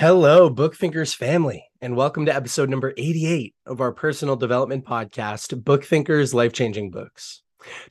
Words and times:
Hello, 0.00 0.48
Book 0.48 0.76
Thinkers 0.76 1.12
family, 1.12 1.68
and 1.82 1.94
welcome 1.94 2.24
to 2.24 2.34
episode 2.34 2.70
number 2.70 2.94
88 2.96 3.54
of 3.66 3.82
our 3.82 3.92
personal 3.92 4.34
development 4.34 4.86
podcast, 4.86 5.62
Book 5.62 5.84
Thinkers 5.84 6.32
Life 6.32 6.54
Changing 6.54 6.90
Books. 6.90 7.42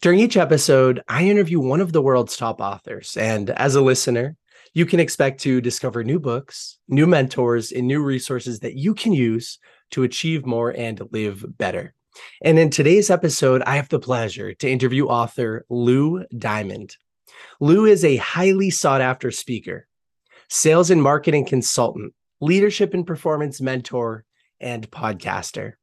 During 0.01 0.17
each 0.17 0.35
episode, 0.35 1.03
I 1.07 1.25
interview 1.25 1.59
one 1.59 1.81
of 1.81 1.93
the 1.93 2.01
world's 2.01 2.35
top 2.35 2.61
authors, 2.61 3.15
and 3.15 3.51
as 3.51 3.75
a 3.75 3.81
listener, 3.81 4.37
you 4.73 4.87
can 4.87 4.99
expect 4.99 5.41
to 5.41 5.61
discover 5.61 6.03
new 6.03 6.19
books, 6.19 6.79
new 6.87 7.05
mentors, 7.05 7.71
and 7.71 7.85
new 7.85 8.02
resources 8.02 8.62
that 8.62 8.73
you 8.76 8.96
can 8.96 9.14
use 9.14 9.60
to 9.91 10.02
achieve 10.02 10.48
more 10.48 10.71
and 10.76 11.00
live 11.12 11.46
better. 11.60 11.94
And 12.41 12.57
in 12.57 12.71
today's 12.71 13.12
episode, 13.12 13.62
I 13.68 13.76
have 13.76 13.89
the 13.89 14.00
pleasure 14.00 14.55
to 14.55 14.68
interview 14.68 15.05
author 15.05 15.64
Lou 15.70 16.26
Diamond. 16.36 16.98
Lou 17.60 17.86
is 17.86 18.04
a 18.04 18.18
highly 18.18 18.71
sought 18.71 19.02
after 19.02 19.30
speaker 19.30 19.86
sales 20.50 20.89
and 20.89 21.02
marketing 21.02 21.45
consultant, 21.45 22.13
leadership 22.41 22.93
and 22.93 23.05
performance 23.05 23.61
mentor, 23.61 24.26
and 24.59 24.89
podcaster. 24.89 25.73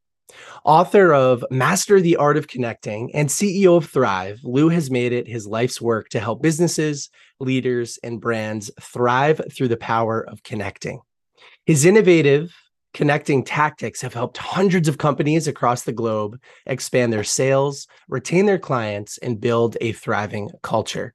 Author 0.65 1.15
of 1.15 1.45
Master 1.51 2.01
the 2.01 2.17
Art 2.17 2.37
of 2.37 2.49
Connecting 2.49 3.15
and 3.15 3.29
CEO 3.29 3.77
of 3.77 3.89
Thrive, 3.89 4.41
Lou 4.43 4.69
has 4.69 4.91
made 4.91 5.13
it 5.13 5.29
his 5.29 5.47
life's 5.47 5.81
work 5.81 6.09
to 6.11 6.21
help 6.21 6.43
businesses, 6.43 7.11
leaders, 7.39 7.99
and 8.03 8.21
brands 8.21 8.71
thrive 8.81 9.41
through 9.53 9.69
the 9.69 9.77
power 9.77 10.21
of 10.21 10.43
connecting. 10.43 11.01
His 11.65 11.85
innovative 11.85 12.53
connecting 12.93 13.45
tactics 13.45 14.01
have 14.01 14.15
helped 14.15 14.39
hundreds 14.39 14.89
of 14.89 14.99
companies 14.99 15.47
across 15.47 15.83
the 15.83 15.93
globe 15.93 16.41
expand 16.65 17.13
their 17.13 17.25
sales, 17.25 17.87
retain 18.09 18.47
their 18.47 18.59
clients, 18.59 19.19
and 19.19 19.41
build 19.41 19.77
a 19.81 19.93
thriving 19.93 20.51
culture. 20.63 21.15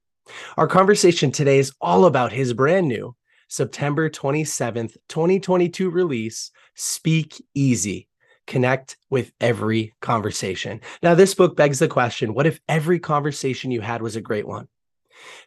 Our 0.56 0.68
conversation 0.68 1.32
today 1.32 1.60
is 1.60 1.74
all 1.82 2.06
about 2.06 2.32
his 2.32 2.54
brand 2.54 2.88
new 2.88 3.16
September 3.52 4.10
27th, 4.10 4.96
2022 5.10 5.90
release, 5.90 6.52
Speak 6.74 7.44
Easy. 7.54 8.08
Connect 8.48 8.96
with 9.10 9.34
every 9.42 9.94
conversation. 10.00 10.80
Now, 11.04 11.16
this 11.16 11.36
book 11.36 11.58
begs 11.58 11.80
the 11.80 11.90
question 11.90 12.34
what 12.34 12.48
if 12.48 12.62
every 12.70 12.98
conversation 12.98 13.70
you 13.70 13.82
had 13.82 14.02
was 14.02 14.16
a 14.16 14.22
great 14.22 14.48
one? 14.48 14.70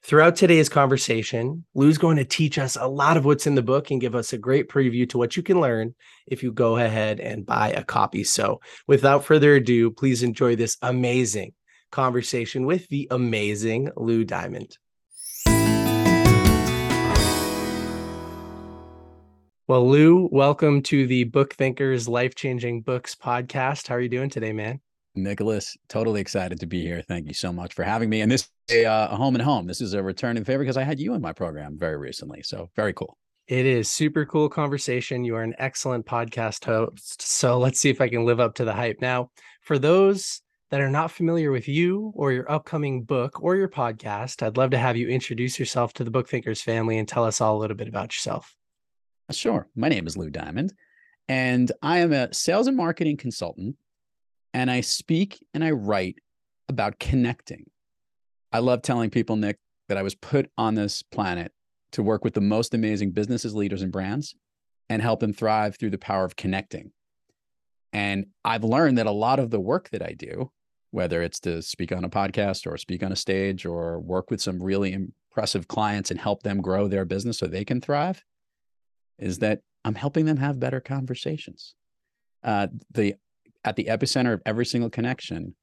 Throughout 0.02 0.36
today's 0.36 0.68
conversation, 0.68 1.64
Lou's 1.74 1.96
going 1.96 2.18
to 2.18 2.26
teach 2.26 2.58
us 2.58 2.76
a 2.78 2.86
lot 2.86 3.16
of 3.16 3.24
what's 3.24 3.46
in 3.46 3.54
the 3.54 3.62
book 3.62 3.90
and 3.90 4.02
give 4.02 4.14
us 4.14 4.34
a 4.34 4.38
great 4.38 4.68
preview 4.68 5.08
to 5.08 5.16
what 5.16 5.34
you 5.34 5.42
can 5.42 5.58
learn 5.58 5.94
if 6.26 6.42
you 6.42 6.52
go 6.52 6.76
ahead 6.76 7.20
and 7.20 7.46
buy 7.46 7.70
a 7.70 7.82
copy. 7.82 8.22
So, 8.22 8.60
without 8.86 9.24
further 9.24 9.54
ado, 9.54 9.90
please 9.90 10.22
enjoy 10.22 10.56
this 10.56 10.76
amazing 10.82 11.54
conversation 11.90 12.66
with 12.66 12.86
the 12.88 13.08
amazing 13.10 13.88
Lou 13.96 14.24
Diamond. 14.24 14.76
Well, 19.66 19.88
Lou, 19.88 20.28
welcome 20.30 20.82
to 20.82 21.06
the 21.06 21.24
Book 21.24 21.54
Thinkers 21.54 22.06
Life 22.06 22.34
Changing 22.34 22.82
Books 22.82 23.14
podcast. 23.14 23.88
How 23.88 23.94
are 23.94 24.00
you 24.00 24.10
doing 24.10 24.28
today, 24.28 24.52
man? 24.52 24.78
Nicholas, 25.14 25.74
totally 25.88 26.20
excited 26.20 26.60
to 26.60 26.66
be 26.66 26.82
here. 26.82 27.00
Thank 27.00 27.28
you 27.28 27.32
so 27.32 27.50
much 27.50 27.72
for 27.72 27.82
having 27.82 28.10
me. 28.10 28.20
And 28.20 28.30
this 28.30 28.50
is 28.68 28.76
a, 28.76 28.84
uh, 28.84 29.08
a 29.12 29.16
home 29.16 29.34
and 29.36 29.42
home. 29.42 29.66
This 29.66 29.80
is 29.80 29.94
a 29.94 30.02
return 30.02 30.36
in 30.36 30.44
favor 30.44 30.62
because 30.62 30.76
I 30.76 30.82
had 30.82 31.00
you 31.00 31.14
in 31.14 31.22
my 31.22 31.32
program 31.32 31.78
very 31.78 31.96
recently. 31.96 32.42
So 32.42 32.68
very 32.76 32.92
cool. 32.92 33.16
It 33.48 33.64
is 33.64 33.88
super 33.88 34.26
cool 34.26 34.50
conversation. 34.50 35.24
You 35.24 35.34
are 35.36 35.42
an 35.42 35.54
excellent 35.56 36.04
podcast 36.04 36.66
host. 36.66 37.22
So 37.22 37.58
let's 37.58 37.80
see 37.80 37.88
if 37.88 38.02
I 38.02 38.10
can 38.10 38.26
live 38.26 38.40
up 38.40 38.56
to 38.56 38.66
the 38.66 38.74
hype. 38.74 39.00
Now, 39.00 39.30
for 39.62 39.78
those 39.78 40.42
that 40.72 40.82
are 40.82 40.90
not 40.90 41.10
familiar 41.10 41.50
with 41.50 41.68
you 41.68 42.12
or 42.14 42.32
your 42.32 42.52
upcoming 42.52 43.04
book 43.04 43.42
or 43.42 43.56
your 43.56 43.70
podcast, 43.70 44.42
I'd 44.42 44.58
love 44.58 44.72
to 44.72 44.78
have 44.78 44.98
you 44.98 45.08
introduce 45.08 45.58
yourself 45.58 45.94
to 45.94 46.04
the 46.04 46.10
Book 46.10 46.28
Thinkers 46.28 46.60
family 46.60 46.98
and 46.98 47.08
tell 47.08 47.24
us 47.24 47.40
all 47.40 47.56
a 47.56 47.60
little 47.60 47.78
bit 47.78 47.88
about 47.88 48.14
yourself. 48.14 48.54
Uh, 49.28 49.32
sure. 49.32 49.68
My 49.74 49.88
name 49.88 50.06
is 50.06 50.16
Lou 50.16 50.30
Diamond, 50.30 50.74
and 51.28 51.72
I 51.82 51.98
am 51.98 52.12
a 52.12 52.32
sales 52.34 52.66
and 52.66 52.76
marketing 52.76 53.16
consultant, 53.16 53.76
and 54.52 54.70
I 54.70 54.82
speak 54.82 55.44
and 55.54 55.64
I 55.64 55.70
write 55.70 56.16
about 56.68 56.98
connecting. 56.98 57.64
I 58.52 58.58
love 58.58 58.82
telling 58.82 59.10
people, 59.10 59.36
Nick, 59.36 59.58
that 59.88 59.98
I 59.98 60.02
was 60.02 60.14
put 60.14 60.50
on 60.58 60.74
this 60.74 61.02
planet 61.02 61.52
to 61.92 62.02
work 62.02 62.24
with 62.24 62.34
the 62.34 62.40
most 62.40 62.74
amazing 62.74 63.12
businesses, 63.12 63.54
leaders, 63.54 63.82
and 63.82 63.92
brands 63.92 64.34
and 64.88 65.00
help 65.00 65.20
them 65.20 65.32
thrive 65.32 65.76
through 65.76 65.90
the 65.90 65.98
power 65.98 66.24
of 66.24 66.36
connecting. 66.36 66.92
And 67.92 68.26
I've 68.44 68.64
learned 68.64 68.98
that 68.98 69.06
a 69.06 69.12
lot 69.12 69.38
of 69.38 69.50
the 69.50 69.60
work 69.60 69.88
that 69.90 70.02
I 70.02 70.12
do, 70.12 70.50
whether 70.90 71.22
it's 71.22 71.40
to 71.40 71.62
speak 71.62 71.92
on 71.92 72.04
a 72.04 72.10
podcast 72.10 72.66
or 72.66 72.76
speak 72.76 73.02
on 73.02 73.12
a 73.12 73.16
stage 73.16 73.64
or 73.64 74.00
work 74.00 74.30
with 74.30 74.42
some 74.42 74.62
really 74.62 74.92
impressive 74.92 75.68
clients 75.68 76.10
and 76.10 76.20
help 76.20 76.42
them 76.42 76.60
grow 76.60 76.88
their 76.88 77.04
business 77.04 77.38
so 77.38 77.46
they 77.46 77.64
can 77.64 77.80
thrive, 77.80 78.22
is 79.18 79.38
that 79.40 79.60
I'm 79.84 79.94
helping 79.94 80.24
them 80.24 80.38
have 80.38 80.58
better 80.58 80.80
conversations. 80.80 81.74
Uh, 82.42 82.68
the 82.90 83.14
at 83.64 83.76
the 83.76 83.84
epicenter 83.84 84.34
of 84.34 84.42
every 84.44 84.66
single 84.66 84.90
connection 84.90 85.54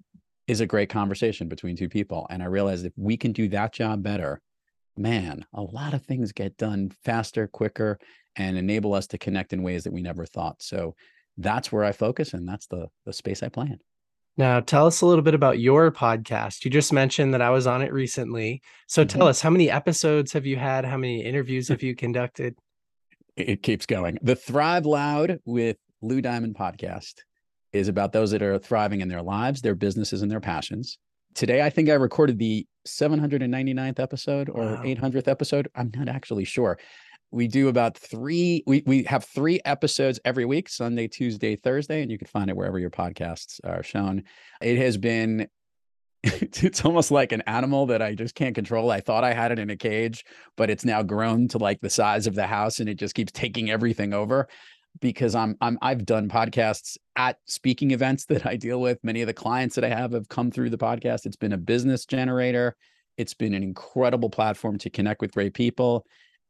is 0.48 0.60
a 0.60 0.66
great 0.66 0.90
conversation 0.90 1.48
between 1.48 1.76
two 1.76 1.90
people, 1.90 2.28
and 2.30 2.42
I 2.42 2.48
realized 2.48 2.86
if 2.86 2.94
we 2.98 3.18
can 3.18 3.32
do 3.32 3.48
that 3.50 3.74
job 3.74 4.04
better, 4.04 4.42
man, 4.98 5.46
a 5.54 5.62
lot 5.62 5.94
of 5.94 6.04
things 6.04 6.32
get 6.32 6.58
done 6.58 6.92
faster, 7.04 7.48
quicker, 7.48 8.00
and 8.36 8.58
enable 8.58 8.94
us 8.94 9.08
to 9.08 9.18
connect 9.18 9.54
in 9.54 9.64
ways 9.64 9.84
that 9.84 9.94
we 9.94 10.02
never 10.02 10.26
thought. 10.26 10.62
So 10.62 10.96
that's 11.38 11.72
where 11.72 11.84
I 11.84 11.92
focus, 11.92 12.34
and 12.34 12.48
that's 12.48 12.68
the 12.68 12.88
the 13.06 13.14
space 13.14 13.44
I 13.44 13.50
play 13.50 13.68
in. 13.68 13.80
Now, 14.38 14.62
tell 14.62 14.88
us 14.88 15.02
a 15.02 15.06
little 15.06 15.24
bit 15.24 15.34
about 15.34 15.60
your 15.60 15.92
podcast. 15.92 16.64
You 16.64 16.72
just 16.72 16.94
mentioned 16.94 17.34
that 17.34 17.42
I 17.42 17.50
was 17.50 17.68
on 17.68 17.82
it 17.82 17.92
recently. 17.92 18.62
So 18.88 19.04
mm-hmm. 19.04 19.18
tell 19.18 19.28
us, 19.28 19.42
how 19.42 19.50
many 19.50 19.70
episodes 19.70 20.34
have 20.34 20.46
you 20.46 20.56
had? 20.56 20.86
How 20.86 20.98
many 20.98 21.24
interviews 21.24 21.68
have 21.68 21.84
you 21.84 21.96
conducted? 21.96 22.56
It 23.48 23.64
keeps 23.64 23.86
going. 23.86 24.18
The 24.22 24.36
Thrive 24.36 24.86
Loud 24.86 25.40
with 25.46 25.78
Lou 26.02 26.22
Diamond 26.22 26.56
podcast 26.56 27.16
is 27.74 27.88
about 27.88 28.12
those 28.12 28.32
that 28.32 28.42
are 28.42 28.60
thriving 28.60 29.02
in 29.02 29.08
their 29.08 29.22
lives, 29.22 29.62
their 29.62 29.76
businesses, 29.76 30.22
and 30.22 30.32
their 30.32 30.40
passions. 30.40 30.98
Today, 31.34 31.62
I 31.62 31.70
think 31.70 31.90
I 31.90 31.94
recorded 31.94 32.38
the 32.38 32.66
799th 32.88 34.00
episode 34.00 34.50
or 34.50 34.64
wow. 34.64 34.84
800th 34.84 35.28
episode. 35.28 35.70
I'm 35.76 35.92
not 35.96 36.10
actually 36.10 36.44
sure. 36.44 36.78
We 37.32 37.48
do 37.48 37.70
about 37.70 37.98
three, 37.98 38.64
we, 38.68 38.84
we 38.86 39.04
have 39.04 39.24
three 39.24 39.62
episodes 39.64 40.20
every 40.26 40.44
week 40.44 40.68
Sunday, 40.68 41.08
Tuesday, 41.08 41.56
Thursday, 41.56 42.02
and 42.02 42.12
you 42.12 42.18
can 42.18 42.28
find 42.28 42.50
it 42.50 42.58
wherever 42.58 42.78
your 42.78 42.90
podcasts 42.90 43.62
are 43.64 43.84
shown. 43.84 44.24
It 44.62 44.78
has 44.78 44.98
been 44.98 45.48
it's 46.24 46.86
almost 46.86 47.10
like 47.10 47.32
an 47.32 47.42
animal 47.48 47.88
that 47.88 48.02
I 48.02 48.14
just 48.14 48.36
can't 48.36 48.54
control. 48.54 48.92
I 48.92 49.00
thought 49.00 49.24
I 49.24 49.34
had 49.34 49.52
it 49.52 49.58
in 49.60 49.72
a 49.72 49.76
cage, 49.76 50.24
but 50.56 50.70
it's 50.70 50.86
now 50.86 51.02
grown 51.02 51.48
to 51.50 51.58
like 51.58 51.82
the 51.82 51.90
size 51.90 52.28
of 52.28 52.36
the 52.36 52.46
house 52.46 52.80
and 52.80 52.88
it 52.88 52.96
just 52.96 53.16
keeps 53.16 53.32
taking 53.32 53.72
everything 53.72 54.14
over 54.14 54.48
because 55.00 55.34
I'm 55.34 55.58
I'm 55.62 55.80
I've 55.82 56.06
done 56.06 56.30
podcasts 56.30 56.98
at 57.16 57.38
speaking 57.48 57.92
events 57.92 58.26
that 58.30 58.46
I 58.46 58.56
deal 58.56 58.80
with. 58.80 59.00
Many 59.04 59.22
of 59.22 59.28
the 59.28 59.34
clients 59.34 59.76
that 59.76 59.84
I 59.84 59.90
have 59.90 60.12
have 60.12 60.30
come 60.30 60.52
through 60.52 60.70
the 60.70 60.78
podcast. 60.78 61.26
It's 61.26 61.36
been 61.36 61.54
a 61.54 61.58
business 61.58 62.06
generator. 62.06 62.76
It's 63.18 63.34
been 63.34 63.56
an 63.56 63.64
incredible 63.64 64.30
platform 64.30 64.78
to 64.80 64.90
connect 64.90 65.22
with 65.22 65.34
great 65.34 65.54
people 65.54 66.06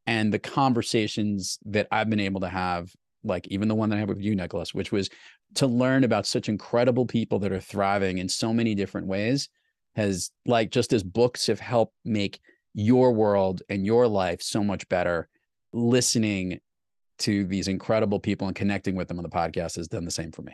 and 0.05 0.33
the 0.33 0.39
conversations 0.39 1.59
that 1.65 1.87
I've 1.91 2.09
been 2.09 2.19
able 2.19 2.41
to 2.41 2.49
have 2.49 2.91
like 3.23 3.47
even 3.47 3.67
the 3.67 3.75
one 3.75 3.89
that 3.89 3.97
I 3.97 3.99
have 3.99 4.09
with 4.09 4.21
you 4.21 4.35
Nicholas, 4.35 4.73
which 4.73 4.91
was 4.91 5.09
to 5.55 5.67
learn 5.67 6.03
about 6.03 6.25
such 6.25 6.49
incredible 6.49 7.05
people 7.05 7.39
that 7.39 7.51
are 7.51 7.59
thriving 7.59 8.17
in 8.17 8.27
so 8.27 8.53
many 8.53 8.73
different 8.75 9.07
ways 9.07 9.47
has 9.95 10.31
like 10.45 10.71
just 10.71 10.93
as 10.93 11.03
books 11.03 11.47
have 11.47 11.59
helped 11.59 11.95
make 12.05 12.39
your 12.73 13.11
world 13.11 13.61
and 13.69 13.85
your 13.85 14.07
life 14.07 14.41
so 14.41 14.63
much 14.63 14.87
better 14.89 15.27
listening 15.73 16.59
to 17.19 17.45
these 17.45 17.67
incredible 17.67 18.19
people 18.19 18.47
and 18.47 18.55
connecting 18.55 18.95
with 18.95 19.07
them 19.07 19.19
on 19.19 19.23
the 19.23 19.29
podcast 19.29 19.75
has 19.75 19.87
done 19.87 20.05
the 20.05 20.11
same 20.11 20.31
for 20.31 20.41
me 20.41 20.53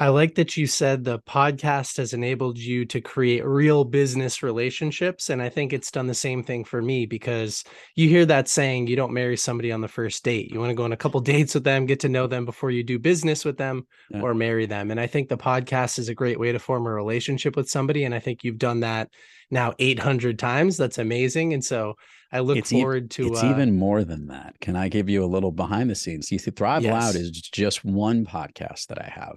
I 0.00 0.08
like 0.08 0.34
that 0.36 0.56
you 0.56 0.66
said 0.66 1.04
the 1.04 1.18
podcast 1.18 1.98
has 1.98 2.14
enabled 2.14 2.56
you 2.56 2.86
to 2.86 3.02
create 3.02 3.44
real 3.44 3.84
business 3.84 4.42
relationships. 4.42 5.28
And 5.28 5.42
I 5.42 5.50
think 5.50 5.74
it's 5.74 5.90
done 5.90 6.06
the 6.06 6.14
same 6.14 6.42
thing 6.42 6.64
for 6.64 6.80
me 6.80 7.04
because 7.04 7.64
you 7.96 8.08
hear 8.08 8.24
that 8.24 8.48
saying, 8.48 8.86
you 8.86 8.96
don't 8.96 9.12
marry 9.12 9.36
somebody 9.36 9.70
on 9.70 9.82
the 9.82 9.88
first 9.88 10.24
date. 10.24 10.50
You 10.50 10.58
want 10.58 10.70
to 10.70 10.74
go 10.74 10.84
on 10.84 10.92
a 10.92 10.96
couple 10.96 11.20
dates 11.20 11.52
with 11.52 11.64
them, 11.64 11.84
get 11.84 12.00
to 12.00 12.08
know 12.08 12.26
them 12.26 12.46
before 12.46 12.70
you 12.70 12.82
do 12.82 12.98
business 12.98 13.44
with 13.44 13.58
them 13.58 13.86
yeah. 14.08 14.22
or 14.22 14.32
marry 14.32 14.64
them. 14.64 14.90
And 14.90 14.98
I 14.98 15.06
think 15.06 15.28
the 15.28 15.36
podcast 15.36 15.98
is 15.98 16.08
a 16.08 16.14
great 16.14 16.40
way 16.40 16.50
to 16.50 16.58
form 16.58 16.86
a 16.86 16.94
relationship 16.94 17.54
with 17.54 17.68
somebody. 17.68 18.04
And 18.04 18.14
I 18.14 18.20
think 18.20 18.42
you've 18.42 18.56
done 18.56 18.80
that 18.80 19.10
now 19.50 19.74
800 19.78 20.38
times. 20.38 20.78
That's 20.78 20.96
amazing. 20.96 21.52
And 21.52 21.62
so 21.62 21.96
I 22.32 22.38
look 22.40 22.56
it's 22.56 22.70
forward 22.70 23.04
e- 23.04 23.08
to. 23.08 23.26
It's 23.26 23.42
uh, 23.42 23.50
even 23.50 23.76
more 23.76 24.02
than 24.04 24.28
that. 24.28 24.58
Can 24.60 24.76
I 24.76 24.88
give 24.88 25.10
you 25.10 25.22
a 25.22 25.26
little 25.26 25.52
behind 25.52 25.90
the 25.90 25.94
scenes? 25.94 26.32
You 26.32 26.38
see, 26.38 26.52
Thrive 26.52 26.84
yes. 26.84 26.90
Loud 26.90 27.16
is 27.16 27.30
just 27.32 27.84
one 27.84 28.24
podcast 28.24 28.86
that 28.86 28.98
I 28.98 29.12
have. 29.14 29.36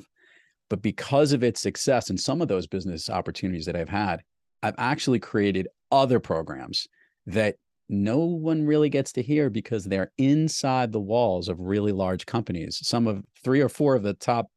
But 0.74 0.81
because 0.81 1.34
of 1.34 1.44
its 1.44 1.62
success 1.62 2.10
and 2.10 2.20
some 2.20 2.42
of 2.42 2.48
those 2.48 2.66
business 2.66 3.08
opportunities 3.08 3.68
that 3.68 3.75
I've 3.75 3.90
had, 3.90 4.24
I've 4.64 4.74
actually 4.80 5.20
created 5.20 5.68
other 5.92 6.20
programs 6.20 6.88
that 7.28 7.58
no 7.90 8.18
one 8.18 8.66
really 8.66 8.90
gets 8.90 9.12
to 9.12 9.22
hear 9.22 9.52
because 9.52 9.84
they're 9.86 10.12
inside 10.18 10.92
the 10.92 11.00
walls 11.00 11.48
of 11.48 11.60
really 11.60 11.92
large 11.92 12.25
companies. 12.25 12.80
Some 12.81 13.06
of 13.06 13.24
three 13.44 13.62
or 13.62 13.70
four 13.70 13.94
of 13.94 14.02
the 14.02 14.16
top 14.16 14.48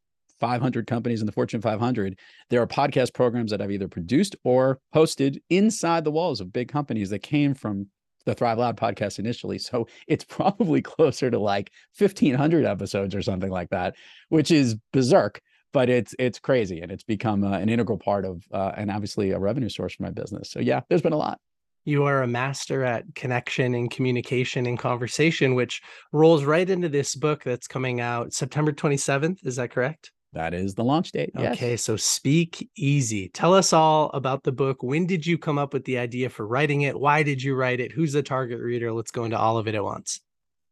500 0.41 0.87
companies 0.87 1.21
in 1.21 1.27
the 1.27 1.33
Fortune 1.33 1.61
500, 1.61 2.19
there 2.49 2.63
are 2.63 2.67
podcast 2.67 3.13
programs 3.13 3.51
that 3.51 3.61
I've 3.61 3.71
either 3.71 3.87
produced 3.87 4.37
or 4.43 4.81
hosted 4.95 5.37
inside 5.51 6.05
the 6.05 6.13
walls 6.13 6.41
of 6.41 6.51
big 6.51 6.69
companies 6.69 7.11
that 7.11 7.19
came 7.19 7.53
from 7.53 7.89
the 8.25 8.35
Thrive 8.35 8.57
Loud 8.57 8.79
podcast 8.79 9.19
initially. 9.19 9.59
So 9.59 9.87
it's 10.09 10.25
probably 10.29 10.81
closer 10.81 11.31
to 11.31 11.39
like 11.39 11.71
1500 11.99 12.65
episodes 12.65 13.15
or 13.15 13.21
something 13.21 13.51
like 13.51 13.69
that, 13.69 13.97
which 14.31 14.51
is 14.51 14.77
berserk, 14.95 15.43
but 15.73 15.89
it's, 15.89 16.15
it's 16.19 16.39
crazy. 16.39 16.81
And 16.81 16.91
it's 16.91 17.05
become 17.05 17.45
uh, 17.45 17.59
an 17.59 17.69
integral 17.69 17.99
part 17.99 18.25
of, 18.25 18.43
uh, 18.53 18.73
and 18.77 18.91
obviously 18.91 19.31
a 19.31 19.39
revenue 19.39 19.69
source 19.69 19.95
for 19.95 20.05
my 20.05 20.11
business. 20.11 20.51
So 20.51 20.61
yeah, 20.61 20.81
there's 20.89 21.03
been 21.03 21.13
a 21.13 21.19
lot. 21.19 21.39
You 21.85 22.05
are 22.05 22.23
a 22.23 22.27
master 22.27 22.83
at 22.83 23.05
connection 23.15 23.77
and 23.77 23.89
communication 23.89 24.67
and 24.67 24.77
conversation, 24.77 25.55
which 25.55 25.83
rolls 26.13 26.43
right 26.43 26.69
into 26.69 26.89
this 26.89 27.15
book 27.15 27.45
that's 27.45 27.69
coming 27.69 28.01
out 28.01 28.33
September 28.33 28.73
27th. 28.73 29.47
Is 29.47 29.55
that 29.57 29.71
correct? 29.71 30.11
That 30.33 30.53
is 30.53 30.75
the 30.75 30.85
launch 30.85 31.13
date. 31.13 31.31
Okay, 31.35 31.71
yes. 31.71 31.83
so 31.83 31.97
Speak 31.97 32.69
Easy. 32.77 33.29
Tell 33.29 33.55
us 33.55 33.73
all 33.73 34.11
about 34.11 34.43
the 34.43 34.53
book. 34.53 34.83
When 34.83 35.07
did 35.07 35.25
you 35.25 35.39
come 35.39 35.59
up 35.59 35.73
with 35.73 35.85
the 35.85 35.99
idea 35.99 36.29
for 36.29 36.47
writing 36.47 36.83
it? 36.83 36.99
Why 36.99 37.23
did 37.23 37.43
you 37.43 37.55
write 37.55 37.81
it? 37.81 37.93
Who's 37.93 38.13
the 38.13 38.23
target 38.23 38.61
reader? 38.61 38.93
Let's 38.93 39.13
go 39.13 39.25
into 39.25 39.39
all 39.39 39.57
of 39.57 39.67
it 39.67 39.75
at 39.75 39.83
once. 39.83 40.21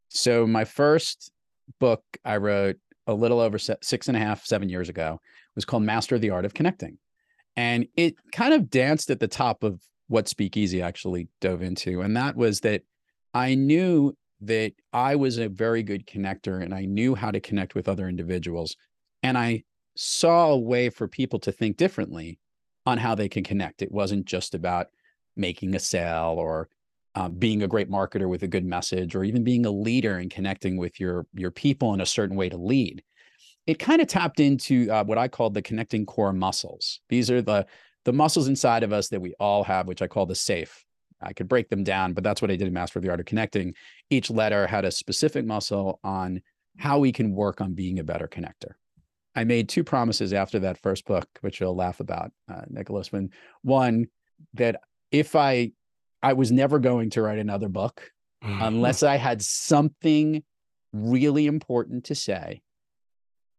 So, 0.08 0.46
my 0.46 0.64
first 0.64 1.30
book 1.80 2.02
I 2.24 2.36
wrote 2.36 2.76
a 3.06 3.14
little 3.14 3.40
over 3.40 3.58
six 3.58 4.08
and 4.08 4.16
a 4.16 4.20
half, 4.20 4.44
seven 4.44 4.68
years 4.68 4.88
ago 4.88 5.20
was 5.54 5.64
called 5.64 5.82
Master 5.82 6.14
of 6.14 6.20
the 6.20 6.30
Art 6.30 6.44
of 6.44 6.54
Connecting. 6.54 6.98
And 7.56 7.86
it 7.96 8.14
kind 8.32 8.54
of 8.54 8.70
danced 8.70 9.10
at 9.10 9.20
the 9.20 9.28
top 9.28 9.62
of 9.62 9.80
what 10.08 10.28
Speakeasy 10.28 10.82
actually 10.82 11.28
dove 11.40 11.62
into. 11.62 12.00
And 12.00 12.16
that 12.16 12.36
was 12.36 12.60
that 12.60 12.82
I 13.32 13.54
knew 13.54 14.16
that 14.40 14.72
I 14.92 15.16
was 15.16 15.38
a 15.38 15.48
very 15.48 15.82
good 15.82 16.06
connector 16.06 16.62
and 16.62 16.74
I 16.74 16.84
knew 16.84 17.14
how 17.14 17.30
to 17.30 17.40
connect 17.40 17.74
with 17.74 17.88
other 17.88 18.08
individuals 18.08 18.76
and 19.22 19.38
I 19.38 19.64
saw 19.96 20.50
a 20.50 20.58
way 20.58 20.90
for 20.90 21.08
people 21.08 21.38
to 21.40 21.52
think 21.52 21.76
differently 21.76 22.38
on 22.84 22.98
how 22.98 23.14
they 23.14 23.28
can 23.28 23.42
connect. 23.42 23.80
It 23.80 23.90
wasn't 23.90 24.26
just 24.26 24.54
about 24.54 24.88
making 25.36 25.74
a 25.74 25.78
sale 25.78 26.34
or 26.36 26.68
uh, 27.14 27.28
being 27.28 27.62
a 27.62 27.68
great 27.68 27.90
marketer 27.90 28.28
with 28.28 28.42
a 28.42 28.48
good 28.48 28.64
message 28.64 29.14
or 29.14 29.24
even 29.24 29.44
being 29.44 29.66
a 29.66 29.70
leader 29.70 30.18
and 30.18 30.30
connecting 30.30 30.76
with 30.76 30.98
your 30.98 31.26
your 31.34 31.50
people 31.50 31.94
in 31.94 32.00
a 32.00 32.06
certain 32.06 32.36
way 32.36 32.48
to 32.48 32.56
lead 32.56 33.02
it 33.66 33.78
kind 33.78 34.02
of 34.02 34.08
tapped 34.08 34.40
into 34.40 34.90
uh, 34.90 35.04
what 35.04 35.18
i 35.18 35.28
call 35.28 35.50
the 35.50 35.62
connecting 35.62 36.04
core 36.06 36.32
muscles. 36.32 37.00
These 37.08 37.30
are 37.30 37.42
the 37.42 37.66
the 38.04 38.12
muscles 38.12 38.48
inside 38.48 38.82
of 38.82 38.92
us 38.92 39.08
that 39.08 39.20
we 39.20 39.34
all 39.40 39.64
have 39.64 39.86
which 39.86 40.02
i 40.02 40.06
call 40.06 40.26
the 40.26 40.34
safe. 40.34 40.84
I 41.22 41.32
could 41.32 41.48
break 41.48 41.70
them 41.70 41.84
down 41.84 42.12
but 42.12 42.24
that's 42.24 42.42
what 42.42 42.50
i 42.50 42.56
did 42.56 42.66
in 42.66 42.74
master 42.74 42.98
of 42.98 43.02
the 43.02 43.10
art 43.10 43.20
of 43.20 43.26
connecting. 43.26 43.74
Each 44.10 44.30
letter 44.30 44.66
had 44.66 44.84
a 44.84 44.90
specific 44.90 45.44
muscle 45.44 46.00
on 46.04 46.42
how 46.78 46.98
we 46.98 47.12
can 47.12 47.34
work 47.34 47.60
on 47.60 47.74
being 47.74 47.98
a 47.98 48.04
better 48.04 48.28
connector. 48.28 48.72
I 49.36 49.44
made 49.44 49.68
two 49.68 49.84
promises 49.84 50.32
after 50.32 50.60
that 50.60 50.78
first 50.78 51.06
book, 51.06 51.26
which 51.40 51.60
you'll 51.60 51.74
laugh 51.74 52.00
about, 52.00 52.32
uh, 52.52 52.62
Nicholas. 52.68 53.10
When 53.10 53.30
one 53.62 54.06
that 54.54 54.80
if 55.10 55.34
I 55.34 55.72
I 56.24 56.32
was 56.32 56.50
never 56.50 56.78
going 56.78 57.10
to 57.10 57.22
write 57.22 57.38
another 57.38 57.68
book 57.68 58.10
mm-hmm. 58.42 58.62
unless 58.62 59.02
I 59.02 59.16
had 59.16 59.42
something 59.42 60.42
really 60.94 61.46
important 61.46 62.04
to 62.04 62.14
say. 62.14 62.62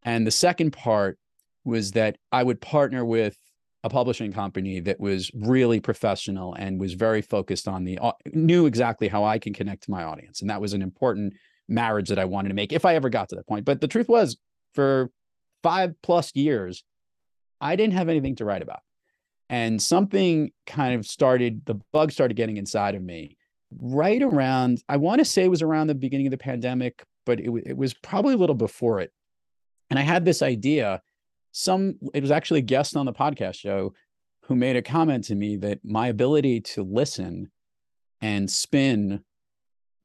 And 0.02 0.26
the 0.26 0.32
second 0.32 0.72
part 0.72 1.18
was 1.64 1.92
that 1.92 2.16
I 2.32 2.42
would 2.42 2.60
partner 2.60 3.04
with 3.04 3.36
a 3.84 3.88
publishing 3.88 4.32
company 4.32 4.80
that 4.80 4.98
was 4.98 5.30
really 5.32 5.78
professional 5.78 6.54
and 6.54 6.80
was 6.80 6.94
very 6.94 7.22
focused 7.22 7.68
on 7.68 7.84
the 7.84 7.98
uh, 7.98 8.12
knew 8.32 8.66
exactly 8.66 9.06
how 9.06 9.22
I 9.22 9.38
can 9.38 9.52
connect 9.52 9.84
to 9.84 9.92
my 9.92 10.02
audience. 10.02 10.40
And 10.40 10.50
that 10.50 10.60
was 10.60 10.72
an 10.72 10.82
important 10.82 11.34
marriage 11.68 12.08
that 12.08 12.18
I 12.18 12.24
wanted 12.24 12.48
to 12.48 12.54
make 12.56 12.72
if 12.72 12.84
I 12.84 12.96
ever 12.96 13.08
got 13.08 13.28
to 13.28 13.36
that 13.36 13.46
point. 13.46 13.64
But 13.64 13.80
the 13.80 13.88
truth 13.88 14.08
was 14.08 14.36
for 14.74 15.10
five 15.62 15.94
plus 16.02 16.34
years, 16.34 16.82
I 17.60 17.76
didn't 17.76 17.94
have 17.94 18.08
anything 18.08 18.34
to 18.36 18.44
write 18.44 18.62
about. 18.62 18.80
And 19.48 19.80
something 19.80 20.50
kind 20.66 20.94
of 20.94 21.06
started, 21.06 21.64
the 21.66 21.80
bug 21.92 22.10
started 22.10 22.36
getting 22.36 22.56
inside 22.56 22.94
of 22.94 23.02
me 23.02 23.36
right 23.80 24.22
around, 24.22 24.82
I 24.88 24.96
want 24.96 25.20
to 25.20 25.24
say 25.24 25.44
it 25.44 25.50
was 25.50 25.62
around 25.62 25.86
the 25.86 25.94
beginning 25.94 26.26
of 26.26 26.30
the 26.30 26.38
pandemic, 26.38 27.04
but 27.24 27.40
it, 27.40 27.50
it 27.66 27.76
was 27.76 27.94
probably 27.94 28.34
a 28.34 28.38
little 28.38 28.54
before 28.54 29.00
it. 29.00 29.12
And 29.90 29.98
I 29.98 30.02
had 30.02 30.24
this 30.24 30.42
idea. 30.42 31.02
Some, 31.52 31.98
it 32.14 32.22
was 32.22 32.30
actually 32.30 32.60
a 32.60 32.62
guest 32.62 32.96
on 32.96 33.06
the 33.06 33.12
podcast 33.12 33.54
show 33.54 33.94
who 34.42 34.54
made 34.54 34.76
a 34.76 34.82
comment 34.82 35.24
to 35.24 35.34
me 35.34 35.56
that 35.56 35.80
my 35.84 36.08
ability 36.08 36.60
to 36.60 36.82
listen 36.82 37.50
and 38.20 38.50
spin 38.50 39.22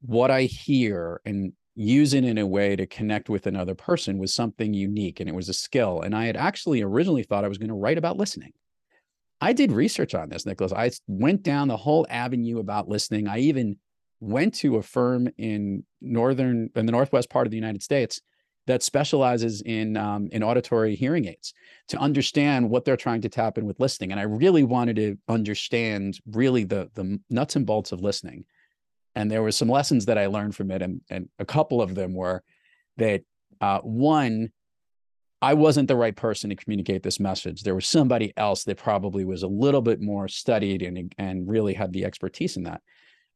what 0.00 0.30
I 0.30 0.42
hear 0.42 1.20
and 1.24 1.52
use 1.74 2.12
it 2.12 2.24
in 2.24 2.38
a 2.38 2.46
way 2.46 2.76
to 2.76 2.86
connect 2.86 3.28
with 3.28 3.46
another 3.46 3.74
person 3.74 4.18
was 4.18 4.34
something 4.34 4.74
unique 4.74 5.20
and 5.20 5.28
it 5.28 5.34
was 5.34 5.48
a 5.48 5.54
skill. 5.54 6.02
And 6.02 6.14
I 6.14 6.26
had 6.26 6.36
actually 6.36 6.82
originally 6.82 7.22
thought 7.22 7.44
I 7.44 7.48
was 7.48 7.58
going 7.58 7.68
to 7.68 7.74
write 7.74 7.98
about 7.98 8.16
listening. 8.16 8.52
I 9.42 9.52
did 9.52 9.72
research 9.72 10.14
on 10.14 10.28
this, 10.28 10.46
Nicholas. 10.46 10.72
I 10.72 10.92
went 11.08 11.42
down 11.42 11.66
the 11.66 11.76
whole 11.76 12.06
avenue 12.08 12.60
about 12.60 12.88
listening. 12.88 13.26
I 13.26 13.38
even 13.38 13.76
went 14.20 14.54
to 14.54 14.76
a 14.76 14.82
firm 14.82 15.28
in 15.36 15.84
northern 16.00 16.70
in 16.76 16.86
the 16.86 16.92
northwest 16.92 17.28
part 17.28 17.46
of 17.46 17.50
the 17.50 17.56
United 17.56 17.82
States 17.82 18.20
that 18.68 18.84
specializes 18.84 19.60
in 19.62 19.96
um, 19.96 20.28
in 20.30 20.44
auditory 20.44 20.94
hearing 20.94 21.26
aids 21.26 21.52
to 21.88 21.98
understand 21.98 22.70
what 22.70 22.84
they're 22.84 22.96
trying 22.96 23.20
to 23.22 23.28
tap 23.28 23.58
in 23.58 23.66
with 23.66 23.80
listening. 23.80 24.12
And 24.12 24.20
I 24.20 24.24
really 24.24 24.62
wanted 24.62 24.94
to 24.96 25.18
understand 25.28 26.20
really 26.24 26.62
the 26.62 26.88
the 26.94 27.18
nuts 27.28 27.56
and 27.56 27.66
bolts 27.66 27.90
of 27.90 28.00
listening. 28.00 28.44
And 29.16 29.28
there 29.28 29.42
were 29.42 29.50
some 29.50 29.68
lessons 29.68 30.06
that 30.06 30.18
I 30.18 30.26
learned 30.26 30.54
from 30.54 30.70
it. 30.70 30.82
And, 30.82 31.00
and 31.10 31.28
a 31.40 31.44
couple 31.44 31.82
of 31.82 31.96
them 31.96 32.14
were 32.14 32.44
that 32.96 33.22
uh, 33.60 33.80
one, 33.80 34.52
I 35.42 35.54
wasn't 35.54 35.88
the 35.88 35.96
right 35.96 36.14
person 36.14 36.50
to 36.50 36.56
communicate 36.56 37.02
this 37.02 37.18
message. 37.18 37.62
There 37.64 37.74
was 37.74 37.86
somebody 37.86 38.32
else 38.36 38.62
that 38.64 38.78
probably 38.78 39.24
was 39.24 39.42
a 39.42 39.48
little 39.48 39.82
bit 39.82 40.00
more 40.00 40.28
studied 40.28 40.82
and, 40.82 41.12
and 41.18 41.48
really 41.48 41.74
had 41.74 41.92
the 41.92 42.04
expertise 42.04 42.56
in 42.56 42.62
that. 42.62 42.80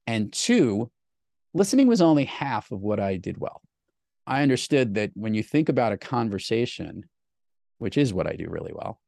And 0.07 0.33
two, 0.33 0.89
listening 1.53 1.89
was 1.89 2.01
only 2.01 2.25
half 2.27 2.71
of 2.71 2.81
what 2.81 3.01
I 3.01 3.17
did 3.17 3.39
well. 3.39 3.61
I 4.25 4.43
understood 4.43 4.95
that 4.95 5.11
when 5.15 5.35
you 5.35 5.43
think 5.43 5.69
about 5.69 5.93
a 5.93 5.99
conversation, 5.99 7.05
which 7.79 7.99
is 7.99 8.15
what 8.15 8.29
I 8.29 8.37
do 8.37 8.47
really 8.49 8.73
well, 8.73 9.01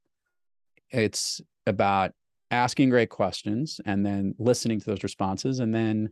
it's 0.91 1.41
about 1.67 2.13
asking 2.51 2.91
great 2.91 3.11
questions 3.11 3.81
and 3.87 4.05
then 4.05 4.35
listening 4.41 4.81
to 4.81 4.87
those 4.87 5.05
responses 5.05 5.61
and 5.61 5.73
then 5.73 6.09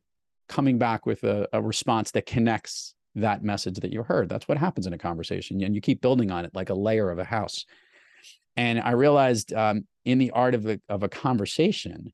coming 0.49 0.79
back 0.79 1.05
with 1.05 1.25
a, 1.25 1.49
a 1.53 1.61
response 1.61 2.13
that 2.13 2.27
connects 2.27 2.95
that 3.17 3.43
message 3.43 3.81
that 3.81 3.93
you 3.93 4.03
heard. 4.03 4.29
That's 4.29 4.47
what 4.47 4.59
happens 4.59 4.87
in 4.87 4.93
a 4.93 4.99
conversation. 4.99 5.63
And 5.63 5.75
you 5.75 5.81
keep 5.81 6.01
building 6.01 6.31
on 6.31 6.45
it 6.45 6.55
like 6.55 6.71
a 6.71 6.75
layer 6.75 7.11
of 7.11 7.19
a 7.19 7.25
house. 7.25 7.65
And 8.57 8.81
I 8.81 8.93
realized 8.93 9.53
um, 9.53 9.87
in 10.05 10.19
the 10.19 10.31
art 10.31 10.55
of 10.55 10.67
a, 10.67 10.81
of 10.89 11.03
a 11.03 11.09
conversation, 11.09 12.13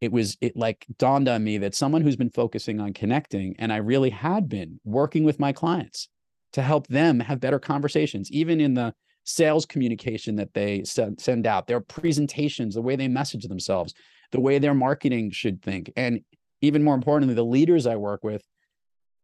it 0.00 0.12
was 0.12 0.36
it 0.40 0.56
like 0.56 0.86
dawned 0.98 1.28
on 1.28 1.42
me 1.42 1.58
that 1.58 1.74
someone 1.74 2.02
who's 2.02 2.16
been 2.16 2.30
focusing 2.30 2.80
on 2.80 2.92
connecting, 2.92 3.54
and 3.58 3.72
I 3.72 3.76
really 3.76 4.10
had 4.10 4.48
been 4.48 4.80
working 4.84 5.24
with 5.24 5.40
my 5.40 5.52
clients 5.52 6.08
to 6.52 6.62
help 6.62 6.86
them 6.86 7.20
have 7.20 7.40
better 7.40 7.58
conversations, 7.58 8.30
even 8.30 8.60
in 8.60 8.74
the 8.74 8.94
sales 9.24 9.66
communication 9.66 10.36
that 10.36 10.54
they 10.54 10.84
send 10.84 11.46
out, 11.46 11.66
their 11.66 11.80
presentations, 11.80 12.74
the 12.74 12.82
way 12.82 12.94
they 12.94 13.08
message 13.08 13.44
themselves, 13.44 13.94
the 14.32 14.40
way 14.40 14.58
their 14.58 14.74
marketing 14.74 15.30
should 15.30 15.60
think. 15.62 15.92
And 15.96 16.20
even 16.60 16.84
more 16.84 16.94
importantly, 16.94 17.34
the 17.34 17.44
leaders 17.44 17.86
I 17.86 17.96
work 17.96 18.22
with, 18.22 18.42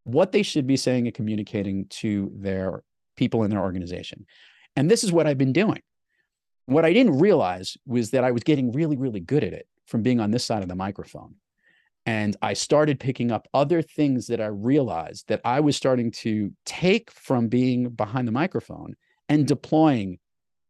what 0.04 0.32
they 0.32 0.42
should 0.42 0.66
be 0.66 0.76
saying 0.76 1.06
and 1.06 1.14
communicating 1.14 1.86
to 1.88 2.32
their 2.34 2.82
people 3.16 3.44
in 3.44 3.50
their 3.50 3.60
organization. 3.60 4.26
And 4.76 4.90
this 4.90 5.04
is 5.04 5.12
what 5.12 5.26
I've 5.26 5.38
been 5.38 5.52
doing. 5.52 5.80
What 6.66 6.84
I 6.84 6.92
didn't 6.92 7.18
realize 7.18 7.76
was 7.86 8.10
that 8.10 8.24
I 8.24 8.30
was 8.30 8.42
getting 8.42 8.72
really, 8.72 8.96
really 8.96 9.20
good 9.20 9.44
at 9.44 9.52
it 9.52 9.66
from 9.86 10.02
being 10.02 10.20
on 10.20 10.30
this 10.30 10.44
side 10.44 10.62
of 10.62 10.68
the 10.68 10.74
microphone. 10.74 11.34
And 12.04 12.36
I 12.42 12.54
started 12.54 12.98
picking 12.98 13.30
up 13.30 13.46
other 13.54 13.80
things 13.82 14.26
that 14.26 14.40
I 14.40 14.46
realized 14.46 15.28
that 15.28 15.40
I 15.44 15.60
was 15.60 15.76
starting 15.76 16.10
to 16.12 16.52
take 16.64 17.10
from 17.10 17.48
being 17.48 17.90
behind 17.90 18.26
the 18.26 18.32
microphone 18.32 18.96
and 19.28 19.40
mm-hmm. 19.40 19.46
deploying 19.46 20.18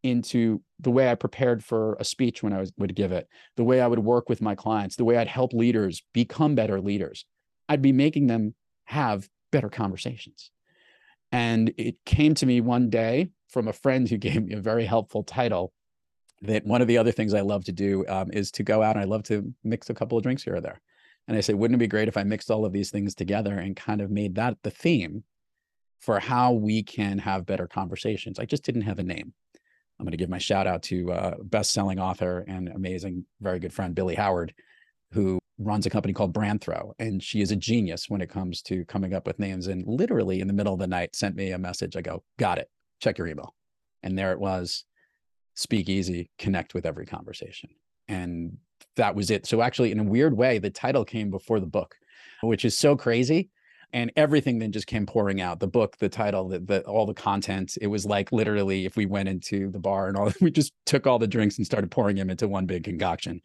into 0.02 0.60
the 0.80 0.90
way 0.90 1.10
I 1.10 1.14
prepared 1.14 1.64
for 1.64 1.96
a 2.00 2.04
speech 2.04 2.42
when 2.42 2.52
I 2.52 2.58
was, 2.60 2.72
would 2.76 2.94
give 2.94 3.12
it, 3.12 3.28
the 3.56 3.64
way 3.64 3.80
I 3.80 3.86
would 3.86 4.00
work 4.00 4.28
with 4.28 4.42
my 4.42 4.54
clients, 4.54 4.96
the 4.96 5.04
way 5.04 5.16
I'd 5.16 5.28
help 5.28 5.52
leaders 5.52 6.02
become 6.12 6.54
better 6.54 6.80
leaders. 6.80 7.24
I'd 7.68 7.82
be 7.82 7.92
making 7.92 8.26
them 8.26 8.54
have 8.92 9.28
better 9.50 9.70
conversations. 9.70 10.50
And 11.32 11.72
it 11.78 11.96
came 12.04 12.34
to 12.34 12.46
me 12.46 12.60
one 12.60 12.90
day 12.90 13.30
from 13.48 13.66
a 13.66 13.72
friend 13.72 14.08
who 14.08 14.16
gave 14.28 14.44
me 14.44 14.54
a 14.54 14.60
very 14.60 14.84
helpful 14.84 15.24
title 15.24 15.72
that 16.42 16.66
one 16.66 16.82
of 16.82 16.88
the 16.88 16.98
other 16.98 17.12
things 17.12 17.34
I 17.34 17.40
love 17.40 17.64
to 17.64 17.72
do 17.72 18.04
um, 18.08 18.30
is 18.32 18.50
to 18.52 18.62
go 18.62 18.82
out 18.82 18.96
and 18.96 19.02
I 19.02 19.06
love 19.06 19.22
to 19.24 19.52
mix 19.64 19.88
a 19.90 19.94
couple 19.94 20.18
of 20.18 20.24
drinks 20.24 20.42
here 20.42 20.56
or 20.56 20.60
there. 20.60 20.80
And 21.28 21.36
I 21.36 21.40
said, 21.40 21.54
wouldn't 21.54 21.76
it 21.76 21.84
be 21.84 21.86
great 21.86 22.08
if 22.08 22.16
I 22.16 22.24
mixed 22.24 22.50
all 22.50 22.64
of 22.64 22.72
these 22.72 22.90
things 22.90 23.14
together 23.14 23.58
and 23.58 23.76
kind 23.76 24.00
of 24.00 24.10
made 24.10 24.34
that 24.34 24.58
the 24.62 24.70
theme 24.70 25.22
for 26.00 26.18
how 26.18 26.52
we 26.52 26.82
can 26.82 27.18
have 27.18 27.46
better 27.46 27.68
conversations? 27.68 28.40
I 28.40 28.44
just 28.44 28.64
didn't 28.64 28.82
have 28.82 28.98
a 28.98 29.04
name. 29.04 29.32
I'm 29.98 30.04
going 30.04 30.10
to 30.10 30.16
give 30.16 30.28
my 30.28 30.38
shout 30.38 30.66
out 30.66 30.82
to 30.84 31.12
uh, 31.12 31.34
best-selling 31.44 32.00
author 32.00 32.44
and 32.48 32.68
amazing, 32.68 33.24
very 33.40 33.60
good 33.60 33.72
friend 33.72 33.94
Billy 33.94 34.16
Howard, 34.16 34.52
who 35.12 35.38
runs 35.58 35.86
a 35.86 35.90
company 35.90 36.14
called 36.14 36.34
Brandthrow, 36.34 36.92
and 36.98 37.22
she 37.22 37.40
is 37.40 37.50
a 37.50 37.56
genius 37.56 38.08
when 38.08 38.20
it 38.20 38.30
comes 38.30 38.62
to 38.62 38.84
coming 38.86 39.14
up 39.14 39.26
with 39.26 39.38
names. 39.38 39.66
And 39.66 39.86
literally 39.86 40.40
in 40.40 40.46
the 40.46 40.52
middle 40.52 40.72
of 40.72 40.80
the 40.80 40.86
night, 40.86 41.14
sent 41.14 41.36
me 41.36 41.52
a 41.52 41.58
message. 41.58 41.96
I 41.96 42.02
go, 42.02 42.22
"Got 42.38 42.58
it. 42.58 42.70
Check 43.00 43.18
your 43.18 43.26
email," 43.26 43.54
and 44.02 44.18
there 44.18 44.32
it 44.32 44.40
was. 44.40 44.84
Speak 45.54 45.88
easy, 45.88 46.30
connect 46.38 46.74
with 46.74 46.86
every 46.86 47.06
conversation, 47.06 47.70
and 48.08 48.56
that 48.96 49.14
was 49.14 49.30
it. 49.30 49.46
So 49.46 49.62
actually, 49.62 49.92
in 49.92 49.98
a 50.00 50.04
weird 50.04 50.36
way, 50.36 50.58
the 50.58 50.70
title 50.70 51.04
came 51.04 51.30
before 51.30 51.60
the 51.60 51.66
book. 51.66 51.96
which 52.42 52.64
is 52.64 52.76
so 52.78 52.96
crazy. 52.96 53.50
And 53.94 54.10
everything 54.16 54.58
then 54.58 54.72
just 54.72 54.86
came 54.86 55.04
pouring 55.04 55.40
out 55.42 55.60
the 55.60 55.68
book, 55.68 55.98
the 55.98 56.08
title, 56.08 56.48
the, 56.48 56.60
the 56.60 56.80
all 56.82 57.04
the 57.04 57.14
content. 57.14 57.76
It 57.80 57.88
was 57.88 58.06
like 58.06 58.32
literally 58.32 58.86
if 58.86 58.96
we 58.96 59.04
went 59.04 59.28
into 59.28 59.70
the 59.70 59.78
bar 59.78 60.08
and 60.08 60.16
all, 60.16 60.32
we 60.40 60.50
just 60.50 60.72
took 60.86 61.06
all 61.06 61.18
the 61.18 61.26
drinks 61.26 61.58
and 61.58 61.66
started 61.66 61.90
pouring 61.90 62.16
them 62.16 62.30
into 62.30 62.48
one 62.48 62.66
big 62.66 62.84
concoction. 62.84 63.42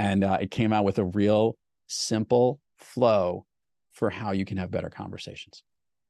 And 0.00 0.24
uh, 0.24 0.38
it 0.40 0.50
came 0.50 0.72
out 0.72 0.84
with 0.84 0.98
a 0.98 1.04
real 1.04 1.58
simple 1.86 2.58
flow 2.78 3.44
for 3.92 4.08
how 4.08 4.32
you 4.32 4.46
can 4.46 4.56
have 4.56 4.70
better 4.70 4.88
conversations. 4.88 5.62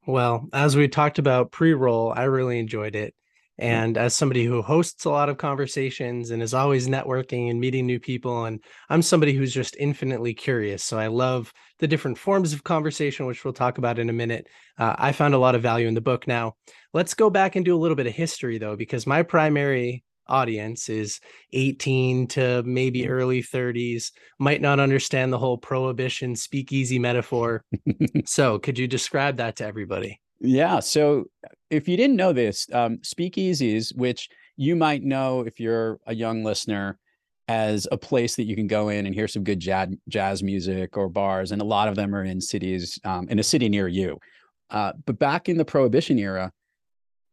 Well, 0.07 0.47
as 0.53 0.77
we 0.77 0.87
talked 0.87 1.19
about 1.19 1.51
pre 1.51 1.73
roll, 1.73 2.13
I 2.15 2.23
really 2.23 2.57
enjoyed 2.57 2.95
it. 2.95 3.13
Mm. 3.59 3.65
And 3.65 3.97
as 3.97 4.15
somebody 4.15 4.45
who 4.45 4.61
hosts 4.61 5.03
a 5.03 5.09
lot 5.09 5.27
of 5.27 5.37
conversations 5.37 6.31
and 6.31 6.41
is 6.41 6.53
always 6.53 6.87
networking 6.87 7.49
and 7.49 7.59
meeting 7.59 7.85
new 7.85 7.99
people, 7.99 8.45
and 8.45 8.63
I'm 8.89 9.01
somebody 9.01 9.33
who's 9.33 9.53
just 9.53 9.75
infinitely 9.77 10.35
curious. 10.35 10.85
So 10.85 10.97
I 10.97 11.07
love 11.07 11.51
the 11.79 11.87
different 11.87 12.17
forms 12.17 12.53
of 12.53 12.63
conversation, 12.63 13.25
which 13.25 13.43
we'll 13.43 13.53
talk 13.53 13.77
about 13.77 13.99
in 13.99 14.09
a 14.09 14.13
minute. 14.13 14.47
Uh, 14.77 14.95
I 14.97 15.11
found 15.11 15.33
a 15.33 15.39
lot 15.39 15.53
of 15.53 15.61
value 15.61 15.89
in 15.89 15.95
the 15.95 15.99
book. 15.99 16.27
Now, 16.27 16.55
let's 16.93 17.13
go 17.13 17.29
back 17.29 17.57
and 17.57 17.65
do 17.65 17.75
a 17.75 17.81
little 17.81 17.97
bit 17.97 18.07
of 18.07 18.13
history, 18.13 18.57
though, 18.57 18.77
because 18.77 19.05
my 19.05 19.21
primary 19.21 20.05
audience 20.31 20.89
is 20.89 21.19
18 21.53 22.27
to 22.27 22.63
maybe 22.63 23.07
early 23.07 23.43
30s, 23.43 24.11
might 24.39 24.61
not 24.61 24.79
understand 24.79 25.31
the 25.31 25.37
whole 25.37 25.57
prohibition 25.57 26.35
speakeasy 26.35 26.97
metaphor. 26.97 27.63
so, 28.25 28.57
could 28.57 28.79
you 28.79 28.87
describe 28.87 29.37
that 29.37 29.57
to 29.57 29.65
everybody? 29.65 30.19
Yeah. 30.39 30.79
So, 30.79 31.25
if 31.69 31.87
you 31.87 31.97
didn't 31.97 32.15
know 32.15 32.33
this, 32.33 32.67
um, 32.73 32.97
speakeasies, 32.99 33.95
which 33.95 34.29
you 34.55 34.75
might 34.75 35.03
know 35.03 35.41
if 35.41 35.59
you're 35.59 35.99
a 36.07 36.15
young 36.15 36.43
listener, 36.43 36.97
as 37.47 37.85
a 37.91 37.97
place 37.97 38.37
that 38.37 38.45
you 38.45 38.55
can 38.55 38.67
go 38.67 38.87
in 38.87 39.05
and 39.05 39.13
hear 39.13 39.27
some 39.27 39.43
good 39.43 39.59
jazz, 39.59 39.89
jazz 40.07 40.41
music 40.41 40.95
or 40.95 41.09
bars, 41.09 41.51
and 41.51 41.61
a 41.61 41.65
lot 41.65 41.89
of 41.89 41.95
them 41.95 42.15
are 42.15 42.23
in 42.23 42.39
cities, 42.39 42.97
um, 43.03 43.27
in 43.27 43.39
a 43.39 43.43
city 43.43 43.67
near 43.67 43.89
you. 43.89 44.17
Uh, 44.69 44.93
but 45.05 45.19
back 45.19 45.49
in 45.49 45.57
the 45.57 45.65
Prohibition 45.65 46.17
era, 46.17 46.51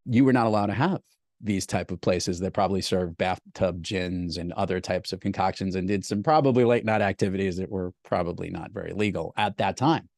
you 0.07 0.25
were 0.25 0.33
not 0.33 0.47
allowed 0.47 0.67
to 0.67 0.73
have 0.73 1.01
these 1.41 1.67
type 1.67 1.91
of 1.91 2.01
places 2.01 2.41
that 2.41 2.53
probably 2.53 2.81
served 2.81 3.17
bathtub 3.17 3.83
gins 3.83 4.37
and 4.39 4.53
other 4.55 4.81
types 4.81 5.13
of 5.13 5.21
concoctions 5.21 5.77
and 5.77 5.87
did 5.87 6.05
some 6.05 6.23
probably 6.23 6.65
late 6.65 6.85
night 6.85 7.01
activities 7.01 7.57
that 7.57 7.71
were 7.71 7.93
probably 8.05 8.51
not 8.51 8.73
very 8.73 8.93
legal 8.93 9.33
at 9.37 9.57
that 9.59 9.77
time. 9.77 10.09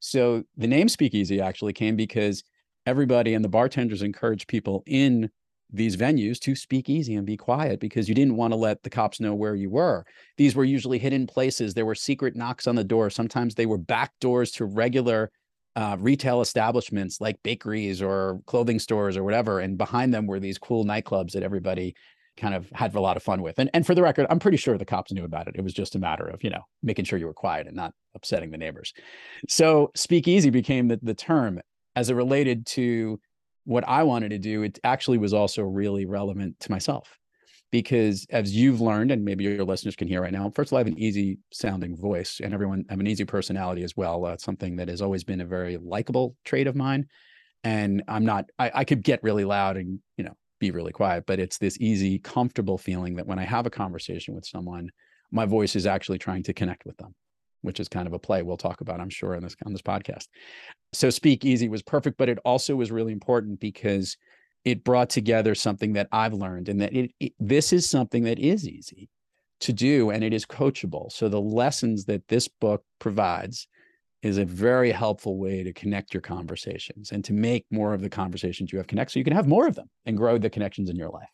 So 0.00 0.44
the 0.56 0.66
name 0.66 0.88
speakeasy 0.88 1.40
actually 1.40 1.72
came 1.72 1.96
because 1.96 2.42
everybody 2.84 3.34
and 3.34 3.44
the 3.44 3.48
bartenders 3.48 4.02
encouraged 4.02 4.48
people 4.48 4.82
in 4.86 5.30
these 5.72 5.96
venues 5.96 6.38
to 6.40 6.54
speak 6.54 6.88
easy 6.88 7.16
and 7.16 7.26
be 7.26 7.36
quiet 7.36 7.80
because 7.80 8.08
you 8.08 8.14
didn't 8.14 8.36
want 8.36 8.52
to 8.52 8.56
let 8.56 8.82
the 8.82 8.90
cops 8.90 9.18
know 9.18 9.34
where 9.34 9.54
you 9.54 9.68
were. 9.70 10.04
These 10.36 10.54
were 10.54 10.64
usually 10.64 10.98
hidden 10.98 11.26
places. 11.26 11.74
There 11.74 11.86
were 11.86 11.94
secret 11.94 12.36
knocks 12.36 12.66
on 12.66 12.76
the 12.76 12.84
door. 12.84 13.10
Sometimes 13.10 13.54
they 13.54 13.66
were 13.66 13.78
back 13.78 14.12
doors 14.20 14.52
to 14.52 14.64
regular 14.64 15.30
uh, 15.76 15.96
retail 16.00 16.40
establishments 16.40 17.20
like 17.20 17.42
bakeries 17.42 18.00
or 18.00 18.40
clothing 18.46 18.78
stores 18.78 19.16
or 19.16 19.22
whatever. 19.22 19.60
And 19.60 19.76
behind 19.76 20.12
them 20.12 20.26
were 20.26 20.40
these 20.40 20.58
cool 20.58 20.84
nightclubs 20.84 21.32
that 21.32 21.42
everybody 21.42 21.94
kind 22.38 22.54
of 22.54 22.68
had 22.72 22.94
a 22.94 23.00
lot 23.00 23.16
of 23.16 23.22
fun 23.22 23.42
with. 23.42 23.58
And, 23.58 23.70
and 23.74 23.86
for 23.86 23.94
the 23.94 24.02
record, 24.02 24.26
I'm 24.28 24.38
pretty 24.38 24.56
sure 24.56 24.76
the 24.76 24.84
cops 24.84 25.12
knew 25.12 25.24
about 25.24 25.48
it. 25.48 25.56
It 25.56 25.62
was 25.62 25.74
just 25.74 25.94
a 25.94 25.98
matter 25.98 26.26
of, 26.26 26.42
you 26.42 26.50
know, 26.50 26.62
making 26.82 27.04
sure 27.04 27.18
you 27.18 27.26
were 27.26 27.34
quiet 27.34 27.66
and 27.66 27.76
not 27.76 27.92
upsetting 28.14 28.50
the 28.50 28.58
neighbors. 28.58 28.92
So 29.48 29.90
speakeasy 29.94 30.50
became 30.50 30.88
the, 30.88 30.98
the 31.02 31.14
term 31.14 31.60
as 31.94 32.10
it 32.10 32.14
related 32.14 32.66
to 32.66 33.20
what 33.64 33.84
I 33.86 34.02
wanted 34.02 34.30
to 34.30 34.38
do. 34.38 34.62
It 34.62 34.78
actually 34.84 35.18
was 35.18 35.34
also 35.34 35.62
really 35.62 36.06
relevant 36.06 36.58
to 36.60 36.70
myself 36.70 37.18
because 37.70 38.26
as 38.30 38.54
you've 38.54 38.80
learned, 38.80 39.10
and 39.10 39.24
maybe 39.24 39.44
your 39.44 39.64
listeners 39.64 39.96
can 39.96 40.08
hear 40.08 40.22
right 40.22 40.32
now, 40.32 40.50
first 40.50 40.68
of 40.68 40.74
all, 40.74 40.78
I 40.78 40.80
have 40.80 40.86
an 40.86 40.98
easy 40.98 41.38
sounding 41.52 41.96
voice 41.96 42.40
and 42.42 42.54
everyone 42.54 42.84
i 42.88 42.92
have 42.92 43.00
an 43.00 43.06
easy 43.06 43.24
personality 43.24 43.82
as 43.82 43.96
well. 43.96 44.24
Uh, 44.24 44.36
something 44.38 44.76
that 44.76 44.88
has 44.88 45.02
always 45.02 45.24
been 45.24 45.40
a 45.40 45.46
very 45.46 45.76
likable 45.76 46.36
trait 46.44 46.66
of 46.66 46.76
mine. 46.76 47.06
And 47.64 48.02
I'm 48.06 48.24
not, 48.24 48.46
I, 48.58 48.70
I 48.74 48.84
could 48.84 49.02
get 49.02 49.22
really 49.22 49.44
loud 49.44 49.76
and, 49.76 49.98
you 50.16 50.24
know, 50.24 50.34
be 50.60 50.70
really 50.70 50.92
quiet, 50.92 51.24
but 51.26 51.38
it's 51.38 51.58
this 51.58 51.78
easy, 51.80 52.18
comfortable 52.18 52.78
feeling 52.78 53.16
that 53.16 53.26
when 53.26 53.38
I 53.38 53.44
have 53.44 53.66
a 53.66 53.70
conversation 53.70 54.34
with 54.34 54.46
someone, 54.46 54.90
my 55.30 55.44
voice 55.44 55.76
is 55.76 55.86
actually 55.86 56.18
trying 56.18 56.44
to 56.44 56.54
connect 56.54 56.86
with 56.86 56.96
them, 56.96 57.14
which 57.62 57.80
is 57.80 57.88
kind 57.88 58.06
of 58.06 58.12
a 58.12 58.18
play 58.18 58.42
we'll 58.42 58.56
talk 58.56 58.80
about, 58.80 59.00
I'm 59.00 59.10
sure, 59.10 59.34
on 59.34 59.42
this 59.42 59.56
on 59.64 59.72
this 59.72 59.82
podcast. 59.82 60.28
So 60.92 61.10
speak 61.10 61.44
easy 61.44 61.68
was 61.68 61.82
perfect, 61.82 62.16
but 62.16 62.28
it 62.28 62.38
also 62.44 62.76
was 62.76 62.92
really 62.92 63.12
important 63.12 63.60
because 63.60 64.16
it 64.66 64.82
brought 64.82 65.08
together 65.08 65.54
something 65.54 65.92
that 65.92 66.08
I've 66.10 66.34
learned 66.34 66.68
and 66.68 66.80
that 66.80 66.92
it, 66.92 67.12
it, 67.20 67.32
this 67.38 67.72
is 67.72 67.88
something 67.88 68.24
that 68.24 68.40
is 68.40 68.68
easy 68.68 69.08
to 69.60 69.72
do 69.72 70.10
and 70.10 70.24
it 70.24 70.34
is 70.34 70.44
coachable. 70.44 71.10
So 71.12 71.28
the 71.28 71.40
lessons 71.40 72.04
that 72.06 72.26
this 72.26 72.48
book 72.48 72.82
provides 72.98 73.68
is 74.22 74.38
a 74.38 74.44
very 74.44 74.90
helpful 74.90 75.38
way 75.38 75.62
to 75.62 75.72
connect 75.72 76.12
your 76.12 76.20
conversations 76.20 77.12
and 77.12 77.24
to 77.24 77.32
make 77.32 77.64
more 77.70 77.94
of 77.94 78.02
the 78.02 78.10
conversations 78.10 78.72
you 78.72 78.78
have 78.78 78.88
connect 78.88 79.12
so 79.12 79.20
you 79.20 79.24
can 79.24 79.36
have 79.36 79.46
more 79.46 79.68
of 79.68 79.76
them 79.76 79.88
and 80.04 80.16
grow 80.16 80.36
the 80.36 80.50
connections 80.50 80.90
in 80.90 80.96
your 80.96 81.10
life. 81.10 81.28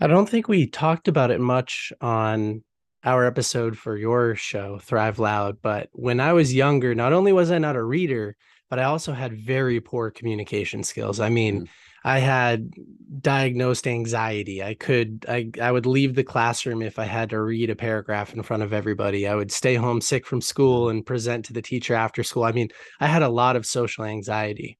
I 0.00 0.08
don't 0.08 0.28
think 0.28 0.48
we 0.48 0.66
talked 0.66 1.06
about 1.06 1.30
it 1.30 1.40
much 1.40 1.92
on 2.00 2.64
our 3.04 3.24
episode 3.24 3.78
for 3.78 3.96
your 3.96 4.34
show, 4.34 4.80
Thrive 4.80 5.20
Loud, 5.20 5.58
but 5.62 5.88
when 5.92 6.18
I 6.18 6.32
was 6.32 6.52
younger, 6.52 6.92
not 6.92 7.12
only 7.12 7.32
was 7.32 7.52
I 7.52 7.58
not 7.58 7.76
a 7.76 7.82
reader, 7.84 8.34
but 8.68 8.80
I 8.80 8.84
also 8.84 9.12
had 9.12 9.32
very 9.32 9.80
poor 9.80 10.10
communication 10.10 10.82
skills. 10.82 11.20
I 11.20 11.28
mean, 11.28 11.66
mm 11.66 11.68
I 12.04 12.18
had 12.20 12.72
diagnosed 13.20 13.86
anxiety. 13.86 14.62
I 14.62 14.74
could 14.74 15.24
I 15.28 15.50
I 15.60 15.70
would 15.72 15.86
leave 15.86 16.14
the 16.14 16.24
classroom 16.24 16.82
if 16.82 16.98
I 16.98 17.04
had 17.04 17.30
to 17.30 17.40
read 17.40 17.70
a 17.70 17.76
paragraph 17.76 18.34
in 18.34 18.42
front 18.42 18.62
of 18.62 18.72
everybody. 18.72 19.28
I 19.28 19.34
would 19.34 19.52
stay 19.52 19.74
home 19.76 20.00
sick 20.00 20.26
from 20.26 20.40
school 20.40 20.88
and 20.88 21.06
present 21.06 21.44
to 21.46 21.52
the 21.52 21.62
teacher 21.62 21.94
after 21.94 22.22
school. 22.22 22.44
I 22.44 22.52
mean, 22.52 22.70
I 23.00 23.06
had 23.06 23.22
a 23.22 23.28
lot 23.28 23.56
of 23.56 23.66
social 23.66 24.04
anxiety. 24.04 24.79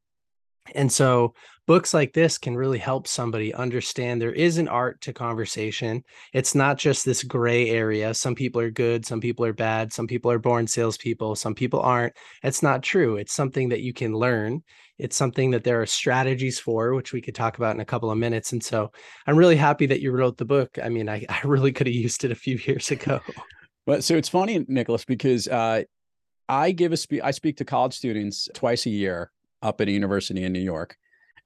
And 0.75 0.91
so 0.91 1.35
books 1.67 1.95
like 1.95 2.13
this 2.13 2.37
can 2.37 2.57
really 2.57 2.79
help 2.79 3.07
somebody 3.07 3.55
understand 3.55 4.21
there 4.21 4.33
is 4.33 4.59
an 4.59 4.67
art 4.69 5.01
to 5.03 5.13
conversation. 5.13 6.03
It's 6.33 6.55
not 6.55 6.79
just 6.79 7.05
this 7.05 7.23
gray 7.23 7.71
area. 7.71 8.13
Some 8.15 8.35
people 8.35 8.61
are 8.61 8.71
good, 8.71 9.07
some 9.07 9.21
people 9.21 9.45
are 9.45 9.53
bad, 9.53 9.93
some 9.93 10.07
people 10.07 10.31
are 10.31 10.39
born 10.39 10.67
salespeople, 10.67 11.37
some 11.37 11.55
people 11.55 11.81
aren't. 11.81 12.15
It's 12.43 12.63
not 12.63 12.83
true. 12.83 13.17
It's 13.17 13.33
something 13.33 13.69
that 13.69 13.83
you 13.83 13.93
can 13.93 14.15
learn. 14.15 14.63
It's 14.99 15.17
something 15.17 15.53
that 15.53 15.65
there 15.65 15.81
are 15.81 15.87
strategies 15.87 16.59
for, 16.59 16.95
which 16.95 17.13
we 17.13 17.23
could 17.23 17.35
talk 17.35 17.57
about 17.57 17.75
in 17.75 17.81
a 17.81 17.87
couple 17.87 18.11
of 18.11 18.19
minutes. 18.19 18.53
And 18.53 18.63
so 18.63 18.91
I'm 19.27 19.37
really 19.37 19.57
happy 19.57 19.87
that 19.87 20.01
you 20.01 20.11
wrote 20.13 20.37
the 20.37 20.45
book. 20.45 20.77
I 20.83 20.89
mean, 20.89 21.09
I, 21.09 21.25
I 21.29 21.41
really 21.45 21.73
could 21.73 21.87
have 21.87 21.95
used 21.95 22.25
it 22.25 22.33
a 22.33 22.35
few 22.35 22.57
years 22.57 22.91
ago. 22.91 23.21
Well, 23.87 24.03
so 24.03 24.17
it's 24.17 24.29
funny, 24.29 24.65
Nicholas, 24.69 25.05
because 25.05 25.49
uh, 25.49 25.85
I 26.49 26.73
give 26.73 26.93
a 26.93 26.97
speak. 26.97 27.23
I 27.23 27.31
speak 27.31 27.59
to 27.59 27.65
college 27.65 27.95
students 27.95 28.49
twice 28.55 28.87
a 28.87 28.91
year 28.91 29.31
up 29.63 29.81
at 29.81 29.89
a 29.89 29.93
university 29.93 30.43
in 30.43 30.53
New 30.53 30.61
York. 30.61 30.97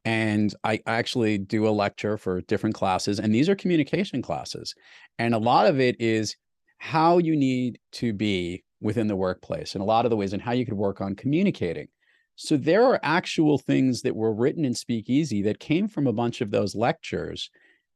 And 0.04 0.54
I 0.64 0.80
actually 0.86 1.38
do 1.38 1.66
a 1.66 1.70
lecture 1.70 2.18
for 2.18 2.42
different 2.42 2.74
classes, 2.74 3.18
and 3.18 3.34
these 3.34 3.48
are 3.48 3.56
communication 3.56 4.20
classes. 4.20 4.74
And 5.18 5.34
a 5.34 5.38
lot 5.38 5.66
of 5.66 5.80
it 5.80 5.96
is 5.98 6.36
how 6.78 7.18
you 7.18 7.36
need 7.36 7.78
to 7.92 8.12
be 8.12 8.64
within 8.82 9.06
the 9.06 9.16
workplace 9.16 9.74
and 9.74 9.80
a 9.80 9.86
lot 9.86 10.04
of 10.04 10.10
the 10.10 10.16
ways 10.16 10.34
and 10.34 10.42
how 10.42 10.52
you 10.52 10.66
could 10.66 10.74
work 10.74 11.00
on 11.00 11.16
communicating. 11.16 11.88
So 12.36 12.56
there 12.56 12.84
are 12.84 13.00
actual 13.02 13.58
things 13.58 14.02
that 14.02 14.14
were 14.14 14.34
written 14.34 14.64
in 14.64 14.74
Speakeasy 14.74 15.40
that 15.42 15.58
came 15.58 15.88
from 15.88 16.06
a 16.06 16.12
bunch 16.12 16.40
of 16.40 16.50
those 16.50 16.74
lectures 16.74 17.48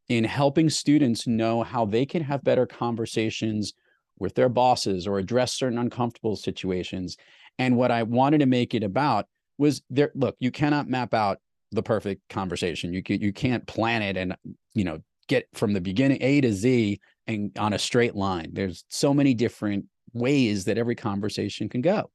in 0.09 0.25
helping 0.25 0.71
students 0.71 1.27
know 1.27 1.63
how 1.63 1.85
they 1.85 2.07
can 2.07 2.23
have 2.23 2.43
better 2.43 2.65
conversations 2.65 3.75
with 4.19 4.35
their 4.35 4.49
bosses 4.49 5.07
or 5.07 5.19
address 5.19 5.53
certain 5.53 5.79
uncomfortable 5.79 6.37
situations. 6.37 7.17
And 7.59 7.77
what 7.77 7.91
I 7.91 8.05
wanted 8.05 8.39
to 8.39 8.47
make 8.47 8.75
it 8.75 8.83
about 8.83 9.27
was 9.59 9.83
there 9.91 10.13
look 10.15 10.37
you 10.39 10.51
cannot 10.51 10.89
map 10.89 11.13
out 11.15 11.39
the 11.73 11.83
perfect 11.83 12.29
conversation. 12.29 12.93
You 12.93 13.03
you 13.07 13.33
can't 13.33 13.67
plan 13.67 14.03
it 14.03 14.17
and 14.17 14.37
you 14.75 14.85
know 14.85 15.01
get 15.27 15.47
from 15.55 15.73
the 15.75 15.81
beginning 15.81 16.23
a 16.23 16.41
to 16.41 16.53
z 16.53 17.01
and 17.27 17.57
on 17.59 17.73
a 17.73 17.79
straight 17.79 18.15
line. 18.15 18.51
There's 18.53 18.85
so 18.89 19.13
many 19.13 19.35
different 19.35 19.85
ways 20.15 20.65
that 20.65 20.79
every 20.79 20.95
conversation 20.95 21.69
can 21.69 21.83
go. 21.83 22.11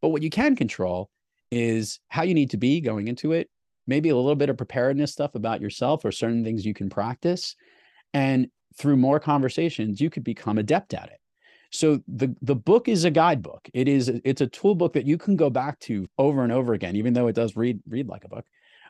But 0.00 0.10
what 0.10 0.22
you 0.22 0.30
can 0.30 0.54
control 0.54 1.10
is 1.50 1.98
how 2.08 2.22
you 2.22 2.34
need 2.34 2.50
to 2.50 2.56
be 2.56 2.80
going 2.80 3.08
into 3.08 3.32
it 3.32 3.48
maybe 3.88 4.10
a 4.10 4.16
little 4.16 4.36
bit 4.36 4.50
of 4.50 4.56
preparedness 4.58 5.10
stuff 5.10 5.34
about 5.34 5.62
yourself 5.62 6.04
or 6.04 6.12
certain 6.12 6.44
things 6.44 6.66
you 6.66 6.74
can 6.74 6.90
practice. 6.90 7.56
And 8.12 8.48
through 8.76 8.96
more 8.96 9.18
conversations 9.18 10.00
you 10.00 10.10
could 10.10 10.22
become 10.22 10.58
adept 10.58 10.94
at 10.94 11.08
it 11.08 11.18
so 11.70 12.00
the 12.08 12.34
the 12.40 12.56
book 12.56 12.88
is 12.88 13.04
a 13.04 13.10
guidebook. 13.10 13.68
It 13.74 13.88
is 13.88 14.08
it's 14.08 14.40
a 14.40 14.46
tool 14.46 14.74
book 14.74 14.94
that 14.94 15.06
you 15.06 15.18
can 15.18 15.36
go 15.36 15.50
back 15.50 15.78
to 15.80 16.06
over 16.18 16.42
and 16.42 16.52
over 16.52 16.72
again, 16.72 16.96
even 16.96 17.12
though 17.12 17.28
it 17.28 17.34
does 17.34 17.56
read 17.56 17.80
read 17.88 18.08
like 18.08 18.24
a 18.24 18.28
book. 18.28 18.46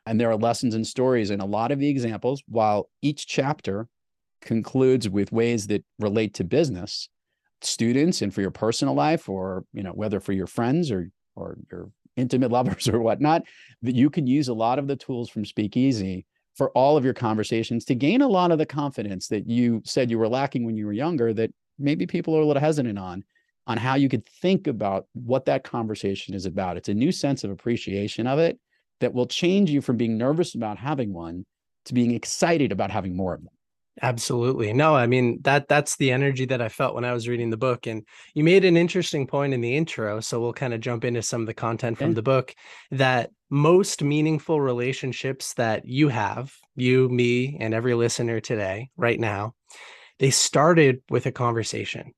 And 0.06 0.20
there 0.20 0.30
are 0.30 0.36
lessons 0.36 0.74
and 0.74 0.86
stories 0.86 1.30
and 1.30 1.42
a 1.42 1.46
lot 1.46 1.72
of 1.72 1.80
the 1.80 1.88
examples. 1.88 2.42
While 2.46 2.88
each 3.02 3.26
chapter 3.26 3.88
concludes 4.40 5.08
with 5.08 5.32
ways 5.32 5.66
that 5.66 5.84
relate 5.98 6.34
to 6.34 6.44
business, 6.44 7.08
students, 7.62 8.22
and 8.22 8.32
for 8.32 8.40
your 8.40 8.52
personal 8.52 8.94
life, 8.94 9.28
or 9.28 9.64
you 9.72 9.82
know 9.82 9.92
whether 9.92 10.20
for 10.20 10.32
your 10.32 10.46
friends 10.46 10.92
or 10.92 11.10
or 11.34 11.58
your 11.70 11.90
intimate 12.16 12.50
lovers 12.52 12.88
or 12.88 13.00
whatnot, 13.00 13.42
that 13.82 13.96
you 13.96 14.08
can 14.08 14.26
use 14.26 14.48
a 14.48 14.54
lot 14.54 14.78
of 14.78 14.86
the 14.86 14.96
tools 14.96 15.28
from 15.28 15.44
Speakeasy 15.44 16.26
for 16.54 16.70
all 16.70 16.96
of 16.96 17.04
your 17.04 17.14
conversations 17.14 17.84
to 17.84 17.94
gain 17.94 18.20
a 18.20 18.28
lot 18.28 18.50
of 18.50 18.58
the 18.58 18.66
confidence 18.66 19.28
that 19.28 19.48
you 19.48 19.80
said 19.84 20.10
you 20.10 20.18
were 20.18 20.28
lacking 20.28 20.64
when 20.64 20.76
you 20.76 20.86
were 20.86 20.92
younger 20.92 21.32
that 21.32 21.52
maybe 21.78 22.06
people 22.06 22.36
are 22.36 22.40
a 22.40 22.46
little 22.46 22.60
hesitant 22.60 22.98
on 22.98 23.24
on 23.66 23.76
how 23.76 23.94
you 23.94 24.08
could 24.08 24.26
think 24.26 24.66
about 24.66 25.06
what 25.12 25.44
that 25.44 25.62
conversation 25.62 26.34
is 26.34 26.46
about. 26.46 26.78
It's 26.78 26.88
a 26.88 26.94
new 26.94 27.12
sense 27.12 27.44
of 27.44 27.50
appreciation 27.50 28.26
of 28.26 28.38
it 28.38 28.58
that 29.00 29.12
will 29.12 29.26
change 29.26 29.70
you 29.70 29.82
from 29.82 29.96
being 29.96 30.16
nervous 30.16 30.54
about 30.54 30.78
having 30.78 31.12
one 31.12 31.44
to 31.84 31.94
being 31.94 32.12
excited 32.12 32.72
about 32.72 32.90
having 32.90 33.14
more 33.14 33.34
of 33.34 33.42
them. 33.42 33.50
Absolutely. 34.00 34.72
No, 34.72 34.94
I 34.94 35.06
mean 35.06 35.40
that 35.42 35.68
that's 35.68 35.96
the 35.96 36.12
energy 36.12 36.44
that 36.46 36.62
I 36.62 36.68
felt 36.68 36.94
when 36.94 37.04
I 37.04 37.12
was 37.12 37.28
reading 37.28 37.50
the 37.50 37.56
book 37.56 37.86
and 37.86 38.04
you 38.32 38.44
made 38.44 38.64
an 38.64 38.76
interesting 38.76 39.26
point 39.26 39.54
in 39.54 39.60
the 39.60 39.76
intro 39.76 40.20
so 40.20 40.40
we'll 40.40 40.52
kind 40.52 40.72
of 40.72 40.80
jump 40.80 41.04
into 41.04 41.20
some 41.20 41.40
of 41.40 41.46
the 41.46 41.54
content 41.54 41.98
from 41.98 42.10
yeah. 42.10 42.14
the 42.14 42.22
book 42.22 42.54
that 42.92 43.30
most 43.50 44.02
meaningful 44.02 44.60
relationships 44.60 45.54
that 45.54 45.86
you 45.86 46.08
have, 46.08 46.54
you, 46.76 47.08
me 47.08 47.56
and 47.60 47.74
every 47.74 47.94
listener 47.94 48.40
today 48.40 48.90
right 48.96 49.18
now, 49.18 49.54
they 50.18 50.30
started 50.30 51.02
with 51.10 51.26
a 51.26 51.32
conversation. 51.32 52.12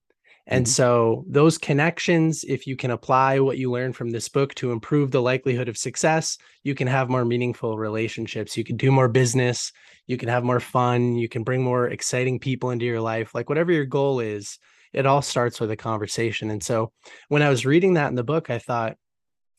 And 0.47 0.65
mm-hmm. 0.65 0.71
so, 0.71 1.25
those 1.29 1.59
connections, 1.59 2.45
if 2.47 2.67
you 2.67 2.77
can 2.77 2.91
apply 2.91 3.39
what 3.39 3.59
you 3.59 3.71
learned 3.71 3.95
from 3.95 4.11
this 4.11 4.29
book 4.29 4.55
to 4.57 4.73
improve 4.73 5.11
the 5.11 5.23
likelihood 5.23 5.69
of 5.69 5.79
success, 5.79 6.39
you 6.65 6.75
can 6.75 6.89
have 6.89 7.09
more 7.09 7.25
meaningful 7.25 7.79
relationships. 7.79 8.57
You 8.57 8.65
can 8.65 8.77
do 8.77 8.91
more 8.91 9.09
business. 9.09 9.73
You 10.07 10.17
can 10.17 10.29
have 10.29 10.43
more 10.43 10.59
fun. 10.59 11.15
You 11.15 11.29
can 11.29 11.45
bring 11.45 11.63
more 11.63 11.89
exciting 11.89 12.41
people 12.41 12.71
into 12.71 12.85
your 12.85 13.01
life. 13.01 13.35
Like, 13.35 13.49
whatever 13.49 13.71
your 13.71 13.85
goal 13.85 14.19
is, 14.19 14.59
it 14.93 15.07
all 15.07 15.23
starts 15.23 15.61
with 15.61 15.71
a 15.71 15.77
conversation. 15.77 16.51
And 16.51 16.63
so, 16.63 16.93
when 17.29 17.43
I 17.43 17.49
was 17.49 17.65
reading 17.67 17.95
that 17.95 18.09
in 18.09 18.17
the 18.17 18.25
book, 18.25 18.51
I 18.51 18.59
thought, 18.59 18.97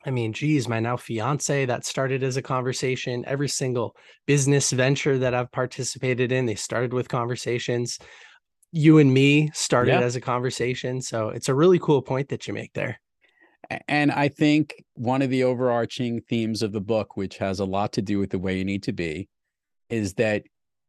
I 0.04 0.10
mean, 0.10 0.34
geez, 0.34 0.68
my 0.68 0.80
now 0.80 0.98
fiance 0.98 1.68
that 1.68 1.86
started 1.86 2.24
as 2.24 2.36
a 2.36 2.42
conversation. 2.42 3.24
Every 3.28 3.48
single 3.48 3.96
business 4.26 4.72
venture 4.72 5.20
that 5.20 5.36
I've 5.36 5.52
participated 5.52 6.32
in, 6.32 6.48
they 6.48 6.56
started 6.56 6.92
with 6.92 7.08
conversations 7.08 8.00
you 8.72 8.98
and 9.00 9.14
me 9.14 9.50
started 9.54 9.92
yeah. 9.92 10.02
as 10.02 10.16
a 10.16 10.22
conversation. 10.22 11.02
So 11.02 11.30
it's 11.30 11.50
a 11.50 11.56
really 11.56 11.80
cool 11.80 12.02
point 12.02 12.30
that 12.30 12.48
you 12.48 12.54
make 12.54 12.74
there. 12.74 13.00
And 13.88 14.12
I 14.12 14.28
think 14.28 14.84
one 14.96 15.22
of 15.22 15.30
the 15.30 15.44
overarching 15.44 16.22
themes 16.22 16.62
of 16.62 16.72
the 16.72 16.82
book, 16.82 17.16
which 17.16 17.38
has 17.38 17.60
a 17.60 17.66
lot 17.66 17.94
to 17.94 18.02
do 18.02 18.20
with 18.20 18.30
the 18.30 18.40
way 18.40 18.58
you 18.58 18.66
need 18.66 18.84
to 18.84 18.92
be, 18.92 19.30
is 19.90 20.14
that 20.16 20.44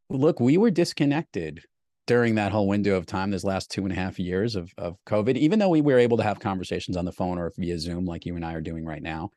look, 0.09 0.39
we 0.39 0.57
were 0.57 0.71
disconnected 0.71 1.63
during 2.05 2.35
that 2.35 2.51
whole 2.51 2.67
window 2.67 2.95
of 2.95 3.05
time, 3.05 3.31
this 3.31 3.45
last 3.45 3.71
two 3.71 3.83
and 3.83 3.91
a 3.91 3.95
half 3.95 4.19
years 4.19 4.55
of, 4.55 4.73
of 4.77 4.97
COVID, 5.05 5.37
even 5.37 5.59
though 5.59 5.69
we 5.69 5.81
were 5.81 5.99
able 5.99 6.17
to 6.17 6.23
have 6.23 6.39
conversations 6.39 6.97
on 6.97 7.05
the 7.05 7.11
phone 7.11 7.37
or 7.37 7.53
via 7.57 7.79
Zoom, 7.79 8.05
like 8.05 8.25
you 8.25 8.35
and 8.35 8.45
I 8.45 8.53
are 8.53 8.61
doing 8.61 8.85
right 8.85 9.01
now. 9.01 9.29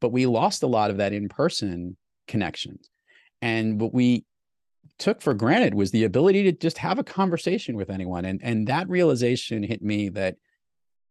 But 0.00 0.10
we 0.10 0.24
lost 0.26 0.62
a 0.62 0.66
lot 0.66 0.90
of 0.90 0.98
that 0.98 1.12
in 1.12 1.28
person 1.28 1.96
connection. 2.26 2.78
And 3.42 3.78
what 3.78 3.92
we 3.92 4.24
took 4.98 5.20
for 5.20 5.34
granted 5.34 5.74
was 5.74 5.90
the 5.90 6.04
ability 6.04 6.44
to 6.44 6.52
just 6.52 6.78
have 6.78 6.98
a 6.98 7.04
conversation 7.04 7.76
with 7.76 7.90
anyone. 7.90 8.24
And, 8.24 8.40
and 8.42 8.66
that 8.68 8.88
realization 8.88 9.62
hit 9.62 9.82
me 9.82 10.08
that 10.10 10.36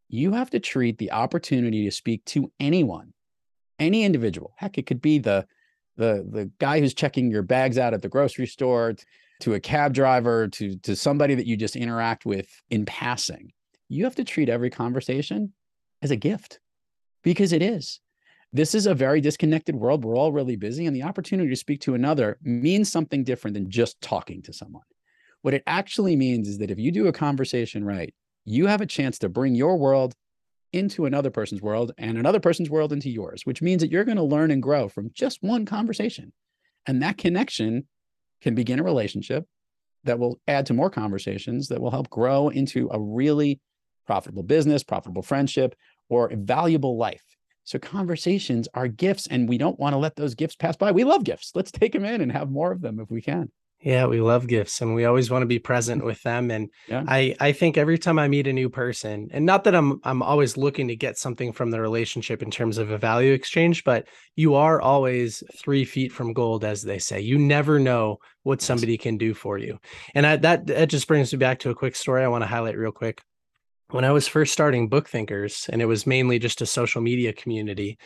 you 0.09 0.31
have 0.33 0.49
to 0.51 0.59
treat 0.59 0.97
the 0.97 1.11
opportunity 1.11 1.85
to 1.85 1.91
speak 1.91 2.23
to 2.25 2.51
anyone, 2.59 3.13
any 3.79 4.03
individual. 4.03 4.53
Heck, 4.57 4.77
it 4.77 4.85
could 4.85 5.01
be 5.01 5.19
the 5.19 5.47
the 5.95 6.27
the 6.27 6.51
guy 6.59 6.79
who's 6.79 6.93
checking 6.93 7.29
your 7.29 7.43
bags 7.43 7.77
out 7.77 7.93
at 7.93 8.01
the 8.01 8.09
grocery 8.09 8.47
store, 8.47 8.95
to 9.41 9.53
a 9.53 9.59
cab 9.59 9.93
driver, 9.93 10.47
to 10.47 10.75
to 10.77 10.95
somebody 10.95 11.35
that 11.35 11.45
you 11.45 11.57
just 11.57 11.75
interact 11.75 12.25
with 12.25 12.47
in 12.69 12.85
passing. 12.85 13.51
You 13.89 14.05
have 14.05 14.15
to 14.15 14.23
treat 14.23 14.49
every 14.49 14.69
conversation 14.69 15.53
as 16.01 16.11
a 16.11 16.15
gift 16.15 16.59
because 17.23 17.53
it 17.53 17.61
is 17.61 17.99
this 18.53 18.75
is 18.75 18.85
a 18.85 18.93
very 18.93 19.19
disconnected 19.19 19.75
world. 19.75 20.05
We're 20.05 20.15
all 20.15 20.31
really 20.31 20.55
busy, 20.55 20.85
and 20.85 20.95
the 20.95 21.03
opportunity 21.03 21.49
to 21.49 21.55
speak 21.55 21.81
to 21.81 21.95
another 21.95 22.37
means 22.43 22.91
something 22.91 23.23
different 23.23 23.55
than 23.55 23.71
just 23.71 23.99
talking 23.99 24.43
to 24.43 24.53
someone. 24.53 24.83
What 25.41 25.55
it 25.55 25.63
actually 25.65 26.15
means 26.15 26.47
is 26.47 26.59
that 26.59 26.69
if 26.69 26.77
you 26.77 26.91
do 26.91 27.07
a 27.07 27.11
conversation 27.11 27.83
right, 27.83 28.13
you 28.45 28.67
have 28.67 28.81
a 28.81 28.85
chance 28.85 29.17
to 29.19 29.29
bring 29.29 29.55
your 29.55 29.77
world 29.77 30.13
into 30.71 31.05
another 31.05 31.31
person's 31.31 31.61
world 31.61 31.93
and 31.97 32.17
another 32.17 32.39
person's 32.39 32.69
world 32.69 32.93
into 32.93 33.09
yours, 33.09 33.41
which 33.43 33.61
means 33.61 33.81
that 33.81 33.91
you're 33.91 34.05
going 34.05 34.17
to 34.17 34.23
learn 34.23 34.51
and 34.51 34.61
grow 34.61 34.87
from 34.87 35.09
just 35.13 35.41
one 35.41 35.65
conversation. 35.65 36.31
And 36.85 37.01
that 37.01 37.17
connection 37.17 37.87
can 38.41 38.53
begin 38.53 38.79
a 38.79 38.83
relationship 38.83 39.45
that 40.03 40.19
will 40.19 40.39
add 40.47 40.67
to 40.67 40.73
more 40.73 40.89
conversations 40.89 41.69
that 41.69 41.81
will 41.81 41.91
help 41.91 42.09
grow 42.09 42.49
into 42.49 42.89
a 42.91 42.99
really 42.99 43.61
profitable 44.05 44.43
business, 44.43 44.83
profitable 44.83 45.21
friendship, 45.23 45.75
or 46.09 46.27
a 46.27 46.35
valuable 46.35 46.97
life. 46.97 47.23
So 47.63 47.79
conversations 47.79 48.67
are 48.73 48.87
gifts, 48.87 49.27
and 49.27 49.47
we 49.47 49.57
don't 49.57 49.79
want 49.79 49.93
to 49.93 49.97
let 49.97 50.15
those 50.15 50.35
gifts 50.35 50.55
pass 50.55 50.75
by. 50.75 50.91
We 50.91 51.03
love 51.03 51.23
gifts. 51.23 51.51
Let's 51.55 51.71
take 51.71 51.93
them 51.93 52.05
in 52.05 52.21
and 52.21 52.31
have 52.31 52.51
more 52.51 52.71
of 52.71 52.81
them 52.81 52.99
if 52.99 53.09
we 53.09 53.21
can. 53.21 53.49
Yeah, 53.83 54.05
we 54.05 54.21
love 54.21 54.47
gifts 54.47 54.79
and 54.79 54.95
we 54.95 55.03
always 55.03 55.29
want 55.29 55.41
to 55.41 55.47
be 55.47 55.59
present 55.59 56.05
with 56.05 56.21
them. 56.23 56.51
And 56.51 56.69
yeah. 56.87 57.03
I, 57.05 57.35
I 57.39 57.51
think 57.51 57.77
every 57.77 57.97
time 57.97 58.17
I 58.17 58.29
meet 58.29 58.47
a 58.47 58.53
new 58.53 58.69
person, 58.69 59.27
and 59.31 59.45
not 59.45 59.65
that 59.65 59.75
I'm 59.75 59.99
I'm 60.03 60.21
always 60.21 60.55
looking 60.55 60.87
to 60.87 60.95
get 60.95 61.17
something 61.17 61.51
from 61.51 61.69
the 61.69 61.81
relationship 61.81 62.41
in 62.41 62.49
terms 62.49 62.77
of 62.77 62.91
a 62.91 62.97
value 62.97 63.33
exchange, 63.33 63.83
but 63.83 64.07
you 64.35 64.55
are 64.55 64.81
always 64.81 65.43
three 65.57 65.83
feet 65.83 66.13
from 66.13 66.33
gold, 66.33 66.63
as 66.63 66.81
they 66.81 66.97
say. 66.97 67.19
You 67.19 67.37
never 67.37 67.77
know 67.77 68.19
what 68.43 68.61
somebody 68.61 68.97
can 68.97 69.17
do 69.17 69.33
for 69.33 69.57
you. 69.57 69.79
And 70.15 70.25
I, 70.25 70.37
that 70.37 70.67
that 70.67 70.89
just 70.89 71.07
brings 71.07 71.33
me 71.33 71.39
back 71.39 71.59
to 71.59 71.69
a 71.69 71.75
quick 71.75 71.95
story 71.97 72.23
I 72.23 72.29
want 72.29 72.43
to 72.43 72.47
highlight 72.47 72.77
real 72.77 72.91
quick 72.93 73.21
when 73.93 74.03
I 74.03 74.11
was 74.11 74.27
first 74.27 74.51
starting 74.51 74.89
Book 74.89 75.07
Thinkers, 75.07 75.69
and 75.71 75.79
it 75.79 75.85
was 75.85 76.07
mainly 76.07 76.39
just 76.39 76.61
a 76.63 76.65
social 76.65 76.99
media 76.99 77.31
community, 77.31 77.99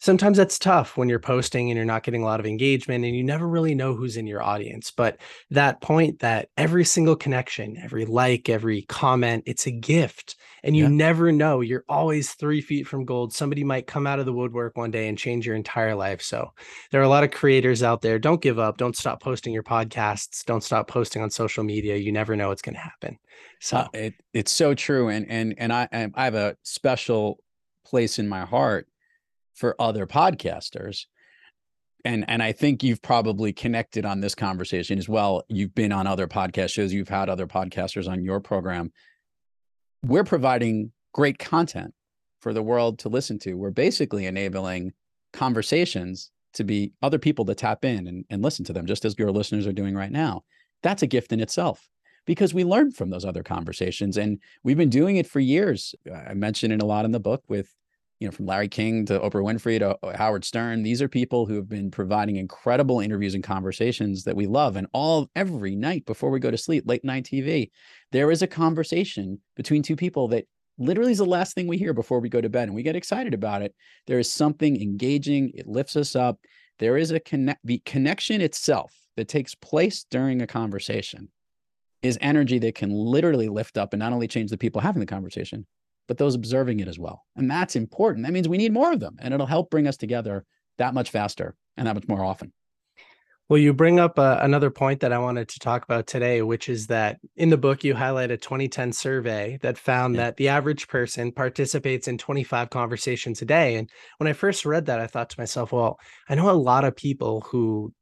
sometimes 0.00 0.36
that's 0.36 0.58
tough 0.58 0.96
when 0.96 1.08
you're 1.08 1.18
posting 1.18 1.70
and 1.70 1.76
you're 1.76 1.86
not 1.86 2.02
getting 2.02 2.22
a 2.22 2.26
lot 2.26 2.40
of 2.40 2.46
engagement 2.46 3.04
and 3.04 3.16
you 3.16 3.24
never 3.24 3.48
really 3.48 3.74
know 3.74 3.94
who's 3.94 4.16
in 4.16 4.26
your 4.26 4.42
audience. 4.42 4.90
But 4.90 5.18
that 5.50 5.80
point 5.80 6.18
that 6.18 6.48
every 6.56 6.84
single 6.84 7.16
connection, 7.16 7.78
every 7.82 8.04
like, 8.04 8.48
every 8.48 8.82
comment, 8.82 9.44
it's 9.46 9.66
a 9.66 9.70
gift. 9.70 10.36
And 10.62 10.76
you 10.76 10.84
yeah. 10.84 10.90
never 10.90 11.32
know. 11.32 11.60
You're 11.60 11.84
always 11.88 12.32
three 12.32 12.60
feet 12.60 12.86
from 12.86 13.04
gold. 13.04 13.32
Somebody 13.32 13.64
might 13.64 13.86
come 13.86 14.06
out 14.06 14.18
of 14.18 14.26
the 14.26 14.32
woodwork 14.32 14.76
one 14.76 14.90
day 14.90 15.08
and 15.08 15.16
change 15.16 15.46
your 15.46 15.56
entire 15.56 15.94
life. 15.94 16.22
So 16.22 16.50
there 16.90 17.00
are 17.00 17.04
a 17.04 17.08
lot 17.08 17.24
of 17.24 17.30
creators 17.30 17.82
out 17.82 18.02
there. 18.02 18.18
Don't 18.18 18.42
give 18.42 18.58
up. 18.58 18.76
Don't 18.76 18.96
stop 18.96 19.22
posting 19.22 19.52
your 19.52 19.62
podcasts. 19.62 20.44
Don't 20.44 20.64
stop 20.64 20.88
posting 20.88 21.22
on 21.22 21.30
social 21.30 21.64
media. 21.64 21.96
You 21.96 22.12
never 22.12 22.36
know 22.36 22.48
what's 22.48 22.62
going 22.62 22.74
to 22.74 22.80
happen. 22.80 23.18
So 23.60 23.78
uh, 23.78 23.88
it, 23.94 24.14
it's 24.32 24.52
so 24.52 24.74
true. 24.74 25.08
And 25.08 25.26
and 25.28 25.54
and 25.58 25.72
I 25.72 25.88
I 25.92 26.24
have 26.24 26.34
a 26.34 26.56
special 26.62 27.38
place 27.84 28.18
in 28.18 28.28
my 28.28 28.44
heart 28.44 28.88
for 29.54 29.74
other 29.78 30.06
podcasters. 30.06 31.06
And 32.04 32.24
and 32.28 32.42
I 32.42 32.52
think 32.52 32.82
you've 32.82 33.00
probably 33.00 33.52
connected 33.52 34.04
on 34.04 34.20
this 34.20 34.34
conversation 34.34 34.98
as 34.98 35.08
well. 35.08 35.42
You've 35.48 35.74
been 35.74 35.92
on 35.92 36.06
other 36.06 36.26
podcast 36.26 36.70
shows, 36.70 36.92
you've 36.92 37.08
had 37.08 37.28
other 37.28 37.46
podcasters 37.46 38.08
on 38.08 38.22
your 38.22 38.40
program. 38.40 38.92
We're 40.04 40.24
providing 40.24 40.92
great 41.12 41.38
content 41.38 41.94
for 42.40 42.52
the 42.52 42.62
world 42.62 42.98
to 43.00 43.08
listen 43.08 43.38
to. 43.38 43.54
We're 43.54 43.70
basically 43.70 44.26
enabling 44.26 44.92
conversations 45.32 46.30
to 46.52 46.64
be 46.64 46.92
other 47.02 47.18
people 47.18 47.44
to 47.46 47.54
tap 47.54 47.84
in 47.84 48.06
and, 48.06 48.24
and 48.28 48.42
listen 48.42 48.64
to 48.66 48.72
them, 48.72 48.86
just 48.86 49.04
as 49.04 49.18
your 49.18 49.32
listeners 49.32 49.66
are 49.66 49.72
doing 49.72 49.94
right 49.94 50.12
now. 50.12 50.42
That's 50.82 51.02
a 51.02 51.06
gift 51.06 51.32
in 51.32 51.40
itself 51.40 51.88
because 52.26 52.54
we 52.54 52.64
learn 52.64 52.92
from 52.92 53.10
those 53.10 53.24
other 53.24 53.42
conversations. 53.42 54.16
And 54.16 54.38
we've 54.62 54.76
been 54.76 54.90
doing 54.90 55.16
it 55.16 55.26
for 55.26 55.40
years. 55.40 55.94
I 56.28 56.34
mentioned 56.34 56.72
it 56.72 56.82
a 56.82 56.86
lot 56.86 57.04
in 57.04 57.12
the 57.12 57.20
book 57.20 57.42
with 57.48 57.74
you 58.24 58.28
know, 58.28 58.32
from 58.32 58.46
Larry 58.46 58.68
King 58.68 59.04
to 59.04 59.20
Oprah 59.20 59.44
Winfrey 59.44 59.78
to 59.80 59.98
uh, 60.02 60.16
Howard 60.16 60.46
Stern. 60.46 60.82
These 60.82 61.02
are 61.02 61.08
people 61.08 61.44
who 61.44 61.56
have 61.56 61.68
been 61.68 61.90
providing 61.90 62.36
incredible 62.36 63.00
interviews 63.00 63.34
and 63.34 63.44
conversations 63.44 64.24
that 64.24 64.34
we 64.34 64.46
love. 64.46 64.76
And 64.76 64.86
all 64.94 65.28
every 65.36 65.76
night 65.76 66.06
before 66.06 66.30
we 66.30 66.40
go 66.40 66.50
to 66.50 66.56
sleep, 66.56 66.84
late 66.86 67.04
night 67.04 67.24
TV, 67.24 67.70
there 68.12 68.30
is 68.30 68.40
a 68.40 68.46
conversation 68.46 69.40
between 69.56 69.82
two 69.82 69.94
people 69.94 70.28
that 70.28 70.46
literally 70.78 71.12
is 71.12 71.18
the 71.18 71.26
last 71.26 71.54
thing 71.54 71.66
we 71.66 71.76
hear 71.76 71.92
before 71.92 72.18
we 72.18 72.30
go 72.30 72.40
to 72.40 72.48
bed. 72.48 72.68
And 72.68 72.74
we 72.74 72.82
get 72.82 72.96
excited 72.96 73.34
about 73.34 73.60
it. 73.60 73.74
There 74.06 74.18
is 74.18 74.32
something 74.32 74.80
engaging, 74.80 75.52
it 75.54 75.66
lifts 75.66 75.94
us 75.94 76.16
up. 76.16 76.38
There 76.78 76.96
is 76.96 77.10
a 77.10 77.20
connect 77.20 77.60
the 77.62 77.82
connection 77.84 78.40
itself 78.40 78.94
that 79.18 79.28
takes 79.28 79.54
place 79.54 80.06
during 80.10 80.40
a 80.40 80.46
conversation 80.46 81.28
is 82.00 82.16
energy 82.22 82.58
that 82.60 82.74
can 82.74 82.90
literally 82.90 83.50
lift 83.50 83.76
up 83.76 83.92
and 83.92 84.00
not 84.00 84.14
only 84.14 84.28
change 84.28 84.50
the 84.50 84.56
people 84.56 84.80
having 84.80 85.00
the 85.00 85.06
conversation, 85.06 85.66
but 86.06 86.18
those 86.18 86.34
observing 86.34 86.80
it 86.80 86.88
as 86.88 86.98
well. 86.98 87.24
And 87.36 87.50
that's 87.50 87.76
important. 87.76 88.26
That 88.26 88.32
means 88.32 88.48
we 88.48 88.58
need 88.58 88.72
more 88.72 88.92
of 88.92 89.00
them 89.00 89.16
and 89.20 89.32
it'll 89.32 89.46
help 89.46 89.70
bring 89.70 89.86
us 89.86 89.96
together 89.96 90.44
that 90.78 90.94
much 90.94 91.10
faster 91.10 91.54
and 91.76 91.86
that 91.86 91.94
much 91.94 92.08
more 92.08 92.24
often. 92.24 92.52
Well, 93.48 93.58
you 93.58 93.74
bring 93.74 94.00
up 94.00 94.18
uh, 94.18 94.38
another 94.40 94.70
point 94.70 95.00
that 95.00 95.12
I 95.12 95.18
wanted 95.18 95.48
to 95.50 95.58
talk 95.58 95.84
about 95.84 96.06
today, 96.06 96.40
which 96.40 96.70
is 96.70 96.86
that 96.86 97.18
in 97.36 97.50
the 97.50 97.58
book, 97.58 97.84
you 97.84 97.94
highlight 97.94 98.30
a 98.30 98.38
2010 98.38 98.92
survey 98.92 99.58
that 99.60 99.76
found 99.76 100.14
yeah. 100.14 100.22
that 100.22 100.38
the 100.38 100.48
average 100.48 100.88
person 100.88 101.30
participates 101.30 102.08
in 102.08 102.16
25 102.16 102.70
conversations 102.70 103.42
a 103.42 103.44
day. 103.44 103.76
And 103.76 103.90
when 104.16 104.28
I 104.28 104.32
first 104.32 104.64
read 104.64 104.86
that, 104.86 104.98
I 104.98 105.06
thought 105.06 105.28
to 105.28 105.40
myself, 105.40 105.72
well, 105.72 105.98
I 106.26 106.36
know 106.36 106.50
a 106.50 106.52
lot 106.52 106.84
of 106.84 106.96
people 106.96 107.42
who 107.42 107.92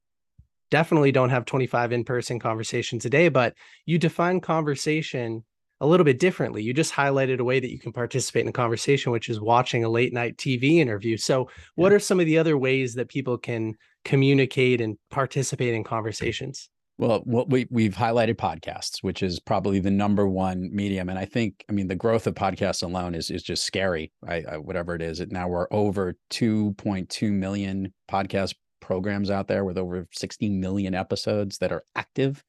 definitely 0.71 1.11
don't 1.11 1.31
have 1.31 1.45
25 1.45 1.91
in 1.91 2.05
person 2.05 2.39
conversations 2.39 3.05
a 3.05 3.11
day, 3.11 3.29
but 3.29 3.55
you 3.85 3.99
define 3.99 4.41
conversation 4.41 5.45
a 5.83 5.87
little 5.87 6.05
bit 6.05 6.21
differently. 6.21 6.63
You 6.63 6.73
just 6.73 6.95
highlighted 6.95 7.41
a 7.41 7.45
way 7.45 7.59
that 7.59 7.71
you 7.71 7.79
can 7.79 7.93
participate 7.93 8.43
in 8.43 8.49
a 8.49 8.53
conversation, 8.53 9.11
which 9.11 9.29
is 9.29 9.41
watching 9.41 9.83
a 9.83 9.89
late 9.89 10.13
night 10.13 10.37
TV 10.37 10.77
interview. 10.77 11.17
So, 11.17 11.49
what 11.75 11.91
yeah. 11.91 11.97
are 11.97 11.99
some 11.99 12.21
of 12.21 12.27
the 12.27 12.39
other 12.39 12.57
ways 12.57 12.95
that 12.95 13.09
people 13.09 13.37
can 13.37 13.75
communicate 14.05 14.81
and 14.81 14.97
participate 15.11 15.75
in 15.75 15.83
conversations? 15.83 16.71
Well, 16.99 17.25
well, 17.27 17.47
we 17.49 17.67
we've 17.69 17.97
highlighted 17.97 18.37
podcasts, 18.37 19.03
which 19.03 19.25
is 19.25 19.41
probably 19.41 19.81
the 19.81 19.91
number 19.91 20.29
one 20.29 20.71
medium, 20.73 21.09
and 21.09 21.19
I 21.19 21.25
think, 21.25 21.65
I 21.69 21.73
mean, 21.73 21.89
the 21.89 21.97
growth 21.97 22.29
of 22.29 22.35
podcasts 22.35 22.85
alone 22.85 23.17
is 23.17 23.29
is 23.29 23.43
just 23.43 23.65
scary. 23.65 24.13
I, 24.27 24.45
I 24.49 24.57
whatever 24.59 24.95
it 24.95 25.03
is, 25.03 25.19
it 25.19 25.33
now 25.33 25.49
we're 25.49 25.67
over 25.73 26.15
2.2 26.31 27.33
million 27.33 27.93
podcast 28.09 28.55
programs 28.81 29.31
out 29.31 29.49
there 29.49 29.65
with 29.65 29.79
over 29.79 30.07
60 30.13 30.49
million 30.51 30.95
episodes 30.95 31.59
that 31.59 31.73
are 31.73 31.83
active, 31.97 32.45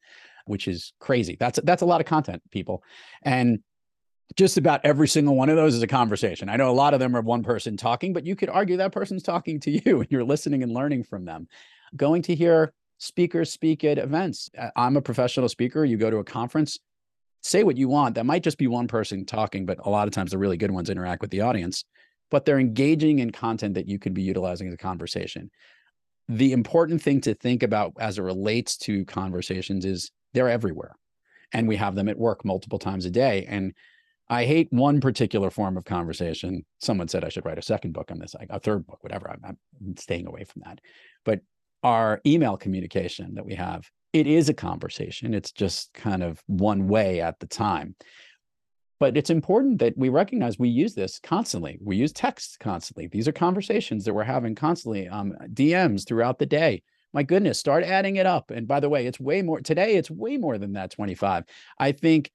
which 0.46 0.68
is 0.68 0.94
crazy. 1.00 1.38
That's 1.40 1.60
that's 1.64 1.82
a 1.82 1.86
lot 1.86 2.02
of 2.02 2.08
content, 2.08 2.42
people, 2.52 2.84
and 3.24 3.60
just 4.36 4.58
about 4.58 4.82
every 4.84 5.08
single 5.08 5.36
one 5.36 5.50
of 5.50 5.56
those 5.56 5.76
is 5.76 5.84
a 5.84 5.88
conversation. 5.88 6.50
I 6.50 6.56
know 6.56 6.70
a 6.70 6.74
lot 6.74 6.94
of 6.94 7.00
them 7.00 7.16
are 7.16 7.22
one 7.22 7.44
person 7.44 7.78
talking, 7.78 8.14
but 8.14 8.26
you 8.26 8.36
could 8.36 8.50
argue 8.50 8.78
that 8.78 8.92
person's 8.92 9.24
talking 9.24 9.60
to 9.62 9.72
you, 9.86 10.02
and 10.02 10.12
you're 10.12 10.24
listening 10.24 10.64
and 10.64 10.74
learning 10.74 11.04
from 11.04 11.26
them. 11.26 11.48
Going 11.96 12.22
to 12.24 12.36
hear 12.36 12.74
speakers 12.98 13.52
speak 13.52 13.84
at 13.84 13.98
events. 13.98 14.50
I'm 14.76 14.98
a 14.98 15.02
professional 15.02 15.50
speaker. 15.50 15.86
You 15.86 15.98
go 15.98 16.10
to 16.10 16.18
a 16.18 16.24
conference, 16.24 16.80
say 17.42 17.64
what 17.64 17.78
you 17.78 17.90
want. 17.90 18.16
That 18.16 18.26
might 18.26 18.44
just 18.44 18.58
be 18.58 18.68
one 18.68 18.88
person 18.88 19.26
talking, 19.26 19.66
but 19.66 19.86
a 19.86 19.90
lot 19.90 20.08
of 20.08 20.14
times 20.14 20.32
the 20.32 20.38
really 20.38 20.58
good 20.58 20.72
ones 20.72 20.90
interact 20.90 21.22
with 21.22 21.32
the 21.32 21.42
audience, 21.42 21.84
but 22.32 22.46
they're 22.46 22.60
engaging 22.60 23.20
in 23.20 23.32
content 23.32 23.76
that 23.76 23.88
you 23.88 24.00
could 24.00 24.14
be 24.14 24.24
utilizing 24.24 24.68
as 24.68 24.74
a 24.74 24.78
conversation. 24.78 25.52
The 26.30 26.54
important 26.54 27.02
thing 27.02 27.22
to 27.22 27.36
think 27.36 27.62
about 27.64 27.94
as 28.00 28.18
it 28.18 28.22
relates 28.22 28.78
to 28.78 29.06
conversations 29.06 29.84
is 29.84 30.10
they're 30.34 30.50
everywhere. 30.50 30.96
And 31.52 31.68
we 31.68 31.76
have 31.76 31.96
them 31.96 32.10
at 32.10 32.18
work 32.18 32.44
multiple 32.44 32.80
times 32.80 33.06
a 33.06 33.12
day. 33.12 33.46
And 33.48 33.74
I 34.30 34.46
hate 34.46 34.72
one 34.72 35.02
particular 35.02 35.52
form 35.52 35.78
of 35.78 35.86
conversation. 35.86 36.66
Someone 36.80 37.08
said 37.08 37.24
I 37.24 37.30
should 37.30 37.46
write 37.46 37.60
a 37.60 37.64
second 37.64 37.94
book 37.94 38.10
on 38.12 38.20
this, 38.20 38.36
a 38.50 38.60
third 38.60 38.88
book, 38.88 39.00
whatever. 39.02 39.30
I'm, 39.30 39.40
I'm 39.44 39.98
staying 39.98 40.28
away 40.28 40.46
from 40.46 40.64
that. 40.66 40.80
But 41.24 41.42
our 41.84 42.22
email 42.26 42.58
communication 42.58 43.36
that 43.36 43.46
we 43.46 43.56
have, 43.56 43.90
it 44.14 44.26
is 44.26 44.50
a 44.50 44.54
conversation. 44.54 45.34
It's 45.34 45.52
just 45.52 45.94
kind 45.94 46.24
of 46.24 46.42
one 46.48 46.88
way 46.88 47.22
at 47.22 47.40
the 47.40 47.48
time. 47.48 47.96
But 49.00 49.18
it's 49.18 49.30
important 49.30 49.80
that 49.80 49.98
we 49.98 50.08
recognize 50.08 50.58
we 50.58 50.70
use 50.70 50.96
this 50.96 51.20
constantly. 51.20 51.78
We 51.82 51.98
use 51.98 52.14
text 52.14 52.60
constantly. 52.60 53.08
These 53.08 53.28
are 53.28 53.34
conversations 53.34 54.06
that 54.06 54.14
we're 54.14 54.24
having 54.24 54.56
constantly, 54.56 55.10
um, 55.10 55.34
DMs 55.54 56.08
throughout 56.08 56.40
the 56.40 56.46
day. 56.46 56.84
My 57.14 57.24
goodness, 57.24 57.60
start 57.60 57.84
adding 57.84 58.16
it 58.16 58.26
up. 58.26 58.50
And 58.52 58.68
by 58.68 58.80
the 58.80 58.90
way, 58.90 59.06
it's 59.06 59.20
way 59.20 59.42
more 59.42 59.62
today, 59.62 59.96
it's 59.96 60.10
way 60.10 60.38
more 60.38 60.58
than 60.58 60.74
that 60.74 60.92
25. 60.92 61.44
I 61.78 61.92
think 61.92 62.32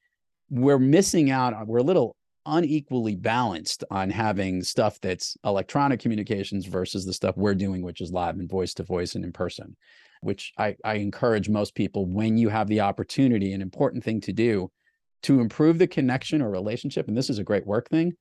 we're 0.51 0.79
missing 0.79 1.31
out. 1.31 1.67
We're 1.67 1.79
a 1.79 1.83
little 1.83 2.17
unequally 2.47 3.15
balanced 3.15 3.85
on 3.91 4.09
having 4.11 4.63
stuff 4.63 4.99
that's 5.01 5.37
electronic 5.45 6.01
communications 6.01 6.65
versus 6.67 7.05
the 7.05 7.13
stuff 7.13 7.37
we're 7.37 7.55
doing, 7.55 7.83
which 7.83 8.01
is 8.01 8.11
live 8.11 8.39
and 8.39 8.49
voice 8.49 8.73
to 8.75 8.83
voice 8.83 9.15
and 9.15 9.25
in 9.25 9.33
person, 9.33 9.77
which 10.23 10.53
I, 10.57 10.77
I 10.85 10.95
encourage 10.95 11.49
most 11.49 11.75
people 11.75 12.07
when 12.07 12.39
you 12.39 12.49
have 12.49 12.69
the 12.69 12.81
opportunity, 12.81 13.53
an 13.53 13.61
important 13.61 14.03
thing 14.03 14.21
to 14.23 14.33
do 14.33 14.71
to 15.23 15.41
improve 15.41 15.79
the 15.79 15.87
connection 15.87 16.41
or 16.41 16.51
relationship. 16.51 17.09
And 17.09 17.17
this 17.17 17.29
is 17.29 17.39
a 17.39 17.45
great 17.45 17.67
work 17.67 17.89
thing. 17.89 18.15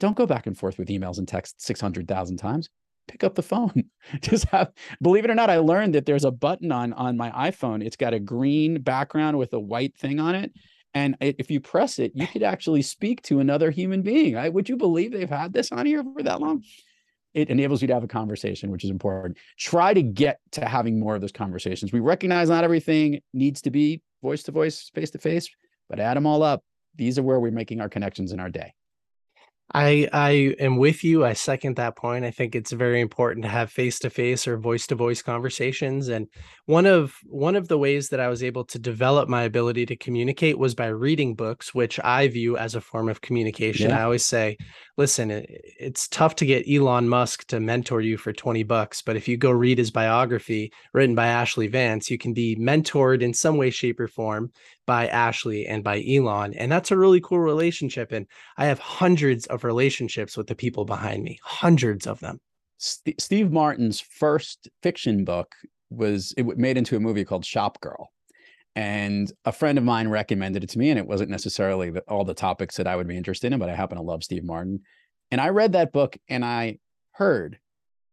Don't 0.00 0.16
go 0.16 0.26
back 0.26 0.46
and 0.46 0.56
forth 0.56 0.78
with 0.78 0.88
emails 0.88 1.18
and 1.18 1.28
text 1.28 1.60
600,000 1.60 2.36
times. 2.36 2.70
Pick 3.08 3.24
up 3.24 3.34
the 3.34 3.42
phone. 3.42 3.84
Just 4.20 4.44
have, 4.46 4.70
believe 5.02 5.24
it 5.24 5.30
or 5.30 5.34
not, 5.34 5.50
I 5.50 5.58
learned 5.58 5.94
that 5.94 6.06
there's 6.06 6.24
a 6.24 6.30
button 6.30 6.70
on 6.70 6.92
on 6.92 7.16
my 7.16 7.30
iPhone. 7.30 7.84
It's 7.84 7.96
got 7.96 8.14
a 8.14 8.20
green 8.20 8.80
background 8.80 9.38
with 9.38 9.52
a 9.52 9.60
white 9.60 9.96
thing 9.96 10.20
on 10.20 10.34
it 10.34 10.52
and 10.94 11.16
if 11.20 11.50
you 11.50 11.60
press 11.60 11.98
it, 11.98 12.12
you 12.14 12.26
could 12.26 12.42
actually 12.42 12.82
speak 12.82 13.22
to 13.22 13.40
another 13.40 13.70
human 13.70 14.02
being. 14.02 14.36
I, 14.36 14.48
would 14.48 14.68
you 14.68 14.76
believe 14.76 15.12
they've 15.12 15.28
had 15.28 15.52
this 15.52 15.70
on 15.70 15.86
here 15.86 16.02
for 16.02 16.22
that 16.22 16.40
long? 16.40 16.64
It 17.34 17.50
enables 17.50 17.82
you 17.82 17.88
to 17.88 17.94
have 17.94 18.04
a 18.04 18.08
conversation, 18.08 18.70
which 18.70 18.84
is 18.84 18.90
important. 18.90 19.36
Try 19.58 19.92
to 19.92 20.02
get 20.02 20.40
to 20.52 20.66
having 20.66 20.98
more 20.98 21.14
of 21.14 21.20
those 21.20 21.32
conversations. 21.32 21.92
We 21.92 22.00
recognize 22.00 22.48
not 22.48 22.64
everything 22.64 23.20
needs 23.34 23.60
to 23.62 23.70
be 23.70 24.02
voice 24.22 24.42
to 24.44 24.52
voice, 24.52 24.90
face 24.94 25.10
to 25.10 25.18
face, 25.18 25.48
but 25.88 26.00
add 26.00 26.16
them 26.16 26.26
all 26.26 26.42
up. 26.42 26.64
These 26.96 27.18
are 27.18 27.22
where 27.22 27.38
we're 27.38 27.52
making 27.52 27.80
our 27.80 27.88
connections 27.88 28.32
in 28.32 28.40
our 28.40 28.48
day. 28.48 28.72
I 29.74 30.08
I 30.12 30.30
am 30.58 30.78
with 30.78 31.04
you. 31.04 31.24
I 31.24 31.34
second 31.34 31.76
that 31.76 31.96
point. 31.96 32.24
I 32.24 32.30
think 32.30 32.54
it's 32.54 32.72
very 32.72 33.00
important 33.00 33.44
to 33.44 33.50
have 33.50 33.70
face-to-face 33.70 34.48
or 34.48 34.56
voice-to-voice 34.56 35.20
conversations 35.22 36.08
and 36.08 36.26
one 36.64 36.86
of 36.86 37.14
one 37.24 37.54
of 37.54 37.68
the 37.68 37.78
ways 37.78 38.08
that 38.08 38.20
I 38.20 38.28
was 38.28 38.42
able 38.42 38.64
to 38.64 38.78
develop 38.78 39.28
my 39.28 39.42
ability 39.42 39.84
to 39.86 39.96
communicate 39.96 40.58
was 40.58 40.74
by 40.74 40.86
reading 40.86 41.34
books, 41.34 41.74
which 41.74 42.00
I 42.02 42.28
view 42.28 42.56
as 42.56 42.74
a 42.74 42.80
form 42.80 43.08
of 43.08 43.20
communication. 43.20 43.90
Yeah. 43.90 44.00
I 44.00 44.02
always 44.04 44.24
say, 44.24 44.56
listen, 44.96 45.30
it's 45.30 46.08
tough 46.08 46.34
to 46.36 46.46
get 46.46 46.68
Elon 46.68 47.08
Musk 47.08 47.46
to 47.48 47.60
mentor 47.60 48.00
you 48.00 48.16
for 48.16 48.32
20 48.32 48.62
bucks, 48.62 49.02
but 49.02 49.16
if 49.16 49.28
you 49.28 49.36
go 49.36 49.50
read 49.50 49.78
his 49.78 49.90
biography 49.90 50.72
written 50.94 51.14
by 51.14 51.26
Ashley 51.26 51.66
Vance, 51.66 52.10
you 52.10 52.18
can 52.18 52.32
be 52.32 52.56
mentored 52.56 53.22
in 53.22 53.34
some 53.34 53.56
way 53.56 53.70
shape 53.70 54.00
or 54.00 54.08
form 54.08 54.50
by 54.88 55.06
Ashley 55.08 55.66
and 55.66 55.84
by 55.84 56.02
Elon. 56.02 56.54
And 56.54 56.72
that's 56.72 56.90
a 56.90 56.96
really 56.96 57.20
cool 57.20 57.40
relationship. 57.40 58.10
And 58.10 58.26
I 58.56 58.64
have 58.64 58.78
hundreds 58.78 59.44
of 59.48 59.62
relationships 59.62 60.34
with 60.34 60.46
the 60.46 60.54
people 60.54 60.86
behind 60.86 61.22
me, 61.22 61.38
hundreds 61.42 62.06
of 62.06 62.20
them. 62.20 62.40
St- 62.78 63.20
Steve 63.20 63.52
Martin's 63.52 64.00
first 64.00 64.66
fiction 64.82 65.26
book 65.26 65.54
was 65.90 66.32
it 66.38 66.46
made 66.56 66.78
into 66.78 66.96
a 66.96 67.00
movie 67.00 67.26
called 67.26 67.44
Shopgirl. 67.44 68.06
And 68.74 69.30
a 69.44 69.52
friend 69.52 69.76
of 69.76 69.84
mine 69.84 70.08
recommended 70.08 70.64
it 70.64 70.70
to 70.70 70.78
me, 70.78 70.88
and 70.88 70.98
it 70.98 71.06
wasn't 71.06 71.30
necessarily 71.30 71.90
the, 71.90 72.00
all 72.08 72.24
the 72.24 72.32
topics 72.32 72.78
that 72.78 72.86
I 72.86 72.96
would 72.96 73.08
be 73.08 73.16
interested 73.16 73.52
in, 73.52 73.58
but 73.58 73.68
I 73.68 73.74
happen 73.74 73.98
to 73.98 74.02
love 74.02 74.24
Steve 74.24 74.44
Martin. 74.44 74.80
And 75.30 75.38
I 75.38 75.50
read 75.50 75.72
that 75.72 75.92
book 75.92 76.16
and 76.30 76.42
I 76.42 76.78
heard 77.12 77.58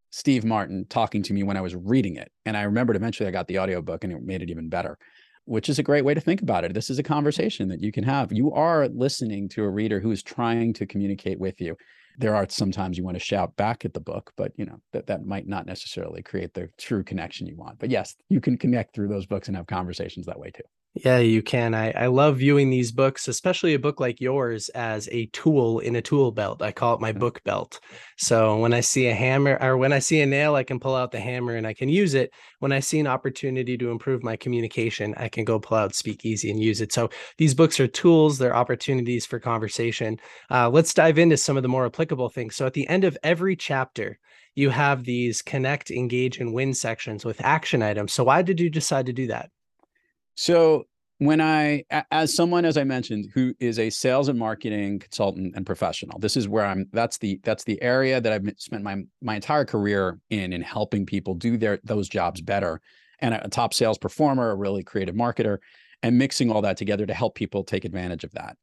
Steve 0.10 0.44
Martin 0.44 0.88
talking 0.90 1.24
to 1.24 1.34
me 1.34 1.44
when 1.44 1.56
I 1.56 1.62
was 1.62 1.74
reading 1.74 2.18
it. 2.18 2.34
And 2.46 2.58
I 2.58 2.64
remembered 2.64 2.98
eventually 2.98 3.30
I 3.30 3.32
got 3.32 3.48
the 3.48 3.60
audiobook 3.60 4.04
and 4.04 4.12
it 4.12 4.22
made 4.22 4.42
it 4.42 4.50
even 4.50 4.68
better 4.68 4.98
which 5.46 5.70
is 5.70 5.80
a 5.80 5.84
great 5.84 6.04
way 6.04 6.14
to 6.14 6.22
think 6.22 6.42
about 6.42 6.64
it. 6.64 6.74
This 6.74 6.90
is 6.90 7.00
a 7.00 7.04
conversation 7.04 7.68
that 7.70 7.82
you 7.82 7.92
can 7.92 8.04
have. 8.04 8.32
You 8.32 8.52
are 8.52 8.88
listening 8.90 9.48
to 9.50 9.64
a 9.64 9.70
reader 9.70 10.00
who 10.00 10.12
is 10.12 10.22
trying 10.22 10.74
to 10.74 10.86
communicate 10.86 11.40
with 11.40 11.62
you. 11.62 11.76
There 12.18 12.36
are 12.36 12.48
sometimes 12.50 12.98
you 12.98 13.04
want 13.04 13.16
to 13.16 13.24
shout 13.24 13.56
back 13.56 13.86
at 13.86 13.94
the 13.94 14.00
book, 14.00 14.32
but 14.38 14.52
you 14.56 14.66
know 14.66 14.80
that 14.94 15.08
that 15.08 15.26
might 15.26 15.48
not 15.48 15.66
necessarily 15.66 16.24
create 16.24 16.54
the 16.54 16.70
true 16.78 17.04
connection 17.04 17.48
you 17.48 17.58
want. 17.58 17.80
But 17.80 17.90
yes, 17.90 18.16
you 18.30 18.40
can 18.40 18.58
connect 18.58 18.96
through 18.96 19.10
those 19.10 19.26
books 19.26 19.48
and 19.48 19.58
have 19.58 19.68
conversations 19.68 20.26
that 20.26 20.40
way 20.40 20.52
too. 20.52 20.64
Yeah, 21.04 21.18
you 21.20 21.42
can. 21.44 21.74
I, 21.74 21.92
I 21.92 22.06
love 22.08 22.38
viewing 22.38 22.70
these 22.70 22.94
books, 22.94 23.28
especially 23.28 23.74
a 23.74 23.80
book 23.80 24.00
like 24.00 24.22
yours, 24.22 24.70
as 24.70 25.10
a 25.12 25.26
tool 25.28 25.80
in 25.80 25.98
a 25.98 26.02
tool 26.02 26.32
belt. 26.32 26.62
I 26.62 26.72
call 26.72 26.94
it 26.94 27.02
my 27.02 27.12
book 27.12 27.44
belt. 27.44 27.82
So 28.18 28.58
when 28.60 28.74
I 28.74 28.80
see 28.80 29.08
a 29.08 29.14
hammer 29.14 29.58
or 29.60 29.76
when 29.76 29.92
I 29.92 30.00
see 30.00 30.22
a 30.22 30.26
nail, 30.26 30.56
I 30.56 30.64
can 30.64 30.80
pull 30.80 30.96
out 30.96 31.12
the 31.12 31.20
hammer 31.20 31.56
and 31.56 31.68
I 31.68 31.74
can 31.74 31.90
use 31.90 32.14
it. 32.14 32.32
When 32.60 32.72
I 32.72 32.80
see 32.80 32.98
an 33.02 33.08
opportunity 33.08 33.78
to 33.78 33.92
improve 33.92 34.24
my 34.24 34.38
communication, 34.38 35.14
I 35.18 35.28
can 35.28 35.44
go 35.44 35.60
pull 35.60 35.78
out 35.78 35.94
Speakeasy 35.94 36.50
and 36.50 36.64
use 36.64 36.80
it. 36.80 36.94
So 36.94 37.10
these 37.38 37.54
books 37.54 37.78
are 37.82 37.88
tools, 37.88 38.38
they're 38.38 38.56
opportunities 38.56 39.26
for 39.26 39.38
conversation. 39.38 40.18
Uh, 40.50 40.70
let's 40.70 40.94
dive 40.94 41.20
into 41.20 41.36
some 41.36 41.58
of 41.58 41.64
the 41.64 41.70
more 41.70 41.86
applicable 41.86 42.30
things. 42.30 42.56
So 42.56 42.66
at 42.66 42.74
the 42.74 42.88
end 42.88 43.04
of 43.04 43.18
every 43.22 43.58
chapter, 43.58 44.18
you 44.56 44.70
have 44.70 45.04
these 45.04 45.42
connect, 45.42 45.92
engage, 45.92 46.38
and 46.38 46.54
win 46.54 46.74
sections 46.74 47.26
with 47.26 47.42
action 47.44 47.82
items. 47.82 48.14
So 48.14 48.24
why 48.24 48.44
did 48.44 48.62
you 48.62 48.70
decide 48.70 49.08
to 49.08 49.14
do 49.14 49.28
that? 49.28 49.50
So 50.36 50.86
when 51.19 51.39
I, 51.39 51.84
as 52.12 52.36
someone, 52.36 52.65
as 52.65 52.78
I 52.78 52.84
mentioned, 52.84 53.30
who 53.34 53.54
is 53.60 53.80
a 53.80 53.89
sales 53.89 54.28
and 54.28 54.38
marketing 54.38 55.00
consultant 55.00 55.56
and 55.56 55.65
professional, 55.65 56.19
this 56.19 56.36
is 56.36 56.48
where 56.48 56.65
I'm. 56.65 56.88
That's 56.91 57.17
the 57.17 57.39
that's 57.43 57.63
the 57.63 57.82
area 57.82 58.19
that 58.19 58.34
I've 58.34 58.48
spent 58.58 58.84
my 58.84 58.98
my 59.21 59.36
entire 59.36 59.65
career 59.65 60.19
in 60.30 60.52
in 60.52 60.62
helping 60.62 61.06
people 61.06 61.34
do 61.34 61.58
their 61.58 61.80
those 61.84 62.10
jobs 62.10 62.41
better. 62.41 62.82
And 63.19 63.34
a, 63.34 63.48
top 63.48 63.74
sales 63.74 63.98
performer, 63.98 64.52
a 64.52 64.56
really 64.56 64.84
creative 64.84 65.15
marketer, 65.15 65.60
and 66.04 66.17
mixing 66.17 66.52
all 66.52 66.62
that 66.63 66.76
together 66.76 67.06
to 67.06 67.13
help 67.13 67.36
people 67.36 67.63
take 67.63 67.86
advantage 67.86 68.26
of 68.26 68.34
that. 68.34 68.58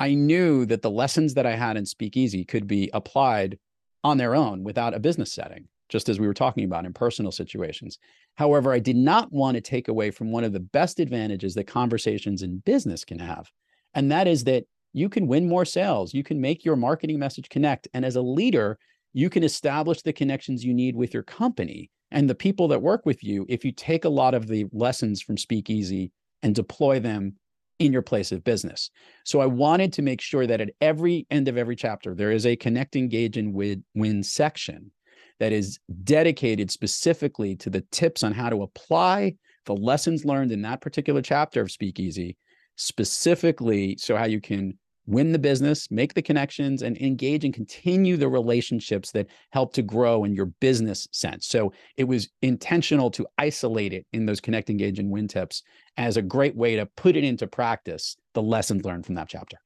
I 0.00 0.14
knew 0.14 0.64
that 0.66 0.80
the 0.80 0.90
lessons 0.90 1.34
that 1.34 1.46
I 1.46 1.56
had 1.56 1.76
in 1.76 1.84
Speakeasy 1.84 2.44
could 2.44 2.66
be 2.66 2.90
applied 2.94 3.58
on 4.02 4.16
their 4.16 4.34
own 4.34 4.64
without 4.64 4.94
a 4.94 4.98
business 4.98 5.32
setting, 5.32 5.68
just 5.88 6.08
as 6.08 6.18
we 6.18 6.26
were 6.26 6.34
talking 6.34 6.64
about 6.64 6.84
in 6.84 6.92
personal 6.92 7.32
situations. 7.32 7.98
However, 8.34 8.72
I 8.72 8.78
did 8.78 8.96
not 8.96 9.32
want 9.32 9.54
to 9.54 9.60
take 9.60 9.88
away 9.88 10.10
from 10.10 10.32
one 10.32 10.44
of 10.44 10.52
the 10.52 10.60
best 10.60 11.00
advantages 11.00 11.54
that 11.54 11.64
conversations 11.64 12.42
in 12.42 12.58
business 12.58 13.04
can 13.04 13.18
have. 13.18 13.50
And 13.94 14.10
that 14.10 14.26
is 14.26 14.44
that 14.44 14.64
you 14.92 15.08
can 15.08 15.26
win 15.26 15.48
more 15.48 15.64
sales, 15.64 16.14
you 16.14 16.22
can 16.22 16.40
make 16.40 16.64
your 16.64 16.76
marketing 16.76 17.18
message 17.18 17.48
connect. 17.48 17.86
And 17.92 18.04
as 18.04 18.16
a 18.16 18.22
leader, 18.22 18.78
you 19.12 19.30
can 19.30 19.44
establish 19.44 20.02
the 20.02 20.12
connections 20.12 20.64
you 20.64 20.74
need 20.74 20.96
with 20.96 21.14
your 21.14 21.22
company 21.22 21.90
and 22.10 22.28
the 22.28 22.34
people 22.34 22.68
that 22.68 22.82
work 22.82 23.04
with 23.04 23.22
you 23.22 23.46
if 23.48 23.64
you 23.64 23.72
take 23.72 24.04
a 24.04 24.10
lot 24.10 24.34
of 24.34 24.46
the 24.46 24.66
lessons 24.72 25.20
from 25.22 25.36
Speakeasy 25.36 26.12
and 26.42 26.54
deploy 26.54 27.00
them 27.00 27.34
in 27.78 27.92
your 27.92 28.02
place 28.02 28.32
of 28.32 28.44
business. 28.44 28.90
So 29.24 29.40
I 29.40 29.46
wanted 29.46 29.92
to 29.94 30.02
make 30.02 30.20
sure 30.20 30.46
that 30.46 30.60
at 30.60 30.70
every 30.80 31.26
end 31.30 31.48
of 31.48 31.58
every 31.58 31.76
chapter, 31.76 32.14
there 32.14 32.30
is 32.30 32.46
a 32.46 32.56
connect, 32.56 32.96
engage, 32.96 33.36
and 33.36 33.54
win 33.94 34.22
section 34.22 34.90
that 35.38 35.52
is 35.52 35.78
dedicated 36.04 36.70
specifically 36.70 37.56
to 37.56 37.70
the 37.70 37.82
tips 37.92 38.22
on 38.22 38.32
how 38.32 38.48
to 38.48 38.62
apply 38.62 39.34
the 39.66 39.74
lessons 39.74 40.24
learned 40.24 40.52
in 40.52 40.62
that 40.62 40.80
particular 40.80 41.20
chapter 41.20 41.60
of 41.60 41.70
Speakeasy, 41.70 42.36
specifically 42.76 43.96
so 43.98 44.16
how 44.16 44.24
you 44.24 44.40
can 44.40 44.78
win 45.06 45.32
the 45.32 45.38
business, 45.38 45.90
make 45.90 46.14
the 46.14 46.22
connections, 46.22 46.82
and 46.82 46.96
engage 46.98 47.44
and 47.44 47.54
continue 47.54 48.16
the 48.16 48.28
relationships 48.28 49.12
that 49.12 49.28
help 49.52 49.72
to 49.72 49.82
grow 49.82 50.24
in 50.24 50.34
your 50.34 50.46
business 50.46 51.06
sense. 51.12 51.46
So 51.46 51.72
it 51.96 52.04
was 52.04 52.28
intentional 52.42 53.10
to 53.12 53.26
isolate 53.38 53.92
it 53.92 54.04
in 54.12 54.26
those 54.26 54.40
connect, 54.40 54.68
engage, 54.68 54.98
and 54.98 55.10
win 55.10 55.28
tips 55.28 55.62
as 55.96 56.16
a 56.16 56.22
great 56.22 56.56
way 56.56 56.76
to 56.76 56.86
put 56.96 57.16
it 57.16 57.24
into 57.24 57.46
practice, 57.46 58.16
the 58.34 58.42
lessons 58.42 58.84
learned 58.84 59.06
from 59.06 59.14
that 59.14 59.28
chapter. 59.28 59.58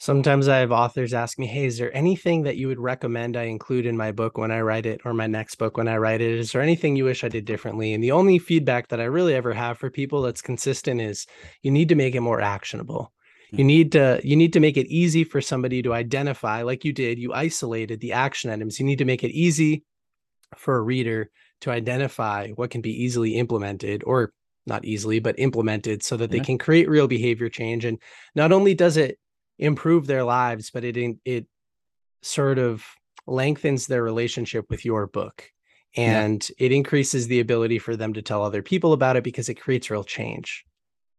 Sometimes 0.00 0.46
I 0.46 0.58
have 0.58 0.70
authors 0.70 1.12
ask 1.12 1.40
me, 1.40 1.46
Hey, 1.46 1.66
is 1.66 1.76
there 1.76 1.94
anything 1.94 2.44
that 2.44 2.56
you 2.56 2.68
would 2.68 2.78
recommend 2.78 3.36
I 3.36 3.44
include 3.44 3.84
in 3.84 3.96
my 3.96 4.12
book 4.12 4.38
when 4.38 4.52
I 4.52 4.60
write 4.60 4.86
it 4.86 5.00
or 5.04 5.12
my 5.12 5.26
next 5.26 5.56
book 5.56 5.76
when 5.76 5.88
I 5.88 5.96
write 5.96 6.20
it? 6.20 6.38
Is 6.38 6.52
there 6.52 6.62
anything 6.62 6.94
you 6.94 7.04
wish 7.04 7.24
I 7.24 7.28
did 7.28 7.44
differently? 7.44 7.92
And 7.92 8.02
the 8.02 8.12
only 8.12 8.38
feedback 8.38 8.88
that 8.88 9.00
I 9.00 9.04
really 9.04 9.34
ever 9.34 9.52
have 9.52 9.76
for 9.76 9.90
people 9.90 10.22
that's 10.22 10.40
consistent 10.40 11.00
is 11.00 11.26
you 11.62 11.72
need 11.72 11.88
to 11.88 11.96
make 11.96 12.14
it 12.14 12.20
more 12.20 12.40
actionable. 12.40 13.12
You 13.50 13.64
mm. 13.64 13.66
need 13.66 13.92
to 13.92 14.20
you 14.22 14.36
need 14.36 14.52
to 14.52 14.60
make 14.60 14.76
it 14.76 14.86
easy 14.86 15.24
for 15.24 15.40
somebody 15.40 15.82
to 15.82 15.92
identify, 15.92 16.62
like 16.62 16.84
you 16.84 16.92
did. 16.92 17.18
You 17.18 17.32
isolated 17.32 18.00
the 18.00 18.12
action 18.12 18.50
items. 18.50 18.78
You 18.78 18.86
need 18.86 18.98
to 18.98 19.04
make 19.04 19.24
it 19.24 19.32
easy 19.32 19.84
for 20.56 20.76
a 20.76 20.82
reader 20.82 21.30
to 21.62 21.72
identify 21.72 22.50
what 22.50 22.70
can 22.70 22.82
be 22.82 23.02
easily 23.02 23.36
implemented 23.36 24.04
or 24.06 24.32
not 24.64 24.84
easily, 24.84 25.18
but 25.18 25.38
implemented 25.38 26.04
so 26.04 26.16
that 26.18 26.30
they 26.30 26.40
can 26.40 26.58
create 26.58 26.88
real 26.88 27.08
behavior 27.08 27.48
change. 27.48 27.84
And 27.84 27.98
not 28.34 28.52
only 28.52 28.74
does 28.74 28.96
it 28.98 29.18
improve 29.58 30.06
their 30.06 30.24
lives, 30.24 30.70
but 30.70 30.84
it 30.84 31.18
it 31.24 31.46
sort 32.22 32.58
of 32.58 32.84
lengthens 33.26 33.86
their 33.86 34.02
relationship 34.02 34.66
with 34.70 34.84
your 34.84 35.06
book. 35.06 35.50
And 35.96 36.46
yeah. 36.58 36.66
it 36.66 36.72
increases 36.72 37.26
the 37.26 37.40
ability 37.40 37.78
for 37.78 37.96
them 37.96 38.12
to 38.14 38.22
tell 38.22 38.42
other 38.42 38.62
people 38.62 38.92
about 38.92 39.16
it 39.16 39.24
because 39.24 39.48
it 39.48 39.54
creates 39.54 39.90
real 39.90 40.04
change. 40.04 40.64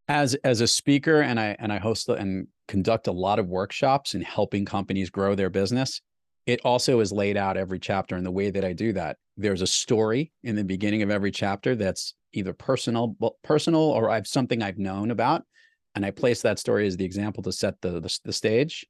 As 0.07 0.35
as 0.43 0.61
a 0.61 0.67
speaker 0.67 1.21
and 1.21 1.39
i 1.39 1.55
and 1.59 1.71
i 1.71 1.77
host 1.77 2.09
and 2.09 2.47
conduct 2.67 3.07
a 3.07 3.11
lot 3.11 3.37
of 3.37 3.47
workshops 3.47 4.15
in 4.15 4.21
helping 4.21 4.65
companies 4.65 5.09
grow 5.09 5.35
their 5.35 5.51
business 5.51 6.01
it 6.47 6.61
also 6.63 6.99
is 6.99 7.11
laid 7.11 7.37
out 7.37 7.57
every 7.57 7.77
chapter. 7.77 8.17
In 8.17 8.23
the 8.23 8.31
way 8.31 8.49
that 8.49 8.65
i 8.65 8.73
do 8.73 8.91
that 8.93 9.17
there's 9.37 9.61
a 9.61 9.67
story 9.67 10.31
in 10.43 10.55
the 10.55 10.63
beginning 10.63 11.01
of 11.01 11.09
every 11.09 11.31
chapter 11.31 11.75
that's 11.75 12.13
either 12.33 12.53
personal 12.53 13.15
personal 13.43 13.81
or 13.81 14.09
i've 14.09 14.27
something 14.27 14.61
i've 14.61 14.77
known 14.77 15.11
about 15.11 15.43
and 15.99 16.05
i 16.05 16.11
place 16.11 16.41
that 16.41 16.57
story 16.57 16.87
as 16.87 16.95
the 16.97 17.05
example 17.05 17.43
to 17.43 17.51
set 17.51 17.79
the, 17.81 17.99
the, 17.99 18.19
the 18.23 18.33
stage 18.33 18.85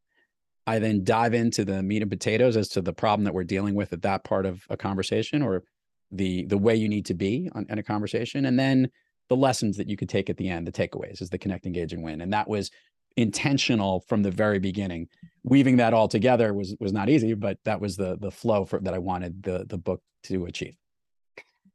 i 0.67 0.77
then 0.77 1.03
dive 1.03 1.33
into 1.33 1.65
the 1.65 1.81
meat 1.81 2.01
and 2.01 2.11
potatoes 2.11 2.55
as 2.55 2.69
to 2.69 2.81
the 2.81 2.93
problem 2.93 3.23
that 3.23 3.33
we're 3.33 3.43
dealing 3.43 3.73
with 3.73 3.91
at 3.93 4.03
that 4.03 4.23
part 4.23 4.45
of 4.45 4.63
a 4.69 4.77
conversation 4.77 5.41
or 5.41 5.63
the 6.11 6.45
the 6.45 6.57
way 6.57 6.75
you 6.75 6.87
need 6.87 7.05
to 7.05 7.13
be 7.13 7.49
on, 7.53 7.65
in 7.69 7.79
a 7.79 7.83
conversation 7.83 8.45
and 8.45 8.59
then 8.59 8.89
the 9.29 9.35
lessons 9.35 9.77
that 9.77 9.89
you 9.89 9.95
could 9.95 10.09
take 10.09 10.29
at 10.29 10.37
the 10.37 10.49
end, 10.49 10.67
the 10.67 10.71
takeaways 10.71 11.21
is 11.21 11.29
the 11.29 11.37
connect, 11.37 11.65
engage, 11.65 11.93
and 11.93 12.03
win. 12.03 12.21
And 12.21 12.33
that 12.33 12.49
was 12.49 12.71
intentional 13.15 14.03
from 14.07 14.23
the 14.23 14.31
very 14.31 14.59
beginning. 14.59 15.07
Weaving 15.43 15.77
that 15.77 15.93
all 15.93 16.07
together 16.07 16.53
was 16.53 16.75
was 16.79 16.91
not 16.91 17.09
easy, 17.09 17.33
but 17.35 17.57
that 17.63 17.79
was 17.79 17.95
the 17.95 18.17
the 18.19 18.31
flow 18.31 18.65
for, 18.65 18.79
that 18.81 18.93
I 18.93 18.97
wanted 18.97 19.43
the 19.43 19.65
the 19.67 19.77
book 19.77 20.01
to 20.23 20.45
achieve. 20.45 20.75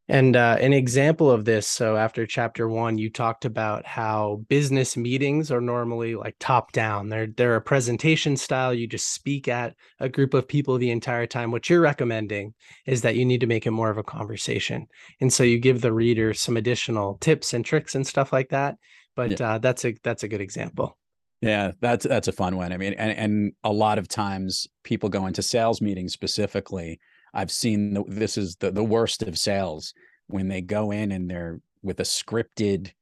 And 0.06 0.36
uh, 0.36 0.58
an 0.60 0.74
example 0.74 1.30
of 1.30 1.46
this, 1.46 1.66
so 1.66 1.96
after 1.96 2.26
chapter 2.26 2.68
one, 2.68 2.98
you 2.98 3.08
talked 3.08 3.46
about 3.46 3.86
how 3.86 4.42
business 4.48 4.98
meetings 4.98 5.50
are 5.50 5.62
normally 5.62 6.14
like 6.14 6.36
top 6.38 6.72
down. 6.72 7.08
They're 7.08 7.26
they're 7.26 7.56
a 7.56 7.62
presentation 7.62 8.36
style. 8.36 8.74
You 8.74 8.86
just 8.86 9.14
speak 9.14 9.48
at 9.48 9.74
a 10.00 10.10
group 10.10 10.34
of 10.34 10.46
people 10.46 10.76
the 10.76 10.90
entire 10.90 11.26
time. 11.26 11.50
What 11.50 11.70
you're 11.70 11.80
recommending 11.80 12.52
is 12.84 13.00
that 13.00 13.16
you 13.16 13.24
need 13.24 13.40
to 13.40 13.46
make 13.46 13.66
it 13.66 13.70
more 13.70 13.88
of 13.88 13.96
a 13.96 14.02
conversation, 14.02 14.86
and 15.22 15.32
so 15.32 15.42
you 15.42 15.58
give 15.58 15.80
the 15.80 15.92
reader 15.92 16.34
some 16.34 16.58
additional 16.58 17.16
tips 17.22 17.54
and 17.54 17.64
tricks 17.64 17.94
and 17.94 18.06
stuff 18.06 18.30
like 18.30 18.50
that. 18.50 18.76
But 19.16 19.40
yeah. 19.40 19.54
uh, 19.54 19.58
that's 19.58 19.86
a 19.86 19.94
that's 20.02 20.22
a 20.22 20.28
good 20.28 20.42
example. 20.42 20.98
Yeah, 21.40 21.72
that's 21.80 22.04
that's 22.04 22.28
a 22.28 22.32
fun 22.32 22.56
one. 22.58 22.74
I 22.74 22.76
mean, 22.76 22.92
and 22.92 23.16
and 23.16 23.52
a 23.64 23.72
lot 23.72 23.98
of 23.98 24.08
times 24.08 24.66
people 24.82 25.08
go 25.08 25.24
into 25.24 25.40
sales 25.40 25.80
meetings 25.80 26.12
specifically 26.12 27.00
I've 27.34 27.50
seen 27.50 27.94
the, 27.94 28.04
this 28.06 28.38
is 28.38 28.56
the, 28.56 28.70
the 28.70 28.84
worst 28.84 29.22
of 29.22 29.38
sales 29.38 29.92
when 30.28 30.48
they 30.48 30.62
go 30.62 30.90
in 30.92 31.12
and 31.12 31.28
they're 31.28 31.60
with 31.82 32.00
a 32.00 32.04
scripted 32.04 32.92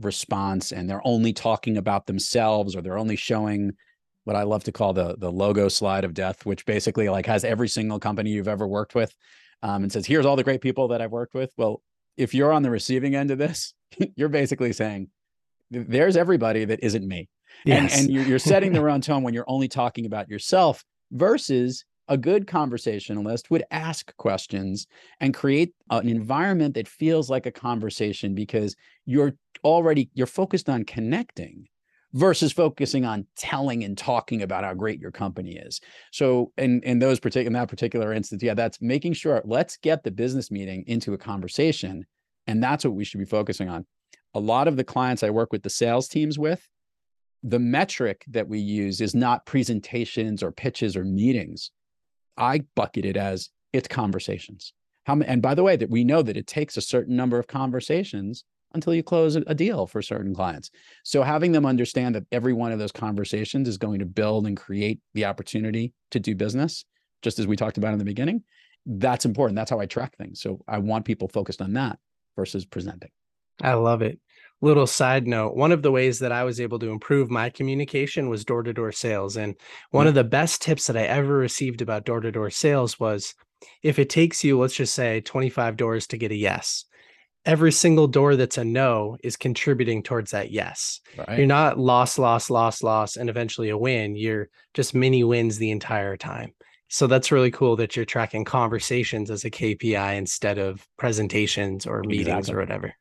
response 0.00 0.72
and 0.72 0.88
they're 0.88 1.06
only 1.06 1.32
talking 1.32 1.76
about 1.76 2.06
themselves 2.06 2.74
or 2.74 2.80
they're 2.80 2.98
only 2.98 3.16
showing 3.16 3.72
what 4.24 4.36
I 4.36 4.42
love 4.42 4.64
to 4.64 4.72
call 4.72 4.92
the 4.92 5.16
the 5.18 5.32
logo 5.32 5.68
slide 5.68 6.04
of 6.04 6.14
death, 6.14 6.46
which 6.46 6.66
basically 6.66 7.08
like 7.08 7.26
has 7.26 7.44
every 7.44 7.68
single 7.68 7.98
company 7.98 8.30
you've 8.30 8.48
ever 8.48 8.66
worked 8.66 8.94
with, 8.94 9.14
um, 9.62 9.82
and 9.82 9.90
says, 9.90 10.06
"Here's 10.06 10.26
all 10.26 10.36
the 10.36 10.44
great 10.44 10.60
people 10.60 10.88
that 10.88 11.00
I've 11.00 11.10
worked 11.10 11.34
with." 11.34 11.52
Well, 11.56 11.82
if 12.16 12.34
you're 12.34 12.52
on 12.52 12.62
the 12.62 12.70
receiving 12.70 13.14
end 13.14 13.30
of 13.30 13.38
this, 13.38 13.74
you're 14.16 14.28
basically 14.28 14.72
saying, 14.72 15.08
"There's 15.70 16.16
everybody 16.16 16.64
that 16.66 16.84
isn't 16.84 17.06
me," 17.06 17.28
yes. 17.64 17.92
and, 17.92 18.04
and 18.04 18.14
you're, 18.14 18.24
you're 18.24 18.38
setting 18.38 18.72
the 18.72 18.80
wrong 18.82 19.00
tone 19.00 19.22
when 19.22 19.34
you're 19.34 19.48
only 19.48 19.68
talking 19.68 20.06
about 20.06 20.28
yourself 20.28 20.84
versus 21.10 21.84
a 22.10 22.18
good 22.18 22.48
conversationalist 22.48 23.50
would 23.50 23.62
ask 23.70 24.14
questions 24.16 24.88
and 25.20 25.32
create 25.32 25.72
an 25.90 26.08
environment 26.08 26.74
that 26.74 26.88
feels 26.88 27.30
like 27.30 27.46
a 27.46 27.52
conversation 27.52 28.34
because 28.34 28.74
you're 29.06 29.34
already 29.64 30.10
you're 30.14 30.26
focused 30.26 30.68
on 30.68 30.84
connecting 30.84 31.68
versus 32.12 32.52
focusing 32.52 33.04
on 33.04 33.24
telling 33.36 33.84
and 33.84 33.96
talking 33.96 34.42
about 34.42 34.64
how 34.64 34.74
great 34.74 34.98
your 34.98 35.12
company 35.12 35.52
is. 35.52 35.80
So 36.10 36.52
in 36.58 36.82
in 36.82 36.98
those 36.98 37.20
particular 37.20 37.46
in 37.46 37.52
that 37.52 37.68
particular 37.68 38.12
instance, 38.12 38.42
yeah, 38.42 38.54
that's 38.54 38.82
making 38.82 39.12
sure 39.12 39.40
let's 39.44 39.76
get 39.76 40.02
the 40.02 40.10
business 40.10 40.50
meeting 40.50 40.82
into 40.88 41.14
a 41.14 41.18
conversation. 41.18 42.04
And 42.48 42.60
that's 42.60 42.84
what 42.84 42.94
we 42.94 43.04
should 43.04 43.20
be 43.20 43.24
focusing 43.24 43.68
on. 43.68 43.86
A 44.34 44.40
lot 44.40 44.66
of 44.66 44.76
the 44.76 44.84
clients 44.84 45.22
I 45.22 45.30
work 45.30 45.52
with 45.52 45.62
the 45.62 45.70
sales 45.70 46.08
teams 46.08 46.40
with, 46.40 46.68
the 47.44 47.60
metric 47.60 48.24
that 48.28 48.48
we 48.48 48.58
use 48.58 49.00
is 49.00 49.14
not 49.14 49.46
presentations 49.46 50.42
or 50.42 50.50
pitches 50.50 50.96
or 50.96 51.04
meetings. 51.04 51.70
I 52.40 52.62
bucket 52.74 53.04
it 53.04 53.16
as 53.16 53.50
it's 53.72 53.86
conversations. 53.86 54.72
How 55.04 55.20
and 55.20 55.40
by 55.40 55.54
the 55.54 55.62
way, 55.62 55.76
that 55.76 55.90
we 55.90 56.04
know 56.04 56.22
that 56.22 56.36
it 56.36 56.46
takes 56.46 56.76
a 56.76 56.82
certain 56.82 57.14
number 57.14 57.38
of 57.38 57.46
conversations 57.46 58.44
until 58.72 58.94
you 58.94 59.02
close 59.02 59.34
a 59.36 59.54
deal 59.54 59.86
for 59.86 60.00
certain 60.00 60.34
clients. 60.34 60.70
So 61.04 61.22
having 61.22 61.52
them 61.52 61.66
understand 61.66 62.14
that 62.14 62.26
every 62.30 62.52
one 62.52 62.72
of 62.72 62.78
those 62.78 62.92
conversations 62.92 63.68
is 63.68 63.78
going 63.78 63.98
to 63.98 64.06
build 64.06 64.46
and 64.46 64.56
create 64.56 65.00
the 65.14 65.24
opportunity 65.24 65.92
to 66.12 66.20
do 66.20 66.36
business, 66.36 66.84
just 67.22 67.38
as 67.38 67.46
we 67.46 67.56
talked 67.56 67.78
about 67.78 67.92
in 67.92 67.98
the 67.98 68.04
beginning, 68.04 68.44
that's 68.86 69.24
important. 69.24 69.56
That's 69.56 69.70
how 69.70 69.80
I 69.80 69.86
track 69.86 70.16
things. 70.16 70.40
So 70.40 70.60
I 70.68 70.78
want 70.78 71.04
people 71.04 71.28
focused 71.28 71.60
on 71.60 71.72
that 71.74 71.98
versus 72.36 72.64
presenting. 72.64 73.10
I 73.60 73.74
love 73.74 74.02
it 74.02 74.20
little 74.60 74.86
side 74.86 75.26
note 75.26 75.56
one 75.56 75.72
of 75.72 75.82
the 75.82 75.90
ways 75.90 76.18
that 76.18 76.32
i 76.32 76.44
was 76.44 76.60
able 76.60 76.78
to 76.78 76.90
improve 76.90 77.30
my 77.30 77.48
communication 77.50 78.28
was 78.28 78.44
door-to-door 78.44 78.92
sales 78.92 79.36
and 79.36 79.56
one 79.90 80.06
mm. 80.06 80.08
of 80.08 80.14
the 80.14 80.24
best 80.24 80.62
tips 80.62 80.86
that 80.86 80.96
i 80.96 81.02
ever 81.02 81.34
received 81.36 81.80
about 81.82 82.04
door-to-door 82.04 82.50
sales 82.50 82.98
was 83.00 83.34
if 83.82 83.98
it 83.98 84.10
takes 84.10 84.44
you 84.44 84.58
let's 84.58 84.74
just 84.74 84.94
say 84.94 85.20
25 85.20 85.76
doors 85.76 86.06
to 86.06 86.16
get 86.16 86.32
a 86.32 86.36
yes 86.36 86.84
every 87.46 87.72
single 87.72 88.06
door 88.06 88.36
that's 88.36 88.58
a 88.58 88.64
no 88.64 89.16
is 89.24 89.36
contributing 89.36 90.02
towards 90.02 90.30
that 90.32 90.50
yes 90.50 91.00
right. 91.16 91.38
you're 91.38 91.46
not 91.46 91.78
loss 91.78 92.18
loss 92.18 92.50
loss 92.50 92.82
loss 92.82 93.16
and 93.16 93.30
eventually 93.30 93.70
a 93.70 93.78
win 93.78 94.14
you're 94.14 94.48
just 94.74 94.94
mini 94.94 95.24
wins 95.24 95.56
the 95.56 95.70
entire 95.70 96.16
time 96.16 96.52
so 96.88 97.06
that's 97.06 97.32
really 97.32 97.52
cool 97.52 97.76
that 97.76 97.94
you're 97.96 98.04
tracking 98.04 98.44
conversations 98.44 99.30
as 99.30 99.44
a 99.44 99.50
kpi 99.50 100.16
instead 100.16 100.58
of 100.58 100.86
presentations 100.98 101.86
or 101.86 102.02
meetings 102.02 102.28
exactly. 102.28 102.54
or 102.54 102.58
whatever 102.58 102.94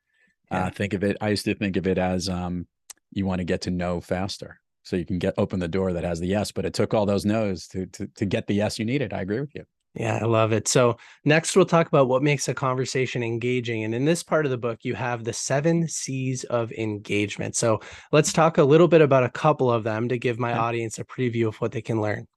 yeah. 0.51 0.65
Uh, 0.65 0.69
think 0.69 0.93
of 0.93 1.03
it. 1.03 1.17
I 1.21 1.29
used 1.29 1.45
to 1.45 1.55
think 1.55 1.77
of 1.77 1.87
it 1.87 1.97
as 1.97 2.29
um, 2.29 2.67
you 3.11 3.25
want 3.25 3.39
to 3.39 3.45
get 3.45 3.61
to 3.61 3.71
know 3.71 4.01
faster, 4.01 4.59
so 4.83 4.95
you 4.95 5.05
can 5.05 5.19
get 5.19 5.33
open 5.37 5.59
the 5.59 5.67
door 5.67 5.93
that 5.93 6.03
has 6.03 6.19
the 6.19 6.27
yes. 6.27 6.51
But 6.51 6.65
it 6.65 6.73
took 6.73 6.93
all 6.93 7.05
those 7.05 7.25
no's 7.25 7.67
to 7.69 7.85
to 7.87 8.07
to 8.07 8.25
get 8.25 8.47
the 8.47 8.55
yes 8.55 8.79
you 8.79 8.85
needed. 8.85 9.13
I 9.13 9.21
agree 9.21 9.39
with 9.39 9.53
you. 9.55 9.65
Yeah, 9.95 10.19
I 10.21 10.25
love 10.25 10.53
it. 10.53 10.67
So, 10.67 10.97
next 11.25 11.55
we'll 11.55 11.65
talk 11.65 11.87
about 11.87 12.07
what 12.07 12.21
makes 12.21 12.47
a 12.47 12.53
conversation 12.53 13.23
engaging. 13.23 13.83
And 13.83 13.95
in 13.95 14.05
this 14.05 14.21
part 14.21 14.45
of 14.45 14.51
the 14.51 14.57
book, 14.57 14.79
you 14.83 14.93
have 14.93 15.23
the 15.23 15.33
seven 15.33 15.87
C's 15.87 16.43
of 16.43 16.71
engagement. 16.71 17.55
So, 17.55 17.81
let's 18.11 18.31
talk 18.31 18.59
a 18.59 18.63
little 18.63 18.87
bit 18.87 19.01
about 19.01 19.23
a 19.23 19.29
couple 19.29 19.71
of 19.71 19.83
them 19.83 20.07
to 20.09 20.17
give 20.19 20.37
my 20.37 20.53
audience 20.53 20.99
a 20.99 21.03
preview 21.03 21.47
of 21.47 21.55
what 21.55 21.71
they 21.71 21.81
can 21.81 22.01
learn. 22.01 22.27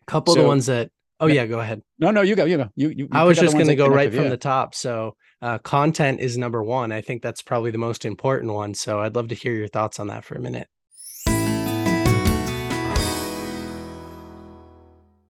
A 0.00 0.10
couple 0.10 0.34
so, 0.34 0.40
of 0.40 0.44
the 0.44 0.48
ones 0.48 0.66
that, 0.66 0.90
oh, 1.20 1.26
yeah, 1.26 1.44
go 1.44 1.60
ahead. 1.60 1.82
No, 1.98 2.10
no, 2.10 2.22
you 2.22 2.34
go, 2.34 2.46
you 2.46 2.56
go. 2.56 2.70
You, 2.74 2.88
you, 2.88 2.94
you 2.96 3.08
I 3.12 3.24
was 3.24 3.38
just 3.38 3.52
going 3.52 3.68
to 3.68 3.76
go 3.76 3.88
right 3.88 4.12
from 4.12 4.24
yeah. 4.24 4.30
the 4.30 4.38
top. 4.38 4.74
So, 4.74 5.16
uh, 5.42 5.58
content 5.58 6.20
is 6.20 6.38
number 6.38 6.62
one. 6.62 6.92
I 6.92 7.00
think 7.00 7.22
that's 7.22 7.42
probably 7.42 7.70
the 7.70 7.78
most 7.78 8.04
important 8.04 8.52
one. 8.52 8.74
So 8.74 9.00
I'd 9.00 9.14
love 9.14 9.28
to 9.28 9.34
hear 9.34 9.52
your 9.52 9.68
thoughts 9.68 10.00
on 10.00 10.06
that 10.08 10.24
for 10.24 10.34
a 10.34 10.40
minute. 10.40 10.68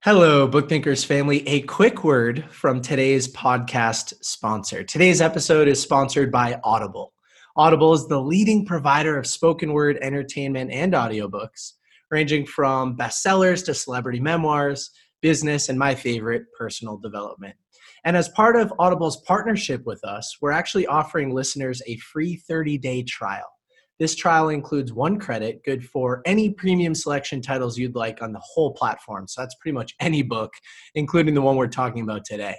Hello, 0.03 0.45
Book 0.47 0.67
Thinkers 0.67 1.05
family. 1.05 1.47
A 1.47 1.61
quick 1.61 2.03
word 2.03 2.43
from 2.51 2.81
today's 2.81 3.33
podcast 3.33 4.13
sponsor. 4.21 4.83
Today's 4.83 5.21
episode 5.21 5.69
is 5.69 5.81
sponsored 5.81 6.29
by 6.29 6.59
Audible. 6.65 7.13
Audible 7.55 7.93
is 7.93 8.07
the 8.09 8.19
leading 8.19 8.65
provider 8.65 9.17
of 9.17 9.25
spoken 9.25 9.71
word 9.71 9.97
entertainment 10.01 10.71
and 10.71 10.91
audiobooks, 10.91 11.73
ranging 12.11 12.45
from 12.45 12.97
bestsellers 12.97 13.63
to 13.65 13.73
celebrity 13.73 14.19
memoirs, 14.19 14.91
business, 15.21 15.69
and 15.69 15.79
my 15.79 15.95
favorite, 15.95 16.43
personal 16.57 16.97
development. 16.97 17.55
And 18.05 18.17
as 18.17 18.29
part 18.29 18.55
of 18.55 18.73
Audible's 18.79 19.21
partnership 19.21 19.85
with 19.85 20.03
us, 20.03 20.37
we're 20.41 20.51
actually 20.51 20.87
offering 20.87 21.33
listeners 21.33 21.81
a 21.87 21.97
free 21.97 22.35
30 22.35 22.77
day 22.77 23.03
trial. 23.03 23.47
This 23.99 24.15
trial 24.15 24.49
includes 24.49 24.91
one 24.91 25.19
credit, 25.19 25.63
good 25.63 25.85
for 25.85 26.21
any 26.25 26.49
premium 26.49 26.95
selection 26.95 27.41
titles 27.41 27.77
you'd 27.77 27.95
like 27.95 28.21
on 28.21 28.33
the 28.33 28.41
whole 28.43 28.73
platform. 28.73 29.27
So 29.27 29.41
that's 29.41 29.55
pretty 29.55 29.73
much 29.73 29.93
any 29.99 30.23
book, 30.23 30.51
including 30.95 31.35
the 31.35 31.41
one 31.41 31.55
we're 31.55 31.67
talking 31.67 32.03
about 32.03 32.25
today. 32.25 32.57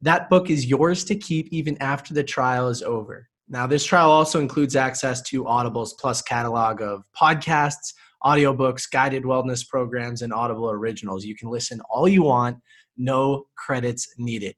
That 0.00 0.28
book 0.28 0.50
is 0.50 0.66
yours 0.66 1.04
to 1.04 1.14
keep 1.14 1.48
even 1.52 1.80
after 1.80 2.14
the 2.14 2.24
trial 2.24 2.68
is 2.68 2.82
over. 2.82 3.28
Now, 3.48 3.66
this 3.66 3.84
trial 3.84 4.10
also 4.10 4.40
includes 4.40 4.74
access 4.74 5.22
to 5.22 5.46
Audible's 5.46 5.94
Plus 6.00 6.22
catalog 6.22 6.80
of 6.80 7.04
podcasts, 7.14 7.92
audiobooks, 8.24 8.90
guided 8.90 9.24
wellness 9.24 9.68
programs, 9.68 10.22
and 10.22 10.32
Audible 10.32 10.70
originals. 10.70 11.24
You 11.24 11.36
can 11.36 11.50
listen 11.50 11.80
all 11.90 12.08
you 12.08 12.22
want, 12.22 12.56
no 12.96 13.44
credits 13.56 14.08
needed. 14.16 14.56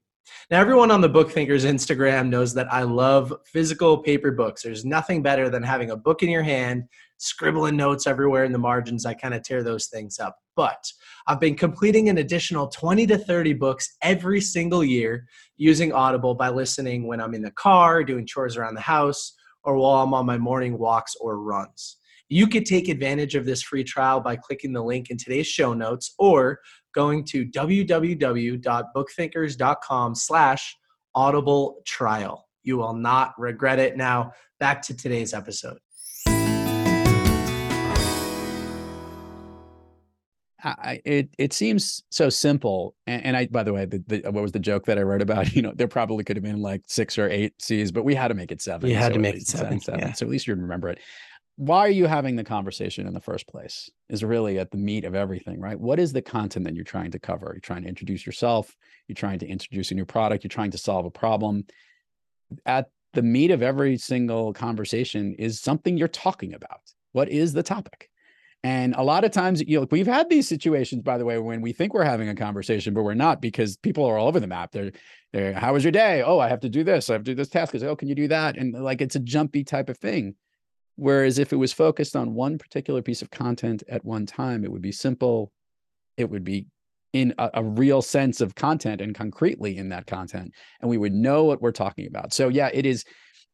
Now, 0.49 0.61
everyone 0.61 0.91
on 0.91 1.01
the 1.01 1.09
Book 1.09 1.31
Thinkers 1.31 1.65
Instagram 1.65 2.29
knows 2.29 2.53
that 2.53 2.71
I 2.71 2.83
love 2.83 3.33
physical 3.45 3.97
paper 3.97 4.31
books. 4.31 4.63
There's 4.63 4.85
nothing 4.85 5.21
better 5.21 5.49
than 5.49 5.63
having 5.63 5.91
a 5.91 5.97
book 5.97 6.23
in 6.23 6.29
your 6.29 6.43
hand, 6.43 6.85
scribbling 7.17 7.75
notes 7.75 8.07
everywhere 8.07 8.45
in 8.45 8.51
the 8.51 8.57
margins. 8.57 9.05
I 9.05 9.13
kind 9.13 9.33
of 9.33 9.43
tear 9.43 9.63
those 9.63 9.87
things 9.87 10.19
up. 10.19 10.37
But 10.55 10.91
I've 11.27 11.39
been 11.39 11.55
completing 11.55 12.09
an 12.09 12.17
additional 12.17 12.67
20 12.67 13.05
to 13.07 13.17
30 13.17 13.53
books 13.53 13.95
every 14.01 14.41
single 14.41 14.83
year 14.83 15.27
using 15.57 15.91
Audible 15.91 16.33
by 16.33 16.49
listening 16.49 17.07
when 17.07 17.21
I'm 17.21 17.33
in 17.33 17.41
the 17.41 17.51
car, 17.51 18.03
doing 18.03 18.25
chores 18.25 18.57
around 18.57 18.75
the 18.75 18.81
house, 18.81 19.33
or 19.63 19.75
while 19.75 20.01
I'm 20.01 20.13
on 20.13 20.25
my 20.25 20.37
morning 20.37 20.77
walks 20.77 21.15
or 21.19 21.39
runs. 21.39 21.97
You 22.29 22.47
could 22.47 22.65
take 22.65 22.89
advantage 22.89 23.35
of 23.35 23.45
this 23.45 23.61
free 23.61 23.83
trial 23.83 24.19
by 24.19 24.35
clicking 24.35 24.73
the 24.73 24.83
link 24.83 25.09
in 25.09 25.17
today's 25.17 25.47
show 25.47 25.73
notes 25.73 26.13
or 26.17 26.59
going 26.97 27.23
to 27.23 27.45
www.bookthinkers.com 27.45 30.15
slash 30.15 30.77
audible 31.13 31.83
trial. 31.85 32.47
You 32.63 32.77
will 32.77 32.95
not 32.95 33.35
regret 33.37 33.77
it. 33.77 33.95
Now, 33.95 34.31
back 34.59 34.81
to 34.81 34.97
today's 34.97 35.35
episode. 35.35 35.77
I, 40.63 40.99
it 41.05 41.29
it 41.37 41.53
seems 41.53 42.01
so 42.09 42.29
simple, 42.29 42.95
and, 43.05 43.25
and 43.25 43.37
I 43.37 43.45
by 43.45 43.61
the 43.61 43.71
way, 43.71 43.85
the, 43.85 44.03
the, 44.07 44.21
what 44.31 44.41
was 44.41 44.51
the 44.51 44.59
joke 44.59 44.87
that 44.87 44.97
I 44.97 45.03
wrote 45.03 45.21
about? 45.21 45.51
You 45.53 45.61
know, 45.61 45.71
there 45.73 45.87
probably 45.87 46.23
could 46.23 46.35
have 46.35 46.43
been 46.43 46.63
like 46.63 46.81
six 46.87 47.19
or 47.19 47.29
eight 47.29 47.53
C's, 47.61 47.91
but 47.91 48.03
we 48.03 48.15
had 48.15 48.29
to 48.29 48.33
make 48.33 48.51
it 48.51 48.59
seven. 48.61 48.89
You 48.89 48.95
had 48.95 49.09
so 49.09 49.13
to 49.13 49.19
make 49.19 49.35
it 49.35 49.45
seven, 49.45 49.79
seven, 49.79 49.99
yeah. 49.99 50.13
so 50.13 50.25
at 50.25 50.31
least 50.31 50.47
you 50.47 50.55
remember 50.55 50.89
it 50.89 50.97
why 51.57 51.79
are 51.79 51.89
you 51.89 52.05
having 52.05 52.35
the 52.35 52.43
conversation 52.43 53.07
in 53.07 53.15
the 53.15 53.19
first 53.19 53.47
place 53.47 53.89
is 54.09 54.23
really 54.23 54.59
at 54.59 54.69
the 54.69 54.77
meat 54.77 55.05
of 55.05 55.15
everything 55.15 55.59
right? 55.59 55.79
What 55.79 55.99
is 55.99 56.13
the 56.13 56.21
content 56.21 56.65
that 56.65 56.75
you're 56.75 56.83
trying 56.83 57.11
to 57.11 57.19
cover? 57.19 57.49
You're 57.51 57.61
trying 57.61 57.81
to 57.81 57.89
introduce 57.89 58.25
yourself 58.25 58.75
you're 59.07 59.15
trying 59.15 59.39
to 59.39 59.47
introduce 59.47 59.91
a 59.91 59.95
new 59.95 60.05
product 60.05 60.43
you're 60.43 60.49
trying 60.49 60.71
to 60.71 60.77
solve 60.77 61.05
a 61.05 61.11
problem. 61.11 61.65
At 62.65 62.89
the 63.13 63.23
meat 63.23 63.49
of 63.51 63.63
every 63.63 63.97
single 63.97 64.53
conversation 64.53 65.33
is 65.39 65.59
something 65.59 65.97
you're 65.97 66.07
talking 66.07 66.53
about. 66.53 66.81
What 67.13 67.29
is 67.29 67.53
the 67.53 67.63
topic? 67.63 68.09
And 68.63 68.93
a 68.95 69.03
lot 69.03 69.23
of 69.23 69.31
times 69.31 69.63
you 69.65 69.79
know 69.79 69.87
we've 69.89 70.05
had 70.05 70.29
these 70.29 70.47
situations 70.47 71.01
by 71.01 71.17
the 71.17 71.25
way 71.25 71.39
when 71.39 71.61
we 71.61 71.73
think 71.73 71.93
we're 71.93 72.03
having 72.03 72.29
a 72.29 72.35
conversation 72.35 72.93
but 72.93 73.01
we're 73.01 73.15
not 73.15 73.41
because 73.41 73.77
people 73.77 74.05
are 74.05 74.19
all 74.19 74.27
over 74.27 74.39
the 74.39 74.45
map. 74.45 74.71
They're, 74.71 74.91
they're 75.33 75.53
how 75.53 75.73
was 75.73 75.83
your 75.83 75.91
day? 75.91 76.21
Oh 76.21 76.37
i 76.37 76.49
have 76.49 76.59
to 76.59 76.69
do 76.69 76.83
this. 76.83 77.09
I 77.09 77.13
have 77.13 77.23
to 77.23 77.31
do 77.31 77.35
this 77.35 77.49
task. 77.49 77.73
Oh 77.75 77.95
can 77.95 78.07
you 78.07 78.15
do 78.15 78.27
that? 78.27 78.57
And 78.57 78.73
like 78.73 79.01
it's 79.01 79.15
a 79.15 79.19
jumpy 79.19 79.63
type 79.63 79.89
of 79.89 79.97
thing 79.97 80.35
Whereas 80.97 81.37
if 81.37 81.53
it 81.53 81.57
was 81.57 81.71
focused 81.71 82.15
on 82.15 82.33
one 82.33 82.57
particular 82.57 83.01
piece 83.01 83.21
of 83.21 83.31
content 83.31 83.83
at 83.87 84.03
one 84.03 84.25
time, 84.25 84.65
it 84.65 84.71
would 84.71 84.81
be 84.81 84.91
simple. 84.91 85.51
It 86.17 86.29
would 86.29 86.43
be 86.43 86.67
in 87.13 87.33
a, 87.37 87.49
a, 87.55 87.63
real 87.63 88.01
sense 88.01 88.41
of 88.41 88.55
content 88.55 88.99
and 88.99 89.15
concretely 89.15 89.77
in 89.77 89.89
that 89.89 90.07
content. 90.07 90.53
And 90.81 90.89
we 90.89 90.97
would 90.97 91.13
know 91.13 91.45
what 91.45 91.61
we're 91.61 91.71
talking 91.71 92.07
about. 92.07 92.33
So, 92.33 92.49
yeah, 92.49 92.69
it 92.73 92.85
is, 92.85 93.05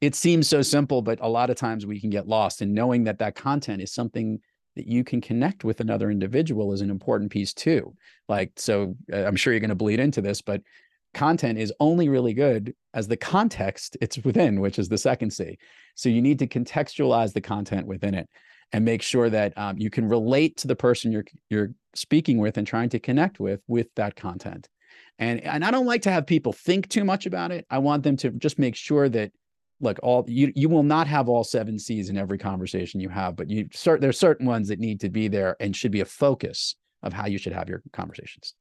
it 0.01 0.15
seems 0.15 0.47
so 0.47 0.61
simple, 0.61 1.01
but 1.01 1.19
a 1.21 1.27
lot 1.27 1.49
of 1.49 1.55
times 1.55 1.85
we 1.85 1.99
can 1.99 2.09
get 2.09 2.27
lost 2.27 2.61
in 2.61 2.73
knowing 2.73 3.03
that 3.03 3.19
that 3.19 3.35
content 3.35 3.81
is 3.81 3.93
something 3.93 4.39
that 4.75 4.87
you 4.87 5.03
can 5.03 5.21
connect 5.21 5.63
with 5.63 5.81
another 5.81 6.09
individual 6.09 6.73
is 6.73 6.81
an 6.81 6.89
important 6.89 7.31
piece 7.31 7.53
too. 7.53 7.93
Like, 8.27 8.51
so 8.55 8.95
uh, 9.11 9.23
I'm 9.23 9.35
sure 9.35 9.53
you're 9.53 9.59
going 9.59 9.69
to 9.69 9.75
bleed 9.75 9.99
into 9.99 10.21
this, 10.21 10.41
but 10.41 10.61
content 11.13 11.57
is 11.57 11.73
only 11.79 12.09
really 12.09 12.33
good 12.33 12.73
as 12.93 13.07
the 13.07 13.17
context 13.17 13.97
it's 14.01 14.17
within, 14.19 14.59
which 14.59 14.79
is 14.79 14.89
the 14.89 14.97
second 14.97 15.31
C. 15.31 15.57
So 15.95 16.09
you 16.09 16.21
need 16.21 16.39
to 16.39 16.47
contextualize 16.47 17.33
the 17.33 17.41
content 17.41 17.87
within 17.87 18.13
it 18.13 18.27
and 18.71 18.83
make 18.83 19.01
sure 19.01 19.29
that 19.29 19.57
um, 19.57 19.77
you 19.77 19.89
can 19.89 20.09
relate 20.09 20.57
to 20.57 20.67
the 20.67 20.75
person 20.75 21.11
you're 21.11 21.25
you're 21.49 21.69
speaking 21.95 22.39
with 22.39 22.57
and 22.57 22.65
trying 22.65 22.89
to 22.89 22.99
connect 22.99 23.39
with 23.39 23.61
with 23.67 23.87
that 23.95 24.15
content. 24.15 24.67
And 25.19 25.41
and 25.41 25.63
I 25.63 25.71
don't 25.71 25.85
like 25.85 26.01
to 26.03 26.11
have 26.11 26.25
people 26.25 26.53
think 26.53 26.89
too 26.89 27.05
much 27.05 27.25
about 27.25 27.51
it. 27.51 27.65
I 27.69 27.77
want 27.77 28.03
them 28.03 28.17
to 28.17 28.31
just 28.31 28.57
make 28.57 28.75
sure 28.75 29.09
that 29.09 29.31
look 29.79 29.99
all 30.01 30.25
you 30.27 30.51
you 30.55 30.69
will 30.69 30.83
not 30.83 31.07
have 31.07 31.29
all 31.29 31.43
seven 31.43 31.77
C's 31.77 32.09
in 32.09 32.17
every 32.17 32.37
conversation 32.37 32.99
you 32.99 33.09
have, 33.09 33.35
but 33.35 33.49
you 33.49 33.69
start 33.71 34.01
there's 34.01 34.19
certain 34.19 34.47
ones 34.47 34.69
that 34.69 34.79
need 34.79 34.99
to 35.01 35.09
be 35.09 35.27
there 35.27 35.55
and 35.59 35.75
should 35.75 35.91
be 35.91 36.01
a 36.01 36.05
focus 36.05 36.75
of 37.03 37.13
how 37.13 37.27
you 37.27 37.37
should 37.37 37.53
have 37.53 37.69
your 37.69 37.83
conversations. 37.91 38.55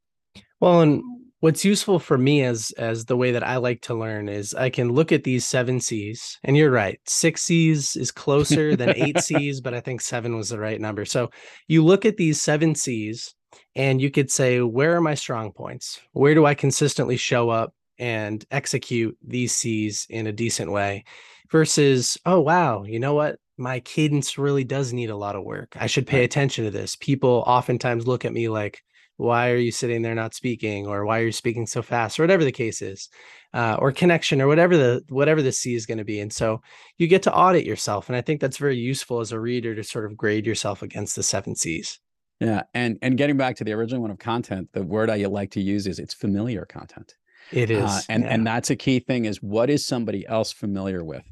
Well, 0.61 0.81
and 0.83 1.03
what's 1.43 1.65
useful 1.65 1.99
for 1.99 2.17
me 2.17 2.45
as 2.45 2.71
as 2.79 3.05
the 3.05 3.17
way 3.17 3.33
that 3.33 3.43
I 3.43 3.57
like 3.57 3.83
to 3.83 3.95
learn 3.95 4.29
is 4.29 4.55
I 4.55 4.71
can 4.71 4.93
look 4.93 5.11
at 5.11 5.25
these 5.25 5.45
seven 5.45 5.81
C's, 5.81 6.39
and 6.45 6.57
you're 6.57 6.71
right, 6.71 7.01
six 7.05 7.43
C's 7.43 7.97
is 7.97 8.13
closer 8.13 8.77
than 8.77 8.91
eight 8.91 9.19
C's, 9.29 9.61
but 9.61 9.75
I 9.75 9.81
think 9.81 10.01
seven 10.01 10.37
was 10.37 10.51
the 10.51 10.61
right 10.61 10.81
number. 10.81 11.05
So 11.05 11.31
you 11.67 11.85
look 11.85 12.07
at 12.07 12.17
these 12.17 12.41
seven 12.41 12.77
C's, 12.77 13.35
and 13.75 14.01
you 14.01 14.09
could 14.09 14.31
say, 14.31 14.61
where 14.61 14.97
are 14.97 15.01
my 15.01 15.15
strong 15.15 15.53
points? 15.53 16.01
Where 16.13 16.35
do 16.35 16.47
I 16.47 16.55
consistently 16.55 17.17
show 17.17 17.51
up 17.51 17.75
and 17.99 18.45
execute 18.53 19.19
these 19.21 19.53
C's 19.53 20.07
in 20.09 20.29
a 20.29 20.33
decent 20.33 20.71
way? 20.71 21.05
Versus, 21.51 22.17
oh 22.25 22.41
wow, 22.41 22.85
you 22.85 23.01
know 23.01 23.15
what? 23.15 23.41
My 23.59 23.81
cadence 23.81 24.39
really 24.39 24.65
does 24.65 24.93
need 24.93 25.11
a 25.11 25.17
lot 25.17 25.35
of 25.35 25.43
work. 25.43 25.77
I 25.79 25.89
should 25.89 26.07
pay 26.07 26.23
attention 26.23 26.65
to 26.65 26.71
this. 26.71 26.95
People 26.97 27.43
oftentimes 27.49 28.07
look 28.07 28.25
at 28.25 28.33
me 28.33 28.49
like 28.49 28.81
why 29.23 29.51
are 29.51 29.57
you 29.57 29.73
sitting 29.73 30.03
there 30.03 30.15
not 30.15 30.35
speaking? 30.35 30.87
or 30.87 31.05
why 31.05 31.21
are 31.21 31.27
you 31.27 31.33
speaking 31.33 31.67
so 31.67 31.83
fast? 31.83 32.19
or 32.19 32.23
whatever 32.23 32.45
the 32.45 32.53
case 32.53 32.83
is 32.83 33.09
uh, 33.55 33.77
or 33.79 33.93
connection 33.93 34.41
or 34.41 34.49
whatever 34.49 34.77
the 34.77 35.03
whatever 35.09 35.43
the 35.43 35.53
c 35.53 35.75
is 35.75 35.87
going 35.87 35.99
to 35.99 36.05
be 36.05 36.21
and 36.21 36.33
so 36.33 36.61
you 36.99 37.07
get 37.07 37.23
to 37.23 37.35
audit 37.35 37.65
yourself 37.65 38.09
and 38.09 38.17
i 38.17 38.21
think 38.21 38.41
that's 38.41 38.57
very 38.57 38.77
useful 38.77 39.21
as 39.21 39.33
a 39.33 39.41
reader 39.41 39.75
to 39.75 39.85
sort 39.85 40.05
of 40.05 40.17
grade 40.17 40.47
yourself 40.47 40.83
against 40.83 41.17
the 41.17 41.23
seven 41.23 41.55
c's. 41.55 41.99
Yeah 42.41 42.63
and 42.75 42.99
and 43.03 43.19
getting 43.19 43.37
back 43.37 43.57
to 43.57 43.65
the 43.65 43.73
original 43.73 44.03
one 44.03 44.11
of 44.11 44.19
content 44.19 44.69
the 44.73 44.83
word 44.83 45.11
i 45.11 45.17
like 45.27 45.51
to 45.53 45.61
use 45.61 45.87
is 45.87 45.99
it's 45.99 46.15
familiar 46.15 46.65
content 46.65 47.15
it 47.51 47.71
uh, 47.71 47.85
uh, 47.85 48.01
and 48.09 48.25
yeah. 48.25 48.31
and 48.31 48.47
that's 48.47 48.71
a 48.71 48.77
key 48.77 48.99
thing 49.01 49.27
is 49.27 49.43
what 49.43 49.71
is 49.71 49.85
somebody 49.85 50.27
else 50.27 50.53
familiar 50.53 51.05
with 51.05 51.25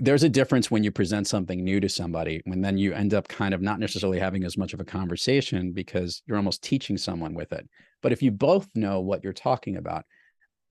there's 0.00 0.22
a 0.22 0.28
difference 0.28 0.70
when 0.70 0.84
you 0.84 0.90
present 0.90 1.26
something 1.26 1.62
new 1.62 1.80
to 1.80 1.88
somebody 1.88 2.42
when 2.44 2.60
then 2.60 2.78
you 2.78 2.92
end 2.92 3.14
up 3.14 3.28
kind 3.28 3.54
of 3.54 3.60
not 3.60 3.78
necessarily 3.78 4.18
having 4.18 4.44
as 4.44 4.56
much 4.56 4.72
of 4.74 4.80
a 4.80 4.84
conversation 4.84 5.72
because 5.72 6.22
you're 6.26 6.36
almost 6.36 6.62
teaching 6.62 6.96
someone 6.96 7.34
with 7.34 7.52
it. 7.52 7.68
But 8.02 8.12
if 8.12 8.22
you 8.22 8.30
both 8.30 8.68
know 8.74 9.00
what 9.00 9.24
you're 9.24 9.32
talking 9.32 9.76
about 9.76 10.04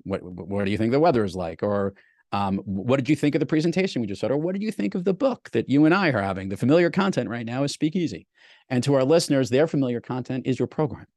what 0.03 0.23
what 0.23 0.65
do 0.65 0.71
you 0.71 0.77
think 0.77 0.91
the 0.91 0.99
weather 0.99 1.23
is 1.23 1.35
like? 1.35 1.63
Or 1.63 1.93
um, 2.31 2.57
what 2.65 2.97
did 2.97 3.09
you 3.09 3.15
think 3.15 3.35
of 3.35 3.39
the 3.39 3.45
presentation 3.45 4.01
we 4.01 4.07
just 4.07 4.21
saw 4.21 4.27
or 4.27 4.37
what 4.37 4.53
did 4.53 4.61
you 4.61 4.71
think 4.71 4.95
of 4.95 5.05
the 5.05 5.13
book 5.13 5.49
that 5.51 5.69
you 5.69 5.85
and 5.85 5.93
i 5.93 6.09
are 6.09 6.21
having? 6.21 6.49
The 6.49 6.57
familiar 6.57 6.89
content 6.89 7.29
right 7.29 7.45
now 7.45 7.63
is 7.63 7.71
speakeasy. 7.71 8.27
And 8.69 8.83
to 8.83 8.95
our 8.95 9.03
listeners 9.03 9.49
their 9.49 9.67
familiar 9.67 10.01
content 10.01 10.45
is 10.45 10.59
your 10.59 10.67
program. 10.67 11.07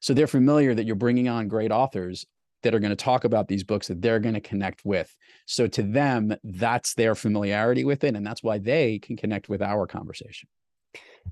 So 0.00 0.14
they're 0.14 0.26
familiar 0.26 0.74
that 0.74 0.86
you're 0.86 0.96
bringing 0.96 1.28
on 1.28 1.48
great 1.48 1.70
authors 1.70 2.26
that 2.64 2.74
are 2.74 2.80
going 2.80 2.90
to 2.90 2.96
talk 2.96 3.24
about 3.24 3.48
these 3.48 3.64
books 3.64 3.88
that 3.88 4.02
they're 4.02 4.18
going 4.18 4.34
to 4.34 4.40
connect 4.40 4.84
with. 4.84 5.14
So 5.46 5.66
to 5.68 5.82
them, 5.82 6.34
that's 6.42 6.94
their 6.94 7.14
familiarity 7.14 7.84
with 7.84 8.04
it. 8.04 8.16
And 8.16 8.26
that's 8.26 8.42
why 8.42 8.58
they 8.58 8.98
can 8.98 9.16
connect 9.16 9.48
with 9.48 9.62
our 9.62 9.86
conversation. 9.86 10.48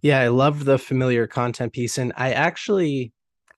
Yeah, 0.00 0.20
I 0.20 0.28
love 0.28 0.64
the 0.64 0.78
familiar 0.78 1.26
content 1.26 1.72
piece. 1.72 1.98
And 1.98 2.12
I 2.16 2.32
actually 2.32 3.12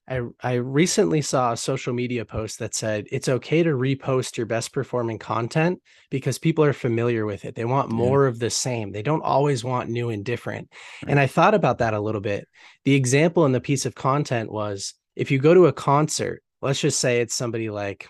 I 0.08 0.20
I 0.42 0.54
recently 0.54 1.22
saw 1.22 1.52
a 1.52 1.56
social 1.56 1.94
media 1.94 2.24
post 2.24 2.58
that 2.58 2.74
said 2.74 3.06
it's 3.10 3.28
okay 3.28 3.62
to 3.62 3.70
repost 3.70 4.36
your 4.36 4.46
best 4.46 4.72
performing 4.72 5.18
content 5.18 5.80
because 6.10 6.38
people 6.38 6.64
are 6.64 6.74
familiar 6.74 7.24
with 7.24 7.44
it. 7.44 7.54
They 7.54 7.64
want 7.64 7.90
more 7.90 8.24
yeah. 8.24 8.28
of 8.28 8.38
the 8.38 8.50
same. 8.50 8.92
They 8.92 9.02
don't 9.02 9.22
always 9.22 9.64
want 9.64 9.88
new 9.88 10.10
and 10.10 10.24
different. 10.24 10.68
Right. 11.02 11.10
And 11.10 11.20
I 11.20 11.26
thought 11.26 11.54
about 11.54 11.78
that 11.78 11.94
a 11.94 12.00
little 12.00 12.20
bit. 12.20 12.46
The 12.84 12.94
example 12.94 13.46
in 13.46 13.52
the 13.52 13.60
piece 13.60 13.86
of 13.86 13.94
content 13.94 14.52
was 14.52 14.94
if 15.16 15.30
you 15.30 15.38
go 15.38 15.54
to 15.54 15.66
a 15.66 15.72
concert 15.72 16.42
let's 16.64 16.80
just 16.80 16.98
say 16.98 17.20
it's 17.20 17.34
somebody 17.34 17.70
like 17.70 18.08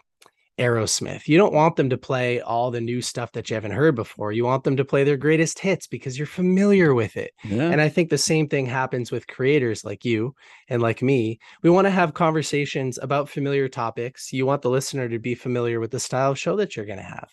Aerosmith. 0.58 1.26
You 1.26 1.36
don't 1.36 1.52
want 1.52 1.74
them 1.76 1.90
to 1.90 1.98
play 1.98 2.40
all 2.40 2.70
the 2.70 2.80
new 2.80 3.02
stuff 3.02 3.32
that 3.32 3.50
you 3.50 3.54
haven't 3.54 3.72
heard 3.72 3.96
before. 3.96 4.30
You 4.30 4.44
want 4.44 4.62
them 4.62 4.76
to 4.76 4.84
play 4.84 5.02
their 5.02 5.16
greatest 5.16 5.58
hits 5.58 5.88
because 5.88 6.16
you're 6.16 6.26
familiar 6.26 6.94
with 6.94 7.16
it. 7.16 7.32
Yeah. 7.42 7.70
And 7.70 7.80
I 7.80 7.88
think 7.88 8.08
the 8.08 8.18
same 8.18 8.48
thing 8.48 8.66
happens 8.66 9.10
with 9.10 9.26
creators 9.26 9.84
like 9.84 10.04
you 10.04 10.34
and 10.68 10.80
like 10.80 11.02
me. 11.02 11.40
We 11.62 11.70
want 11.70 11.86
to 11.86 11.90
have 11.90 12.14
conversations 12.14 12.98
about 13.02 13.28
familiar 13.28 13.68
topics. 13.68 14.32
You 14.32 14.46
want 14.46 14.62
the 14.62 14.70
listener 14.70 15.08
to 15.08 15.18
be 15.18 15.34
familiar 15.34 15.80
with 15.80 15.90
the 15.90 16.00
style 16.00 16.30
of 16.30 16.38
show 16.38 16.56
that 16.56 16.76
you're 16.76 16.86
going 16.86 16.98
to 16.98 17.04
have. 17.04 17.30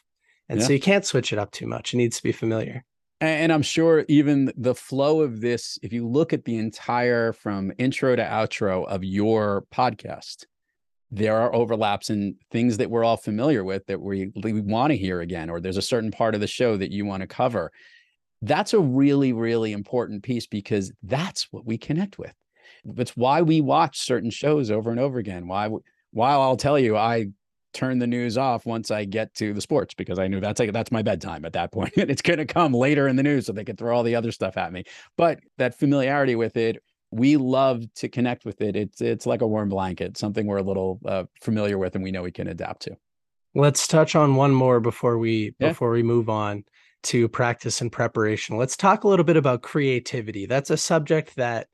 And 0.49 0.59
yeah. 0.59 0.65
so 0.65 0.73
you 0.73 0.79
can't 0.79 1.05
switch 1.05 1.31
it 1.31 1.39
up 1.39 1.51
too 1.51 1.67
much. 1.67 1.93
It 1.93 1.97
needs 1.97 2.17
to 2.17 2.23
be 2.23 2.31
familiar. 2.31 2.83
And 3.21 3.53
I'm 3.53 3.61
sure 3.61 4.03
even 4.07 4.51
the 4.57 4.73
flow 4.73 5.21
of 5.21 5.41
this, 5.41 5.77
if 5.83 5.93
you 5.93 6.07
look 6.07 6.33
at 6.33 6.43
the 6.43 6.57
entire 6.57 7.33
from 7.33 7.71
intro 7.77 8.15
to 8.15 8.23
outro 8.23 8.87
of 8.87 9.03
your 9.03 9.63
podcast, 9.71 10.45
there 11.11 11.37
are 11.37 11.53
overlaps 11.53 12.09
and 12.09 12.35
things 12.51 12.77
that 12.77 12.89
we're 12.89 13.03
all 13.03 13.17
familiar 13.17 13.63
with 13.63 13.85
that 13.87 14.01
we, 14.01 14.31
we 14.41 14.61
want 14.61 14.91
to 14.91 14.97
hear 14.97 15.19
again, 15.19 15.49
or 15.49 15.59
there's 15.59 15.77
a 15.77 15.81
certain 15.81 16.09
part 16.09 16.33
of 16.33 16.41
the 16.41 16.47
show 16.47 16.77
that 16.77 16.91
you 16.91 17.05
want 17.05 17.21
to 17.21 17.27
cover. 17.27 17.71
That's 18.41 18.73
a 18.73 18.79
really, 18.79 19.33
really 19.33 19.73
important 19.73 20.23
piece 20.23 20.47
because 20.47 20.91
that's 21.03 21.47
what 21.51 21.65
we 21.65 21.77
connect 21.77 22.17
with. 22.17 22.33
That's 22.85 23.15
why 23.17 23.41
we 23.41 23.61
watch 23.61 23.99
certain 23.99 24.31
shows 24.31 24.71
over 24.71 24.89
and 24.89 24.99
over 24.99 25.19
again. 25.19 25.47
Why, 25.47 25.69
while 26.11 26.41
I'll 26.41 26.57
tell 26.57 26.79
you, 26.79 26.95
I 26.95 27.27
turn 27.73 27.99
the 27.99 28.07
news 28.07 28.37
off 28.37 28.65
once 28.65 28.89
I 28.89 29.05
get 29.05 29.33
to 29.35 29.53
the 29.53 29.61
sports 29.61 29.93
because 29.93 30.19
I 30.19 30.27
knew 30.27 30.39
that's 30.39 30.59
like 30.59 30.73
that's 30.73 30.91
my 30.91 31.01
bedtime 31.01 31.45
at 31.45 31.53
that 31.53 31.71
point. 31.71 31.93
it's 31.97 32.21
going 32.21 32.39
to 32.39 32.45
come 32.45 32.73
later 32.73 33.07
in 33.07 33.15
the 33.15 33.23
news 33.23 33.45
so 33.45 33.53
they 33.53 33.63
can 33.63 33.75
throw 33.75 33.95
all 33.95 34.03
the 34.03 34.15
other 34.15 34.31
stuff 34.31 34.57
at 34.57 34.73
me. 34.73 34.85
But 35.17 35.39
that 35.57 35.77
familiarity 35.77 36.35
with 36.35 36.57
it, 36.57 36.81
we 37.11 37.37
love 37.37 37.83
to 37.95 38.07
connect 38.07 38.45
with 38.45 38.61
it. 38.61 38.75
It's 38.75 39.01
it's 39.01 39.25
like 39.25 39.41
a 39.41 39.47
warm 39.47 39.69
blanket, 39.69 40.17
something 40.17 40.47
we're 40.47 40.57
a 40.57 40.63
little 40.63 40.99
uh, 41.05 41.25
familiar 41.41 41.77
with 41.77 41.95
and 41.95 42.03
we 42.03 42.11
know 42.11 42.23
we 42.23 42.31
can 42.31 42.47
adapt 42.47 42.83
to. 42.83 42.97
Let's 43.53 43.85
touch 43.85 44.15
on 44.15 44.35
one 44.35 44.53
more 44.53 44.79
before 44.79 45.17
we 45.17 45.53
yeah. 45.59 45.69
before 45.69 45.91
we 45.91 46.03
move 46.03 46.29
on 46.29 46.63
to 47.03 47.27
practice 47.27 47.81
and 47.81 47.91
preparation. 47.91 48.57
Let's 48.57 48.77
talk 48.77 49.03
a 49.03 49.07
little 49.07 49.25
bit 49.25 49.37
about 49.37 49.61
creativity. 49.61 50.45
That's 50.45 50.69
a 50.69 50.77
subject 50.77 51.35
that 51.35 51.67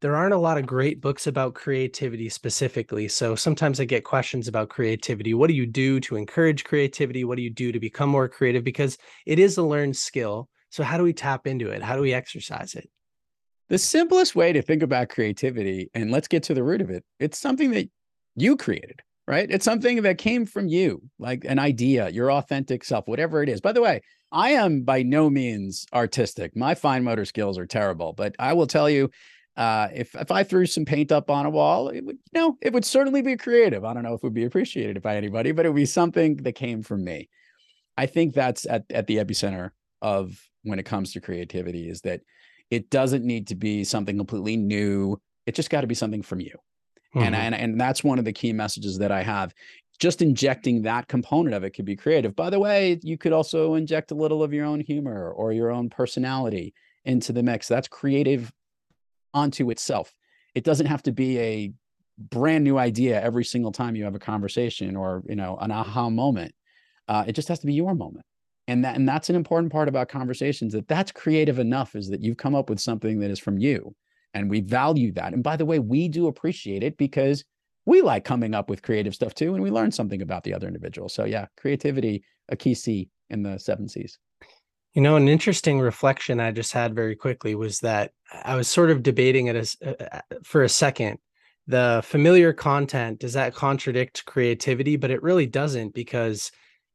there 0.00 0.14
aren't 0.14 0.34
a 0.34 0.38
lot 0.38 0.56
of 0.56 0.66
great 0.66 1.00
books 1.00 1.26
about 1.26 1.54
creativity 1.54 2.28
specifically. 2.28 3.08
So 3.08 3.34
sometimes 3.34 3.80
I 3.80 3.84
get 3.84 4.04
questions 4.04 4.46
about 4.46 4.68
creativity. 4.68 5.34
What 5.34 5.48
do 5.48 5.54
you 5.54 5.66
do 5.66 5.98
to 6.00 6.16
encourage 6.16 6.64
creativity? 6.64 7.24
What 7.24 7.36
do 7.36 7.42
you 7.42 7.50
do 7.50 7.72
to 7.72 7.80
become 7.80 8.08
more 8.08 8.28
creative? 8.28 8.62
Because 8.62 8.96
it 9.26 9.40
is 9.40 9.56
a 9.56 9.62
learned 9.62 9.96
skill. 9.96 10.48
So 10.70 10.84
how 10.84 10.98
do 10.98 11.02
we 11.02 11.12
tap 11.12 11.48
into 11.48 11.70
it? 11.70 11.82
How 11.82 11.96
do 11.96 12.02
we 12.02 12.14
exercise 12.14 12.74
it? 12.74 12.88
The 13.68 13.78
simplest 13.78 14.34
way 14.34 14.52
to 14.52 14.62
think 14.62 14.82
about 14.82 15.10
creativity, 15.10 15.90
and 15.94 16.10
let's 16.10 16.28
get 16.28 16.42
to 16.44 16.54
the 16.54 16.62
root 16.62 16.80
of 16.80 16.90
it, 16.90 17.04
it's 17.20 17.38
something 17.38 17.70
that 17.72 17.90
you 18.34 18.56
created, 18.56 19.00
right? 19.26 19.50
It's 19.50 19.64
something 19.64 20.02
that 20.02 20.16
came 20.16 20.46
from 20.46 20.68
you, 20.68 21.02
like 21.18 21.44
an 21.44 21.58
idea, 21.58 22.08
your 22.08 22.32
authentic 22.32 22.82
self, 22.82 23.06
whatever 23.06 23.42
it 23.42 23.48
is. 23.48 23.60
By 23.60 23.72
the 23.72 23.82
way, 23.82 24.00
I 24.32 24.50
am 24.50 24.82
by 24.82 25.02
no 25.02 25.28
means 25.28 25.86
artistic. 25.92 26.56
My 26.56 26.74
fine 26.74 27.04
motor 27.04 27.26
skills 27.26 27.58
are 27.58 27.66
terrible, 27.66 28.14
but 28.14 28.34
I 28.38 28.54
will 28.54 28.66
tell 28.66 28.88
you, 28.88 29.10
uh, 29.56 29.88
if 29.92 30.14
if 30.14 30.30
I 30.30 30.44
threw 30.44 30.66
some 30.66 30.84
paint 30.84 31.10
up 31.10 31.30
on 31.30 31.44
a 31.44 31.50
wall, 31.50 31.88
it 31.88 32.04
would 32.04 32.18
you 32.32 32.40
know 32.40 32.56
it 32.62 32.72
would 32.72 32.84
certainly 32.84 33.22
be 33.22 33.36
creative. 33.36 33.84
I 33.84 33.92
don't 33.92 34.04
know 34.04 34.14
if 34.14 34.18
it 34.18 34.22
would 34.22 34.34
be 34.34 34.44
appreciated 34.44 35.02
by 35.02 35.16
anybody, 35.16 35.50
but 35.50 35.66
it 35.66 35.70
would 35.70 35.76
be 35.76 35.84
something 35.86 36.36
that 36.36 36.52
came 36.52 36.82
from 36.82 37.04
me. 37.04 37.28
I 37.96 38.06
think 38.06 38.34
that's 38.34 38.66
at 38.66 38.84
at 38.90 39.08
the 39.08 39.16
epicenter 39.16 39.70
of 40.00 40.40
when 40.62 40.78
it 40.78 40.84
comes 40.84 41.12
to 41.12 41.20
creativity 41.20 41.88
is 41.88 42.02
that 42.02 42.20
it 42.70 42.90
doesn't 42.90 43.24
need 43.24 43.48
to 43.48 43.54
be 43.54 43.84
something 43.84 44.16
completely 44.16 44.56
new. 44.56 45.18
It 45.46 45.54
just 45.54 45.70
got 45.70 45.82
to 45.82 45.86
be 45.86 45.94
something 45.94 46.22
from 46.22 46.40
you. 46.40 46.52
Mm-hmm. 47.14 47.22
And, 47.22 47.34
and 47.34 47.54
and 47.54 47.80
that's 47.80 48.04
one 48.04 48.18
of 48.18 48.24
the 48.24 48.32
key 48.32 48.52
messages 48.52 48.98
that 48.98 49.10
I 49.10 49.22
have. 49.22 49.54
Just 49.98 50.22
injecting 50.22 50.82
that 50.82 51.08
component 51.08 51.54
of 51.54 51.64
it 51.64 51.70
could 51.70 51.86
be 51.86 51.96
creative. 51.96 52.36
By 52.36 52.50
the 52.50 52.60
way, 52.60 53.00
you 53.02 53.18
could 53.18 53.32
also 53.32 53.74
inject 53.74 54.10
a 54.10 54.14
little 54.14 54.42
of 54.42 54.52
your 54.52 54.66
own 54.66 54.80
humor 54.80 55.30
or 55.32 55.52
your 55.52 55.70
own 55.70 55.90
personality 55.90 56.74
into 57.04 57.32
the 57.32 57.42
mix. 57.42 57.66
That's 57.66 57.88
creative 57.88 58.52
onto 59.32 59.70
itself. 59.70 60.14
It 60.54 60.64
doesn't 60.64 60.86
have 60.86 61.02
to 61.04 61.12
be 61.12 61.38
a 61.38 61.72
brand 62.18 62.64
new 62.64 62.78
idea 62.78 63.22
every 63.22 63.44
single 63.44 63.72
time 63.72 63.96
you 63.96 64.04
have 64.04 64.14
a 64.14 64.20
conversation 64.20 64.96
or 64.96 65.22
you 65.26 65.36
know 65.36 65.56
an 65.60 65.70
aha 65.70 66.10
moment. 66.10 66.54
Uh, 67.08 67.24
it 67.26 67.32
just 67.32 67.48
has 67.48 67.58
to 67.60 67.66
be 67.66 67.72
your 67.72 67.94
moment, 67.94 68.26
and 68.68 68.84
that 68.84 68.94
and 68.94 69.08
that's 69.08 69.30
an 69.30 69.34
important 69.34 69.72
part 69.72 69.88
about 69.88 70.08
conversations. 70.08 70.74
That 70.74 70.86
that's 70.86 71.10
creative 71.10 71.58
enough 71.58 71.96
is 71.96 72.08
that 72.10 72.22
you've 72.22 72.36
come 72.36 72.54
up 72.54 72.70
with 72.70 72.78
something 72.78 73.18
that 73.20 73.30
is 73.30 73.40
from 73.40 73.58
you, 73.58 73.96
and 74.34 74.48
we 74.48 74.60
value 74.60 75.10
that. 75.14 75.32
And 75.32 75.42
by 75.42 75.56
the 75.56 75.64
way, 75.64 75.80
we 75.80 76.06
do 76.06 76.28
appreciate 76.28 76.84
it 76.84 76.96
because 76.96 77.44
we 77.86 78.02
like 78.02 78.24
coming 78.24 78.54
up 78.54 78.68
with 78.68 78.82
creative 78.82 79.14
stuff 79.14 79.34
too, 79.34 79.54
and 79.54 79.62
we 79.64 79.70
learn 79.70 79.90
something 79.90 80.22
about 80.22 80.44
the 80.44 80.54
other 80.54 80.68
individual. 80.68 81.08
So 81.08 81.24
yeah, 81.24 81.46
creativity 81.56 82.22
a 82.50 82.56
key 82.56 82.74
C 82.74 83.08
in 83.30 83.42
the 83.42 83.58
seven 83.58 83.88
C's. 83.88 84.18
You 84.94 85.02
know, 85.02 85.16
an 85.16 85.28
interesting 85.28 85.80
reflection 85.80 86.40
I 86.40 86.50
just 86.50 86.72
had 86.72 86.94
very 86.94 87.16
quickly 87.16 87.54
was 87.54 87.80
that 87.80 88.12
I 88.42 88.56
was 88.56 88.68
sort 88.68 88.90
of 88.90 89.02
debating 89.02 89.46
it 89.46 89.56
as, 89.56 89.76
uh, 89.84 89.92
uh, 90.00 90.20
for 90.42 90.62
a 90.62 90.68
second. 90.68 91.18
The 91.66 92.00
familiar 92.04 92.54
content, 92.54 93.20
does 93.20 93.34
that 93.34 93.54
contradict 93.54 94.24
creativity? 94.24 94.96
But 94.96 95.10
it 95.10 95.22
really 95.22 95.46
doesn't 95.46 95.94
because 95.94 96.50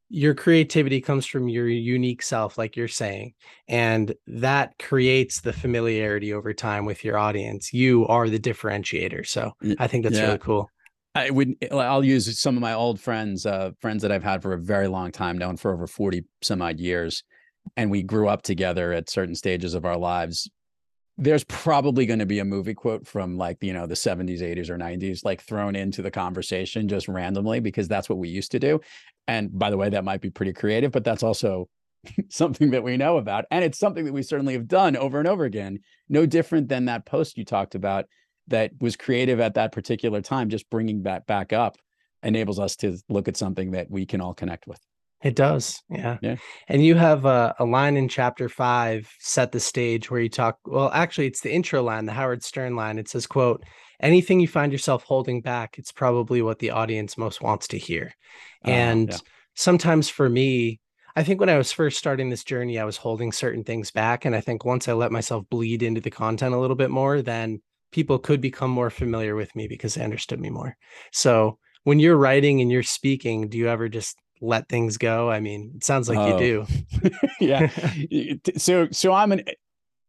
your 0.08 0.34
creativity 0.34 1.00
comes 1.00 1.26
from 1.26 1.48
your 1.48 1.68
unique 1.68 2.22
self, 2.22 2.58
like 2.58 2.76
you're 2.76 2.88
saying, 2.88 3.34
and 3.68 4.14
that 4.26 4.74
creates 4.78 5.40
the 5.40 5.52
familiarity 5.52 6.32
over 6.32 6.52
time 6.52 6.84
with 6.84 7.04
your 7.04 7.18
audience. 7.18 7.72
You 7.72 8.06
are 8.06 8.28
the 8.28 8.38
differentiator. 8.38 9.26
So 9.26 9.52
I 9.78 9.86
think 9.86 10.04
that's 10.04 10.16
yeah. 10.16 10.26
really 10.26 10.38
cool. 10.38 10.70
I 11.16 11.30
would 11.30 11.54
I'll 11.70 12.04
use 12.04 12.40
some 12.40 12.56
of 12.56 12.60
my 12.60 12.74
old 12.74 13.00
friends, 13.00 13.46
uh, 13.46 13.70
friends 13.80 14.02
that 14.02 14.10
I've 14.10 14.24
had 14.24 14.42
for 14.42 14.52
a 14.52 14.58
very 14.58 14.88
long 14.88 15.12
time, 15.12 15.38
known 15.38 15.56
for 15.56 15.72
over 15.72 15.86
40 15.86 16.24
some 16.42 16.60
odd 16.60 16.80
years 16.80 17.22
and 17.76 17.90
we 17.90 18.02
grew 18.02 18.28
up 18.28 18.42
together 18.42 18.92
at 18.92 19.10
certain 19.10 19.34
stages 19.34 19.74
of 19.74 19.84
our 19.84 19.96
lives 19.96 20.50
there's 21.16 21.44
probably 21.44 22.06
going 22.06 22.18
to 22.18 22.26
be 22.26 22.40
a 22.40 22.44
movie 22.44 22.74
quote 22.74 23.06
from 23.06 23.36
like 23.36 23.58
you 23.62 23.72
know 23.72 23.86
the 23.86 23.94
70s 23.94 24.40
80s 24.40 24.68
or 24.68 24.76
90s 24.76 25.24
like 25.24 25.40
thrown 25.40 25.76
into 25.76 26.02
the 26.02 26.10
conversation 26.10 26.88
just 26.88 27.06
randomly 27.08 27.60
because 27.60 27.86
that's 27.86 28.08
what 28.08 28.18
we 28.18 28.28
used 28.28 28.50
to 28.50 28.58
do 28.58 28.80
and 29.26 29.56
by 29.56 29.70
the 29.70 29.76
way 29.76 29.88
that 29.88 30.04
might 30.04 30.20
be 30.20 30.30
pretty 30.30 30.52
creative 30.52 30.92
but 30.92 31.04
that's 31.04 31.22
also 31.22 31.68
something 32.28 32.70
that 32.70 32.82
we 32.82 32.96
know 32.96 33.16
about 33.16 33.44
and 33.50 33.64
it's 33.64 33.78
something 33.78 34.04
that 34.04 34.12
we 34.12 34.22
certainly 34.22 34.54
have 34.54 34.68
done 34.68 34.96
over 34.96 35.18
and 35.18 35.28
over 35.28 35.44
again 35.44 35.78
no 36.08 36.26
different 36.26 36.68
than 36.68 36.86
that 36.86 37.06
post 37.06 37.38
you 37.38 37.44
talked 37.44 37.74
about 37.74 38.06
that 38.48 38.72
was 38.80 38.96
creative 38.96 39.40
at 39.40 39.54
that 39.54 39.72
particular 39.72 40.20
time 40.20 40.50
just 40.50 40.68
bringing 40.68 41.02
that 41.02 41.26
back 41.26 41.52
up 41.52 41.76
enables 42.22 42.58
us 42.58 42.76
to 42.76 42.98
look 43.08 43.28
at 43.28 43.36
something 43.36 43.72
that 43.72 43.90
we 43.90 44.06
can 44.06 44.20
all 44.20 44.34
connect 44.34 44.66
with 44.66 44.80
it 45.24 45.34
does. 45.34 45.82
Yeah. 45.88 46.18
Yeah. 46.20 46.36
And 46.68 46.84
you 46.84 46.96
have 46.96 47.24
a, 47.24 47.54
a, 47.58 47.64
line 47.64 47.96
in 47.96 48.08
chapter 48.08 48.46
five, 48.50 49.10
set 49.20 49.52
the 49.52 49.58
stage 49.58 50.10
where 50.10 50.20
you 50.20 50.28
talk. 50.28 50.58
Well, 50.66 50.90
actually, 50.92 51.28
it's 51.28 51.40
the 51.40 51.50
intro 51.52 51.82
line, 51.82 52.04
the 52.04 52.12
Howard 52.12 52.44
Stern 52.44 52.76
line. 52.76 52.98
It 52.98 53.08
says, 53.08 53.26
quote, 53.26 53.64
anything 54.04 54.38
you 54.38 54.46
find 54.46 54.70
yourself 54.70 55.02
holding 55.02 55.40
back, 55.40 55.78
it's 55.78 55.90
probably 55.90 56.42
what 56.42 56.58
the 56.60 56.70
audience 56.70 57.18
most 57.18 57.42
wants 57.42 57.66
to 57.68 57.78
hear. 57.78 58.14
Uh, 58.64 58.70
and 58.70 59.10
yeah. 59.10 59.16
sometimes 59.54 60.08
for 60.08 60.28
me, 60.28 60.78
I 61.16 61.24
think 61.24 61.40
when 61.40 61.48
I 61.48 61.58
was 61.58 61.72
first 61.72 61.98
starting 61.98 62.28
this 62.28 62.44
journey, 62.44 62.78
I 62.78 62.84
was 62.84 62.96
holding 62.96 63.32
certain 63.32 63.64
things 63.64 63.90
back. 63.90 64.24
And 64.24 64.34
I 64.34 64.40
think 64.40 64.64
once 64.64 64.88
I 64.88 64.92
let 64.92 65.12
myself 65.12 65.48
bleed 65.48 65.82
into 65.82 66.00
the 66.00 66.10
content 66.10 66.54
a 66.54 66.58
little 66.58 66.76
bit 66.76 66.90
more, 66.90 67.22
then 67.22 67.62
people 67.92 68.18
could 68.18 68.40
become 68.40 68.70
more 68.70 68.90
familiar 68.90 69.34
with 69.36 69.54
me 69.56 69.68
because 69.68 69.94
they 69.94 70.04
understood 70.04 70.40
me 70.40 70.50
more. 70.50 70.76
So 71.12 71.58
when 71.84 72.00
you're 72.00 72.16
writing 72.16 72.60
and 72.60 72.70
you're 72.70 72.82
speaking, 72.82 73.48
do 73.48 73.56
you 73.56 73.68
ever 73.68 73.88
just 73.88 74.16
let 74.40 74.68
things 74.68 74.98
go? 74.98 75.30
I 75.30 75.40
mean, 75.40 75.72
it 75.76 75.84
sounds 75.84 76.08
like 76.08 76.18
oh. 76.18 76.38
you 76.38 76.66
do. 77.00 77.10
yeah. 77.40 77.70
so 78.56 78.88
so 78.90 79.12
I'm 79.12 79.32
an 79.32 79.44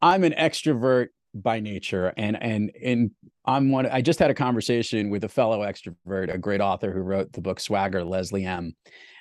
I'm 0.02 0.24
an 0.24 0.34
extrovert 0.34 1.10
by 1.36 1.60
nature 1.60 2.14
and 2.18 2.42
and 2.42 2.72
and 2.82 3.12
I'm 3.46 3.70
one 3.70 3.86
I 3.88 4.02
just 4.02 4.20
had 4.20 4.32
a 4.32 4.34
conversation 4.34 5.10
with 5.10 5.24
a 5.24 5.30
fellow 5.30 5.60
extrovert, 5.62 6.34
a 6.34 6.38
great 6.38 6.62
author 6.62 6.92
who 6.92 7.02
wrote 7.02 7.32
the 7.34 7.42
book 7.42 7.60
Swagger, 7.60 8.04
Leslie 8.04 8.46
M. 8.46 8.74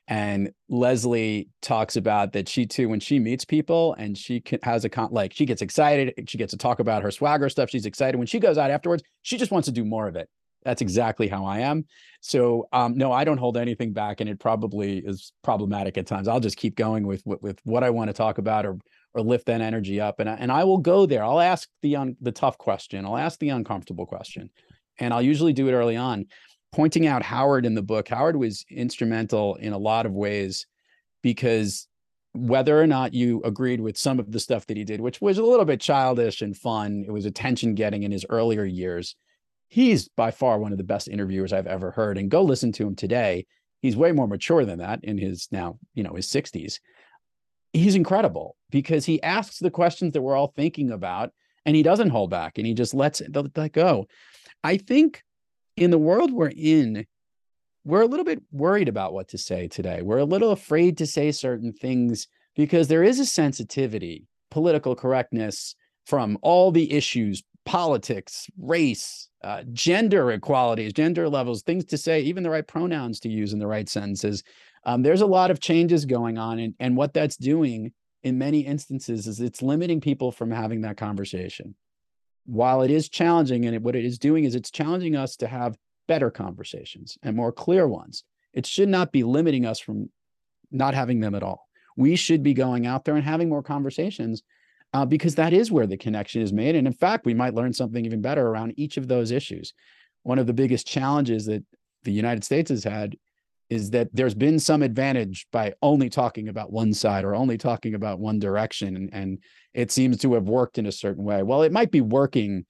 And 0.06 0.52
Leslie 0.68 1.48
talks 1.62 1.96
about 1.96 2.32
that 2.34 2.48
she 2.48 2.66
too, 2.66 2.88
when 2.88 3.00
she 3.00 3.18
meets 3.18 3.44
people 3.44 3.94
and 3.94 4.16
she 4.16 4.40
can, 4.40 4.58
has 4.62 4.84
a 4.84 4.90
con, 4.90 5.08
like 5.10 5.32
she 5.32 5.46
gets 5.46 5.62
excited, 5.62 6.12
she 6.28 6.36
gets 6.36 6.50
to 6.50 6.58
talk 6.58 6.78
about 6.78 7.02
her 7.02 7.10
swagger 7.10 7.48
stuff. 7.48 7.70
She's 7.70 7.86
excited. 7.86 8.18
When 8.18 8.26
she 8.26 8.38
goes 8.38 8.58
out 8.58 8.70
afterwards, 8.70 9.02
she 9.22 9.38
just 9.38 9.50
wants 9.50 9.66
to 9.66 9.72
do 9.72 9.84
more 9.84 10.06
of 10.06 10.16
it. 10.16 10.28
That's 10.62 10.82
exactly 10.82 11.28
how 11.28 11.44
I 11.44 11.60
am. 11.60 11.86
So 12.20 12.68
um, 12.72 12.96
no, 12.96 13.12
I 13.12 13.24
don't 13.24 13.38
hold 13.38 13.56
anything 13.56 13.92
back, 13.92 14.20
and 14.20 14.30
it 14.30 14.40
probably 14.40 14.98
is 14.98 15.32
problematic 15.42 15.98
at 15.98 16.06
times. 16.06 16.26
I'll 16.26 16.40
just 16.40 16.56
keep 16.56 16.74
going 16.74 17.06
with 17.06 17.22
with, 17.26 17.42
with 17.42 17.60
what 17.64 17.84
I 17.84 17.90
want 17.90 18.08
to 18.08 18.14
talk 18.14 18.38
about, 18.38 18.64
or 18.64 18.78
or 19.14 19.22
lift 19.22 19.46
that 19.46 19.60
energy 19.60 20.00
up, 20.00 20.20
and 20.20 20.28
I, 20.28 20.34
and 20.34 20.50
I 20.50 20.64
will 20.64 20.78
go 20.78 21.06
there. 21.06 21.24
I'll 21.24 21.40
ask 21.40 21.68
the 21.82 21.96
un, 21.96 22.16
the 22.20 22.32
tough 22.32 22.58
question. 22.58 23.04
I'll 23.04 23.16
ask 23.16 23.38
the 23.38 23.50
uncomfortable 23.50 24.06
question, 24.06 24.50
and 24.98 25.14
I'll 25.14 25.22
usually 25.22 25.52
do 25.52 25.68
it 25.68 25.72
early 25.72 25.96
on, 25.96 26.26
pointing 26.72 27.06
out 27.06 27.22
Howard 27.22 27.66
in 27.66 27.74
the 27.74 27.82
book. 27.82 28.08
Howard 28.08 28.36
was 28.36 28.64
instrumental 28.70 29.54
in 29.56 29.72
a 29.72 29.78
lot 29.78 30.06
of 30.06 30.12
ways 30.12 30.66
because 31.22 31.86
whether 32.32 32.80
or 32.80 32.86
not 32.86 33.14
you 33.14 33.40
agreed 33.44 33.80
with 33.80 33.96
some 33.96 34.18
of 34.18 34.32
the 34.32 34.40
stuff 34.40 34.66
that 34.66 34.76
he 34.76 34.84
did, 34.84 35.00
which 35.00 35.20
was 35.20 35.38
a 35.38 35.44
little 35.44 35.64
bit 35.64 35.80
childish 35.80 36.42
and 36.42 36.56
fun, 36.56 37.04
it 37.06 37.12
was 37.12 37.26
attention 37.26 37.74
getting 37.74 38.02
in 38.02 38.10
his 38.10 38.26
earlier 38.28 38.64
years 38.64 39.14
he's 39.74 40.08
by 40.08 40.30
far 40.30 40.60
one 40.60 40.70
of 40.70 40.78
the 40.78 40.84
best 40.84 41.08
interviewers 41.08 41.52
I've 41.52 41.66
ever 41.66 41.90
heard. 41.90 42.16
And 42.16 42.30
go 42.30 42.42
listen 42.42 42.70
to 42.72 42.86
him 42.86 42.94
today. 42.94 43.44
He's 43.82 43.96
way 43.96 44.12
more 44.12 44.28
mature 44.28 44.64
than 44.64 44.78
that 44.78 45.02
in 45.02 45.18
his 45.18 45.48
now, 45.50 45.80
you 45.94 46.04
know, 46.04 46.14
his 46.14 46.28
60s. 46.28 46.78
He's 47.74 47.94
incredible 47.96 48.56
because 48.70 49.04
he 49.04 49.22
asks 49.22 49.58
the 49.58 49.70
questions 49.70 50.12
that 50.12 50.22
we're 50.22 50.36
all 50.36 50.52
thinking 50.56 50.90
about 50.90 51.32
and 51.66 51.76
he 51.76 51.82
doesn't 51.82 52.10
hold 52.10 52.30
back 52.30 52.56
and 52.56 52.66
he 52.66 52.72
just 52.72 52.94
lets 52.94 53.20
it 53.20 53.36
let 53.56 53.72
go. 53.72 54.06
I 54.62 54.78
think 54.78 55.22
in 55.76 55.90
the 55.90 55.98
world 55.98 56.32
we're 56.32 56.52
in, 56.56 57.04
we're 57.84 58.02
a 58.02 58.06
little 58.06 58.24
bit 58.24 58.42
worried 58.50 58.88
about 58.88 59.12
what 59.12 59.28
to 59.28 59.38
say 59.38 59.68
today. 59.68 60.00
We're 60.02 60.18
a 60.18 60.24
little 60.24 60.52
afraid 60.52 60.98
to 60.98 61.06
say 61.06 61.32
certain 61.32 61.72
things 61.72 62.28
because 62.56 62.88
there 62.88 63.02
is 63.02 63.18
a 63.18 63.26
sensitivity, 63.26 64.26
political 64.50 64.94
correctness 64.94 65.74
from 66.06 66.38
all 66.42 66.70
the 66.70 66.92
issues, 66.92 67.42
politics, 67.64 68.48
race, 68.58 69.28
uh, 69.42 69.62
gender 69.72 70.30
equalities, 70.32 70.92
gender 70.92 71.28
levels, 71.28 71.62
things 71.62 71.84
to 71.86 71.98
say, 71.98 72.20
even 72.20 72.42
the 72.42 72.50
right 72.50 72.66
pronouns 72.66 73.20
to 73.20 73.28
use 73.28 73.52
in 73.52 73.58
the 73.58 73.66
right 73.66 73.88
sentences. 73.88 74.42
Um, 74.84 75.02
there's 75.02 75.22
a 75.22 75.26
lot 75.26 75.50
of 75.50 75.60
changes 75.60 76.04
going 76.04 76.38
on, 76.38 76.58
and, 76.58 76.74
and 76.78 76.96
what 76.96 77.14
that's 77.14 77.36
doing 77.36 77.92
in 78.22 78.38
many 78.38 78.60
instances 78.60 79.26
is 79.26 79.40
it's 79.40 79.62
limiting 79.62 80.00
people 80.00 80.32
from 80.32 80.50
having 80.50 80.82
that 80.82 80.96
conversation. 80.96 81.74
While 82.46 82.82
it 82.82 82.90
is 82.90 83.08
challenging, 83.08 83.64
and 83.66 83.74
it, 83.74 83.82
what 83.82 83.96
it 83.96 84.04
is 84.04 84.18
doing 84.18 84.44
is 84.44 84.54
it's 84.54 84.70
challenging 84.70 85.16
us 85.16 85.36
to 85.36 85.46
have 85.46 85.76
better 86.06 86.30
conversations 86.30 87.16
and 87.22 87.36
more 87.36 87.52
clear 87.52 87.88
ones. 87.88 88.24
It 88.52 88.66
should 88.66 88.88
not 88.88 89.12
be 89.12 89.24
limiting 89.24 89.64
us 89.64 89.80
from 89.80 90.10
not 90.70 90.94
having 90.94 91.20
them 91.20 91.34
at 91.34 91.42
all. 91.42 91.66
We 91.96 92.16
should 92.16 92.42
be 92.42 92.54
going 92.54 92.86
out 92.86 93.04
there 93.04 93.14
and 93.14 93.24
having 93.24 93.48
more 93.48 93.62
conversations 93.62 94.42
uh, 94.94 95.04
because 95.04 95.34
that 95.34 95.52
is 95.52 95.72
where 95.72 95.88
the 95.88 95.96
connection 95.96 96.40
is 96.40 96.52
made. 96.52 96.76
And 96.76 96.86
in 96.86 96.92
fact, 96.92 97.26
we 97.26 97.34
might 97.34 97.54
learn 97.54 97.72
something 97.72 98.04
even 98.04 98.22
better 98.22 98.46
around 98.46 98.74
each 98.76 98.96
of 98.96 99.08
those 99.08 99.32
issues. 99.32 99.74
One 100.22 100.38
of 100.38 100.46
the 100.46 100.54
biggest 100.54 100.86
challenges 100.86 101.46
that 101.46 101.64
the 102.04 102.12
United 102.12 102.44
States 102.44 102.70
has 102.70 102.84
had 102.84 103.16
is 103.68 103.90
that 103.90 104.08
there's 104.12 104.34
been 104.34 104.60
some 104.60 104.82
advantage 104.82 105.48
by 105.50 105.74
only 105.82 106.08
talking 106.08 106.48
about 106.48 106.72
one 106.72 106.94
side 106.94 107.24
or 107.24 107.34
only 107.34 107.58
talking 107.58 107.94
about 107.94 108.20
one 108.20 108.38
direction. 108.38 108.94
And, 108.94 109.12
and 109.12 109.38
it 109.72 109.90
seems 109.90 110.18
to 110.18 110.34
have 110.34 110.44
worked 110.44 110.78
in 110.78 110.86
a 110.86 110.92
certain 110.92 111.24
way. 111.24 111.42
Well, 111.42 111.62
it 111.62 111.72
might 111.72 111.90
be 111.90 112.00
working 112.00 112.64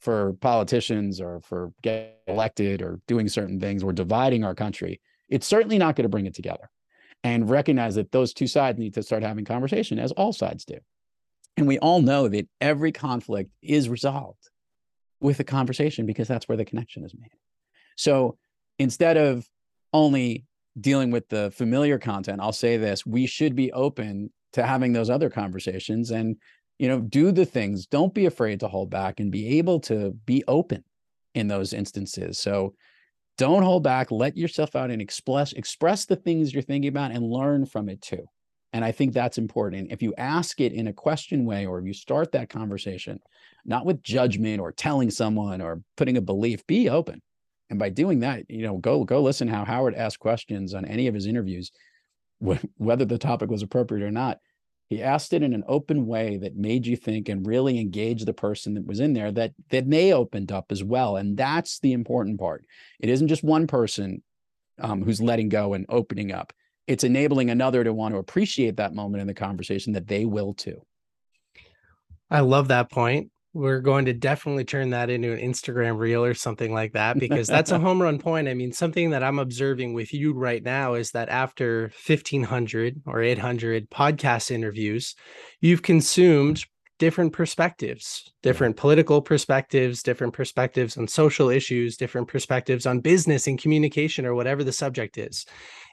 for 0.00 0.34
politicians 0.34 1.20
or 1.22 1.40
for 1.40 1.72
getting 1.80 2.10
elected 2.26 2.82
or 2.82 3.00
doing 3.06 3.28
certain 3.28 3.58
things 3.58 3.82
or 3.82 3.92
dividing 3.92 4.44
our 4.44 4.54
country. 4.54 5.00
It's 5.30 5.46
certainly 5.46 5.78
not 5.78 5.96
going 5.96 6.04
to 6.04 6.10
bring 6.10 6.26
it 6.26 6.34
together. 6.34 6.68
And 7.24 7.48
recognize 7.48 7.94
that 7.94 8.10
those 8.10 8.34
two 8.34 8.48
sides 8.48 8.78
need 8.78 8.94
to 8.94 9.02
start 9.02 9.22
having 9.22 9.44
conversation, 9.44 10.00
as 10.00 10.10
all 10.12 10.32
sides 10.32 10.64
do. 10.64 10.78
And 11.56 11.66
we 11.66 11.78
all 11.78 12.00
know 12.00 12.28
that 12.28 12.48
every 12.60 12.92
conflict 12.92 13.50
is 13.62 13.88
resolved 13.88 14.50
with 15.20 15.38
a 15.40 15.44
conversation 15.44 16.06
because 16.06 16.28
that's 16.28 16.48
where 16.48 16.56
the 16.56 16.64
connection 16.64 17.04
is 17.04 17.14
made. 17.14 17.30
So 17.96 18.38
instead 18.78 19.16
of 19.16 19.46
only 19.92 20.46
dealing 20.80 21.10
with 21.10 21.28
the 21.28 21.50
familiar 21.50 21.98
content, 21.98 22.40
I'll 22.40 22.52
say 22.52 22.76
this 22.76 23.04
we 23.06 23.26
should 23.26 23.54
be 23.54 23.72
open 23.72 24.30
to 24.54 24.66
having 24.66 24.92
those 24.92 25.10
other 25.10 25.30
conversations 25.30 26.10
and 26.10 26.36
you 26.78 26.88
know 26.88 27.00
do 27.00 27.30
the 27.30 27.44
things. 27.44 27.86
Don't 27.86 28.14
be 28.14 28.26
afraid 28.26 28.60
to 28.60 28.68
hold 28.68 28.90
back 28.90 29.20
and 29.20 29.30
be 29.30 29.58
able 29.58 29.80
to 29.80 30.12
be 30.24 30.42
open 30.48 30.84
in 31.34 31.48
those 31.48 31.72
instances. 31.72 32.38
So 32.38 32.74
don't 33.38 33.62
hold 33.62 33.82
back. 33.82 34.10
Let 34.10 34.36
yourself 34.36 34.74
out 34.74 34.90
and 34.90 35.00
express 35.00 35.52
express 35.52 36.06
the 36.06 36.16
things 36.16 36.52
you're 36.52 36.62
thinking 36.62 36.88
about 36.88 37.12
and 37.12 37.24
learn 37.24 37.66
from 37.66 37.88
it 37.88 38.00
too 38.00 38.26
and 38.72 38.84
i 38.84 38.92
think 38.92 39.12
that's 39.12 39.38
important 39.38 39.92
if 39.92 40.02
you 40.02 40.14
ask 40.16 40.60
it 40.60 40.72
in 40.72 40.86
a 40.86 40.92
question 40.92 41.44
way 41.44 41.66
or 41.66 41.78
if 41.78 41.86
you 41.86 41.94
start 41.94 42.32
that 42.32 42.48
conversation 42.48 43.20
not 43.64 43.86
with 43.86 44.02
judgment 44.02 44.60
or 44.60 44.72
telling 44.72 45.10
someone 45.10 45.60
or 45.60 45.82
putting 45.96 46.16
a 46.16 46.20
belief 46.20 46.66
be 46.66 46.88
open 46.88 47.20
and 47.72 47.78
by 47.78 47.88
doing 47.88 48.20
that, 48.20 48.50
you 48.50 48.66
know, 48.66 48.76
go 48.76 49.02
go 49.02 49.22
listen 49.22 49.48
how 49.48 49.64
Howard 49.64 49.94
asked 49.94 50.18
questions 50.18 50.74
on 50.74 50.84
any 50.84 51.06
of 51.06 51.14
his 51.14 51.26
interviews, 51.26 51.72
whether 52.38 53.06
the 53.06 53.16
topic 53.16 53.48
was 53.48 53.62
appropriate 53.62 54.04
or 54.04 54.10
not. 54.10 54.40
He 54.90 55.02
asked 55.02 55.32
it 55.32 55.42
in 55.42 55.54
an 55.54 55.64
open 55.66 56.06
way 56.06 56.36
that 56.36 56.54
made 56.54 56.86
you 56.86 56.96
think 56.96 57.30
and 57.30 57.46
really 57.46 57.80
engage 57.80 58.26
the 58.26 58.34
person 58.34 58.74
that 58.74 58.86
was 58.86 59.00
in 59.00 59.14
there 59.14 59.32
that 59.32 59.54
that 59.70 59.88
they 59.88 60.12
opened 60.12 60.52
up 60.52 60.66
as 60.70 60.84
well. 60.84 61.16
And 61.16 61.34
that's 61.34 61.78
the 61.78 61.94
important 61.94 62.38
part. 62.38 62.66
It 63.00 63.08
isn't 63.08 63.28
just 63.28 63.42
one 63.42 63.66
person 63.66 64.22
um, 64.78 65.02
who's 65.02 65.22
letting 65.22 65.48
go 65.48 65.72
and 65.72 65.86
opening 65.88 66.30
up. 66.30 66.52
It's 66.92 67.04
enabling 67.04 67.50
another 67.50 67.82
to 67.84 67.92
want 67.92 68.14
to 68.14 68.18
appreciate 68.18 68.76
that 68.76 68.94
moment 68.94 69.20
in 69.20 69.26
the 69.26 69.34
conversation 69.34 69.94
that 69.94 70.06
they 70.06 70.24
will 70.24 70.54
too. 70.54 70.82
I 72.30 72.40
love 72.40 72.68
that 72.68 72.90
point 72.90 73.30
we're 73.54 73.80
going 73.80 74.06
to 74.06 74.14
definitely 74.14 74.64
turn 74.64 74.90
that 74.90 75.10
into 75.10 75.32
an 75.32 75.38
Instagram 75.38 75.98
reel 75.98 76.24
or 76.24 76.34
something 76.34 76.72
like 76.72 76.92
that 76.92 77.18
because 77.18 77.46
that's 77.46 77.70
a 77.70 77.78
home 77.78 78.00
run 78.00 78.18
point. 78.18 78.48
I 78.48 78.54
mean, 78.54 78.72
something 78.72 79.10
that 79.10 79.22
I'm 79.22 79.38
observing 79.38 79.92
with 79.92 80.14
you 80.14 80.32
right 80.32 80.62
now 80.62 80.94
is 80.94 81.10
that 81.10 81.28
after 81.28 81.92
1500 82.06 83.02
or 83.06 83.22
800 83.22 83.90
podcast 83.90 84.50
interviews, 84.50 85.14
you've 85.60 85.82
consumed 85.82 86.64
different 86.98 87.32
perspectives, 87.32 88.32
different 88.42 88.76
political 88.76 89.20
perspectives, 89.20 90.02
different 90.02 90.32
perspectives 90.32 90.96
on 90.96 91.08
social 91.08 91.50
issues, 91.50 91.96
different 91.96 92.28
perspectives 92.28 92.86
on 92.86 93.00
business 93.00 93.48
and 93.48 93.60
communication 93.60 94.24
or 94.24 94.34
whatever 94.34 94.64
the 94.64 94.72
subject 94.72 95.18
is. 95.18 95.44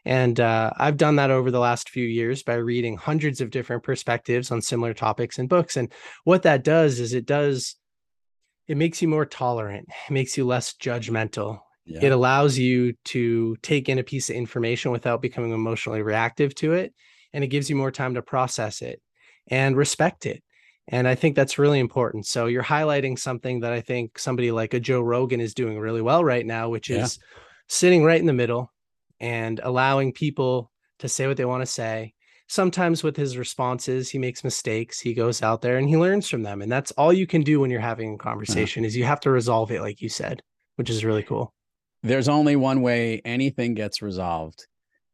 And 0.05 0.39
uh, 0.39 0.71
I've 0.77 0.97
done 0.97 1.17
that 1.17 1.31
over 1.31 1.51
the 1.51 1.59
last 1.59 1.89
few 1.89 2.05
years 2.05 2.43
by 2.43 2.55
reading 2.55 2.97
hundreds 2.97 3.41
of 3.41 3.49
different 3.49 3.83
perspectives 3.83 4.51
on 4.51 4.61
similar 4.61 4.93
topics 4.93 5.37
and 5.37 5.49
books. 5.49 5.77
And 5.77 5.91
what 6.23 6.43
that 6.43 6.63
does 6.63 6.99
is 6.99 7.13
it 7.13 7.25
does, 7.25 7.75
it 8.67 8.77
makes 8.77 9.01
you 9.01 9.07
more 9.07 9.25
tolerant, 9.25 9.87
it 10.07 10.11
makes 10.11 10.37
you 10.37 10.45
less 10.45 10.73
judgmental. 10.73 11.59
Yeah. 11.85 12.05
It 12.05 12.11
allows 12.11 12.57
you 12.57 12.93
to 13.05 13.55
take 13.63 13.89
in 13.89 13.99
a 13.99 14.03
piece 14.03 14.29
of 14.29 14.35
information 14.35 14.91
without 14.91 15.21
becoming 15.21 15.51
emotionally 15.51 16.01
reactive 16.01 16.53
to 16.55 16.73
it. 16.73 16.93
And 17.33 17.43
it 17.43 17.47
gives 17.47 17.69
you 17.69 17.75
more 17.75 17.91
time 17.91 18.13
to 18.13 18.21
process 18.21 18.81
it 18.81 19.01
and 19.49 19.75
respect 19.75 20.25
it. 20.25 20.43
And 20.87 21.07
I 21.07 21.15
think 21.15 21.35
that's 21.35 21.59
really 21.59 21.79
important. 21.79 22.25
So 22.25 22.47
you're 22.47 22.63
highlighting 22.63 23.17
something 23.17 23.59
that 23.59 23.73
I 23.73 23.81
think 23.81 24.17
somebody 24.17 24.51
like 24.51 24.73
a 24.73 24.79
Joe 24.79 25.01
Rogan 25.01 25.39
is 25.39 25.53
doing 25.53 25.79
really 25.79 26.01
well 26.01 26.23
right 26.23 26.45
now, 26.45 26.69
which 26.69 26.89
yeah. 26.89 27.03
is 27.03 27.19
sitting 27.67 28.03
right 28.03 28.19
in 28.19 28.25
the 28.25 28.33
middle, 28.33 28.71
and 29.19 29.59
allowing 29.63 30.13
people 30.13 30.71
to 30.99 31.09
say 31.09 31.27
what 31.27 31.37
they 31.37 31.45
want 31.45 31.61
to 31.61 31.71
say. 31.71 32.13
Sometimes 32.47 33.03
with 33.03 33.15
his 33.15 33.37
responses, 33.37 34.09
he 34.09 34.17
makes 34.17 34.43
mistakes. 34.43 34.99
He 34.99 35.13
goes 35.13 35.43
out 35.43 35.61
there 35.61 35.77
and 35.77 35.87
he 35.87 35.97
learns 35.97 36.27
from 36.27 36.43
them. 36.43 36.61
And 36.61 36.71
that's 36.71 36.91
all 36.91 37.13
you 37.13 37.27
can 37.27 37.41
do 37.41 37.59
when 37.59 37.69
you're 37.69 37.79
having 37.79 38.11
a 38.11 38.13
uh-huh. 38.15 38.23
conversation 38.23 38.83
yeah. 38.83 38.87
is 38.87 38.95
you 38.95 39.03
have 39.05 39.19
to 39.21 39.31
resolve 39.31 39.71
it, 39.71 39.81
like 39.81 40.01
you 40.01 40.09
said, 40.09 40.41
which 40.75 40.89
is 40.89 41.05
really 41.05 41.23
cool. 41.23 41.53
There's 42.01 42.29
only 42.29 42.55
one 42.55 42.81
way 42.81 43.21
anything 43.23 43.75
gets 43.75 44.01
resolved 44.01 44.65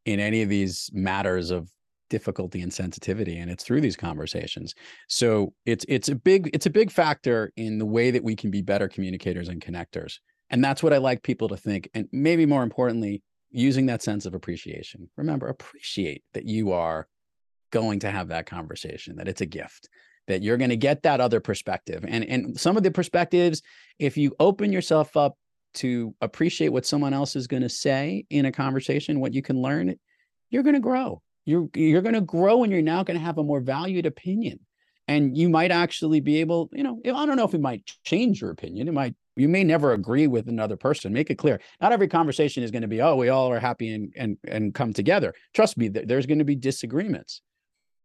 in 0.06 0.20
any 0.20 0.42
of 0.42 0.48
these 0.48 0.88
matters 0.92 1.50
of 1.50 1.68
difficulty 2.08 2.62
and 2.62 2.72
sensitivity 2.72 3.36
and 3.36 3.50
it's 3.50 3.64
through 3.64 3.80
these 3.80 3.96
conversations 3.96 4.74
so 5.08 5.52
it's 5.64 5.84
it's 5.88 6.08
a 6.08 6.14
big 6.14 6.48
it's 6.52 6.66
a 6.66 6.70
big 6.70 6.90
factor 6.90 7.52
in 7.56 7.78
the 7.78 7.84
way 7.84 8.12
that 8.12 8.22
we 8.22 8.36
can 8.36 8.48
be 8.48 8.62
better 8.62 8.88
communicators 8.88 9.48
and 9.48 9.60
connectors 9.60 10.20
and 10.50 10.62
that's 10.62 10.84
what 10.84 10.92
i 10.92 10.98
like 10.98 11.24
people 11.24 11.48
to 11.48 11.56
think 11.56 11.88
and 11.94 12.08
maybe 12.12 12.46
more 12.46 12.62
importantly 12.62 13.24
using 13.56 13.86
that 13.86 14.02
sense 14.02 14.26
of 14.26 14.34
appreciation. 14.34 15.08
Remember, 15.16 15.48
appreciate 15.48 16.22
that 16.34 16.44
you 16.44 16.72
are 16.72 17.08
going 17.70 18.00
to 18.00 18.10
have 18.10 18.28
that 18.28 18.46
conversation, 18.46 19.16
that 19.16 19.28
it's 19.28 19.40
a 19.40 19.46
gift, 19.46 19.88
that 20.26 20.42
you're 20.42 20.58
going 20.58 20.70
to 20.70 20.76
get 20.76 21.02
that 21.02 21.20
other 21.20 21.40
perspective. 21.40 22.04
And, 22.06 22.24
and 22.24 22.60
some 22.60 22.76
of 22.76 22.82
the 22.82 22.90
perspectives, 22.90 23.62
if 23.98 24.16
you 24.16 24.34
open 24.38 24.72
yourself 24.72 25.16
up 25.16 25.38
to 25.74 26.14
appreciate 26.20 26.68
what 26.68 26.86
someone 26.86 27.14
else 27.14 27.34
is 27.34 27.46
going 27.46 27.62
to 27.62 27.68
say 27.68 28.26
in 28.28 28.44
a 28.44 28.52
conversation, 28.52 29.20
what 29.20 29.34
you 29.34 29.42
can 29.42 29.60
learn, 29.60 29.94
you're 30.50 30.62
going 30.62 30.74
to 30.74 30.80
grow. 30.80 31.22
You're, 31.44 31.68
you're 31.74 32.02
going 32.02 32.14
to 32.14 32.20
grow 32.20 32.62
and 32.62 32.72
you're 32.72 32.82
now 32.82 33.04
going 33.04 33.18
to 33.18 33.24
have 33.24 33.38
a 33.38 33.44
more 33.44 33.60
valued 33.60 34.04
opinion. 34.04 34.60
And 35.08 35.36
you 35.36 35.48
might 35.48 35.70
actually 35.70 36.20
be 36.20 36.40
able, 36.40 36.68
you 36.72 36.82
know, 36.82 37.00
I 37.04 37.24
don't 37.24 37.36
know 37.36 37.44
if 37.44 37.54
it 37.54 37.60
might 37.60 37.90
change 38.04 38.40
your 38.40 38.50
opinion. 38.50 38.88
It 38.88 38.94
might 38.94 39.14
you 39.36 39.48
may 39.48 39.62
never 39.62 39.92
agree 39.92 40.26
with 40.26 40.48
another 40.48 40.76
person 40.76 41.12
make 41.12 41.30
it 41.30 41.36
clear. 41.36 41.60
Not 41.80 41.92
every 41.92 42.08
conversation 42.08 42.62
is 42.62 42.70
going 42.70 42.82
to 42.82 42.88
be 42.88 43.02
oh 43.02 43.16
we 43.16 43.28
all 43.28 43.52
are 43.52 43.60
happy 43.60 43.94
and 43.94 44.12
and 44.16 44.38
and 44.48 44.74
come 44.74 44.92
together. 44.92 45.34
Trust 45.54 45.76
me 45.76 45.88
there's 45.88 46.26
going 46.26 46.38
to 46.38 46.44
be 46.44 46.56
disagreements. 46.56 47.42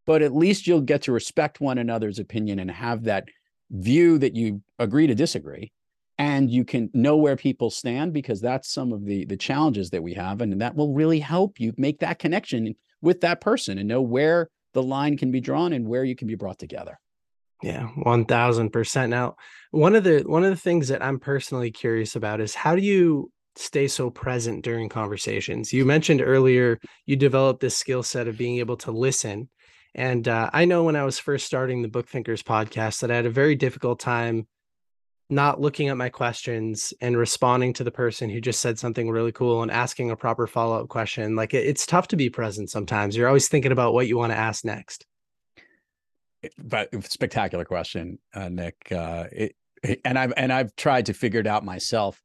But 0.05 0.21
at 0.21 0.35
least 0.35 0.67
you'll 0.67 0.81
get 0.81 1.03
to 1.03 1.11
respect 1.11 1.61
one 1.61 1.77
another's 1.77 2.19
opinion 2.19 2.59
and 2.59 2.69
have 2.69 3.03
that 3.03 3.25
view 3.69 4.17
that 4.17 4.35
you 4.35 4.61
agree 4.79 5.07
to 5.07 5.15
disagree 5.15 5.71
and 6.17 6.51
you 6.51 6.65
can 6.65 6.89
know 6.93 7.15
where 7.15 7.35
people 7.35 7.71
stand 7.71 8.13
because 8.13 8.41
that's 8.41 8.71
some 8.71 8.91
of 8.91 9.05
the 9.05 9.25
the 9.25 9.37
challenges 9.37 9.89
that 9.89 10.03
we 10.03 10.13
have 10.13 10.41
and 10.41 10.61
that 10.61 10.75
will 10.75 10.93
really 10.93 11.19
help 11.19 11.59
you 11.59 11.73
make 11.77 11.99
that 11.99 12.19
connection 12.19 12.75
with 13.01 13.21
that 13.21 13.41
person 13.41 13.77
and 13.77 13.87
know 13.87 14.01
where 14.01 14.49
the 14.73 14.83
line 14.83 15.17
can 15.17 15.31
be 15.31 15.39
drawn 15.39 15.73
and 15.73 15.87
where 15.87 16.03
you 16.03 16.15
can 16.15 16.27
be 16.27 16.35
brought 16.35 16.59
together 16.59 16.99
yeah, 17.61 17.89
1000%. 17.97 19.09
Now, 19.09 19.35
one 19.71 19.95
of 19.95 20.03
the 20.03 20.23
one 20.25 20.43
of 20.43 20.49
the 20.49 20.55
things 20.55 20.87
that 20.89 21.03
I'm 21.03 21.19
personally 21.19 21.71
curious 21.71 22.15
about 22.15 22.41
is 22.41 22.55
how 22.55 22.75
do 22.75 22.81
you 22.81 23.31
stay 23.55 23.87
so 23.87 24.09
present 24.09 24.63
during 24.63 24.89
conversations? 24.89 25.71
You 25.71 25.85
mentioned 25.85 26.21
earlier 26.21 26.79
you 27.05 27.15
developed 27.15 27.61
this 27.61 27.77
skill 27.77 28.03
set 28.03 28.27
of 28.27 28.37
being 28.37 28.57
able 28.57 28.77
to 28.77 28.91
listen. 28.91 29.49
And 29.93 30.27
uh, 30.27 30.49
I 30.53 30.65
know 30.65 30.85
when 30.85 30.95
I 30.95 31.03
was 31.03 31.19
first 31.19 31.45
starting 31.45 31.81
the 31.81 31.87
Book 31.87 32.07
Thinkers 32.07 32.43
podcast 32.43 33.01
that 33.01 33.11
I 33.11 33.15
had 33.15 33.25
a 33.25 33.31
very 33.31 33.55
difficult 33.55 33.99
time 33.99 34.47
not 35.29 35.61
looking 35.61 35.87
at 35.87 35.95
my 35.95 36.09
questions 36.09 36.93
and 36.99 37.17
responding 37.17 37.71
to 37.73 37.85
the 37.85 37.91
person 37.91 38.29
who 38.29 38.41
just 38.41 38.59
said 38.59 38.77
something 38.77 39.09
really 39.09 39.31
cool 39.31 39.61
and 39.61 39.71
asking 39.71 40.11
a 40.11 40.15
proper 40.15 40.45
follow-up 40.45 40.89
question. 40.89 41.37
Like 41.37 41.53
it, 41.53 41.65
it's 41.65 41.85
tough 41.85 42.09
to 42.09 42.17
be 42.17 42.29
present 42.29 42.69
sometimes. 42.69 43.15
You're 43.15 43.29
always 43.29 43.47
thinking 43.47 43.71
about 43.71 43.93
what 43.93 44.07
you 44.07 44.17
want 44.17 44.33
to 44.33 44.37
ask 44.37 44.65
next 44.65 45.05
but 46.57 46.89
spectacular 47.03 47.65
question, 47.65 48.19
uh, 48.33 48.49
Nick. 48.49 48.75
Uh, 48.91 49.25
it, 49.31 49.55
and 50.05 50.17
I've 50.17 50.33
and 50.37 50.53
I've 50.53 50.75
tried 50.75 51.05
to 51.07 51.13
figure 51.13 51.39
it 51.39 51.47
out 51.47 51.65
myself. 51.65 52.21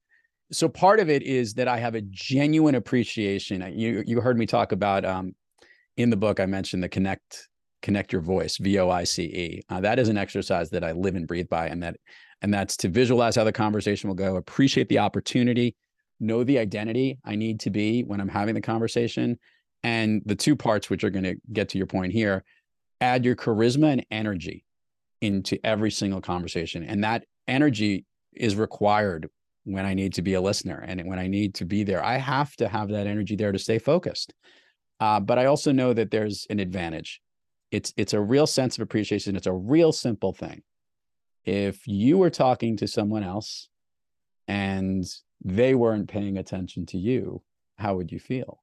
So 0.53 0.69
part 0.69 1.01
of 1.01 1.11
it 1.11 1.23
is 1.23 1.55
that 1.55 1.69
I 1.69 1.79
have 1.79 1.95
a 1.95 2.03
genuine 2.03 2.75
appreciation. 2.75 3.65
You 3.77 4.03
you 4.07 4.21
heard 4.21 4.39
me 4.39 4.47
talk 4.47 4.73
about 4.73 5.05
um, 5.05 5.35
in 5.97 6.11
the 6.11 6.17
book. 6.17 6.39
I 6.41 6.47
mentioned 6.47 6.83
the 6.83 6.89
connect 6.89 7.49
connect 7.83 8.13
your 8.13 8.23
voice 8.23 8.57
V 8.59 8.79
O 8.79 8.91
I 8.91 9.05
C 9.05 9.25
E. 9.25 9.63
Uh, 9.69 9.81
that 9.81 9.99
is 9.99 10.09
an 10.09 10.19
exercise 10.19 10.71
that 10.71 10.85
I 10.85 10.93
live 10.93 11.15
and 11.15 11.27
breathe 11.27 11.49
by, 11.49 11.69
and 11.69 11.83
that 11.83 11.97
and 12.43 12.53
that's 12.53 12.77
to 12.79 12.89
visualize 12.89 13.37
how 13.37 13.45
the 13.45 13.53
conversation 13.53 14.09
will 14.09 14.15
go, 14.15 14.37
appreciate 14.37 14.89
the 14.89 14.99
opportunity, 14.99 15.75
know 16.21 16.45
the 16.45 16.59
identity 16.59 17.19
I 17.25 17.35
need 17.35 17.61
to 17.61 17.71
be 17.71 18.03
when 18.03 18.21
I'm 18.21 18.29
having 18.29 18.55
the 18.55 18.61
conversation, 18.61 19.39
and 19.83 20.23
the 20.27 20.37
two 20.37 20.55
parts 20.55 20.91
which 20.91 21.05
are 21.05 21.11
going 21.11 21.25
to 21.25 21.37
get 21.53 21.71
to 21.71 21.79
your 21.79 21.87
point 21.87 22.13
here 22.13 22.45
add 23.01 23.25
your 23.25 23.37
charisma 23.37 23.93
and 23.93 24.07
energy 24.11 24.65
into 25.21 25.59
every 25.65 25.91
single 25.91 26.21
conversation. 26.21 26.85
And 26.85 27.05
that 27.05 27.25
energy 27.49 28.05
is 28.33 28.57
required 28.57 29.29
when 29.65 29.85
I 29.85 29.95
need 29.95 30.15
to 30.15 30.23
be 30.23 30.35
a 30.35 30.41
listener 30.41 30.85
and 30.87 31.05
when 31.07 31.19
I 31.19 31.27
need 31.27 31.55
to 31.57 31.65
be 31.65 31.83
there. 31.83 32.05
I 32.05 32.17
have 32.19 32.55
to 32.57 32.69
have 32.69 32.89
that 32.91 33.07
energy 33.07 33.35
there 33.37 33.53
to 33.53 33.59
stay 33.59 33.79
focused. 33.79 34.33
Uh, 35.01 35.21
but 35.21 35.39
I 35.39 35.47
also 35.47 35.73
know 35.73 35.93
that 35.93 36.11
there's 36.11 36.47
an 36.49 36.61
advantage. 36.61 37.21
It's 37.71 37.93
it's 37.97 38.15
a 38.15 38.21
real 38.21 38.47
sense 38.47 38.79
of 38.79 38.83
appreciation. 38.83 39.37
It's 39.37 39.47
a 39.47 39.53
real 39.53 39.93
simple 39.93 40.33
thing. 40.33 40.63
If 41.45 41.87
you 41.87 42.19
were 42.19 42.31
talking 42.31 42.77
to 42.79 42.89
someone 42.89 43.23
else 43.23 43.69
and 44.49 45.05
they 45.45 45.75
weren't 45.75 46.09
paying 46.09 46.39
attention 46.39 46.87
to 46.87 46.99
you, 46.99 47.43
how 47.77 47.97
would 47.97 48.13
you 48.13 48.19
feel? 48.19 48.63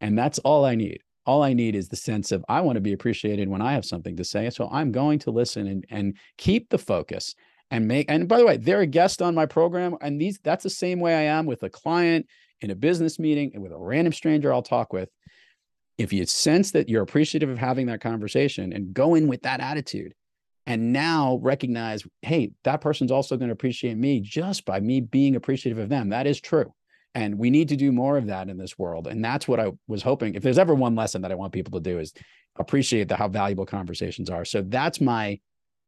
And 0.00 0.16
that's 0.16 0.38
all 0.38 0.64
I 0.64 0.74
need. 0.74 1.02
All 1.24 1.42
I 1.42 1.52
need 1.52 1.74
is 1.74 1.88
the 1.88 1.96
sense 1.96 2.32
of 2.32 2.44
I 2.48 2.60
want 2.60 2.76
to 2.76 2.80
be 2.80 2.92
appreciated 2.92 3.48
when 3.48 3.62
I 3.62 3.72
have 3.72 3.84
something 3.84 4.16
to 4.16 4.24
say. 4.24 4.50
So 4.50 4.68
I'm 4.70 4.92
going 4.92 5.18
to 5.20 5.30
listen 5.30 5.66
and, 5.66 5.84
and 5.90 6.16
keep 6.36 6.68
the 6.68 6.78
focus 6.78 7.34
and 7.70 7.88
make 7.88 8.10
and 8.10 8.28
by 8.28 8.38
the 8.38 8.46
way, 8.46 8.56
they're 8.56 8.80
a 8.80 8.86
guest 8.86 9.22
on 9.22 9.34
my 9.34 9.46
program. 9.46 9.96
And 10.00 10.20
these 10.20 10.38
that's 10.42 10.64
the 10.64 10.70
same 10.70 11.00
way 11.00 11.14
I 11.14 11.38
am 11.38 11.46
with 11.46 11.62
a 11.62 11.70
client 11.70 12.26
in 12.60 12.70
a 12.70 12.74
business 12.74 13.18
meeting 13.18 13.52
and 13.54 13.62
with 13.62 13.72
a 13.72 13.78
random 13.78 14.12
stranger 14.12 14.52
I'll 14.52 14.62
talk 14.62 14.92
with. 14.92 15.08
If 15.98 16.12
you 16.12 16.26
sense 16.26 16.72
that 16.72 16.88
you're 16.88 17.02
appreciative 17.02 17.48
of 17.48 17.58
having 17.58 17.86
that 17.86 18.00
conversation 18.00 18.72
and 18.72 18.94
go 18.94 19.14
in 19.14 19.28
with 19.28 19.42
that 19.42 19.60
attitude, 19.60 20.14
and 20.66 20.92
now 20.92 21.38
recognize, 21.42 22.04
hey, 22.22 22.52
that 22.64 22.80
person's 22.80 23.10
also 23.10 23.36
going 23.36 23.48
to 23.48 23.52
appreciate 23.52 23.96
me 23.96 24.20
just 24.20 24.64
by 24.64 24.80
me 24.80 25.00
being 25.00 25.34
appreciative 25.34 25.78
of 25.78 25.88
them. 25.88 26.10
That 26.10 26.26
is 26.26 26.40
true. 26.40 26.72
And 27.14 27.38
we 27.38 27.50
need 27.50 27.68
to 27.68 27.76
do 27.76 27.92
more 27.92 28.16
of 28.16 28.26
that 28.28 28.48
in 28.48 28.56
this 28.56 28.78
world. 28.78 29.06
And 29.06 29.24
that's 29.24 29.46
what 29.46 29.60
I 29.60 29.72
was 29.86 30.02
hoping. 30.02 30.34
If 30.34 30.42
there's 30.42 30.58
ever 30.58 30.74
one 30.74 30.94
lesson 30.94 31.22
that 31.22 31.32
I 31.32 31.34
want 31.34 31.52
people 31.52 31.78
to 31.78 31.90
do 31.90 31.98
is 31.98 32.12
appreciate 32.56 33.08
the, 33.08 33.16
how 33.16 33.28
valuable 33.28 33.66
conversations 33.66 34.30
are. 34.30 34.44
So 34.44 34.62
that's 34.62 35.00
my 35.00 35.38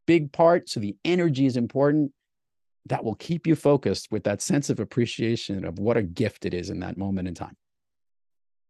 big 0.07 0.33
part. 0.33 0.69
So 0.69 0.81
the 0.81 0.97
energy 1.05 1.47
is 1.47 1.57
important. 1.57 2.13
That 2.87 3.05
will 3.05 3.15
keep 3.15 3.47
you 3.47 3.57
focused 3.57 4.13
with 4.13 4.25
that 4.25 4.43
sense 4.43 4.69
of 4.69 4.79
appreciation 4.81 5.65
of 5.65 5.79
what 5.79 5.97
a 5.97 6.03
gift 6.03 6.45
it 6.45 6.53
is 6.53 6.69
in 6.69 6.81
that 6.81 6.99
moment 6.99 7.29
in 7.29 7.35
time. 7.35 7.57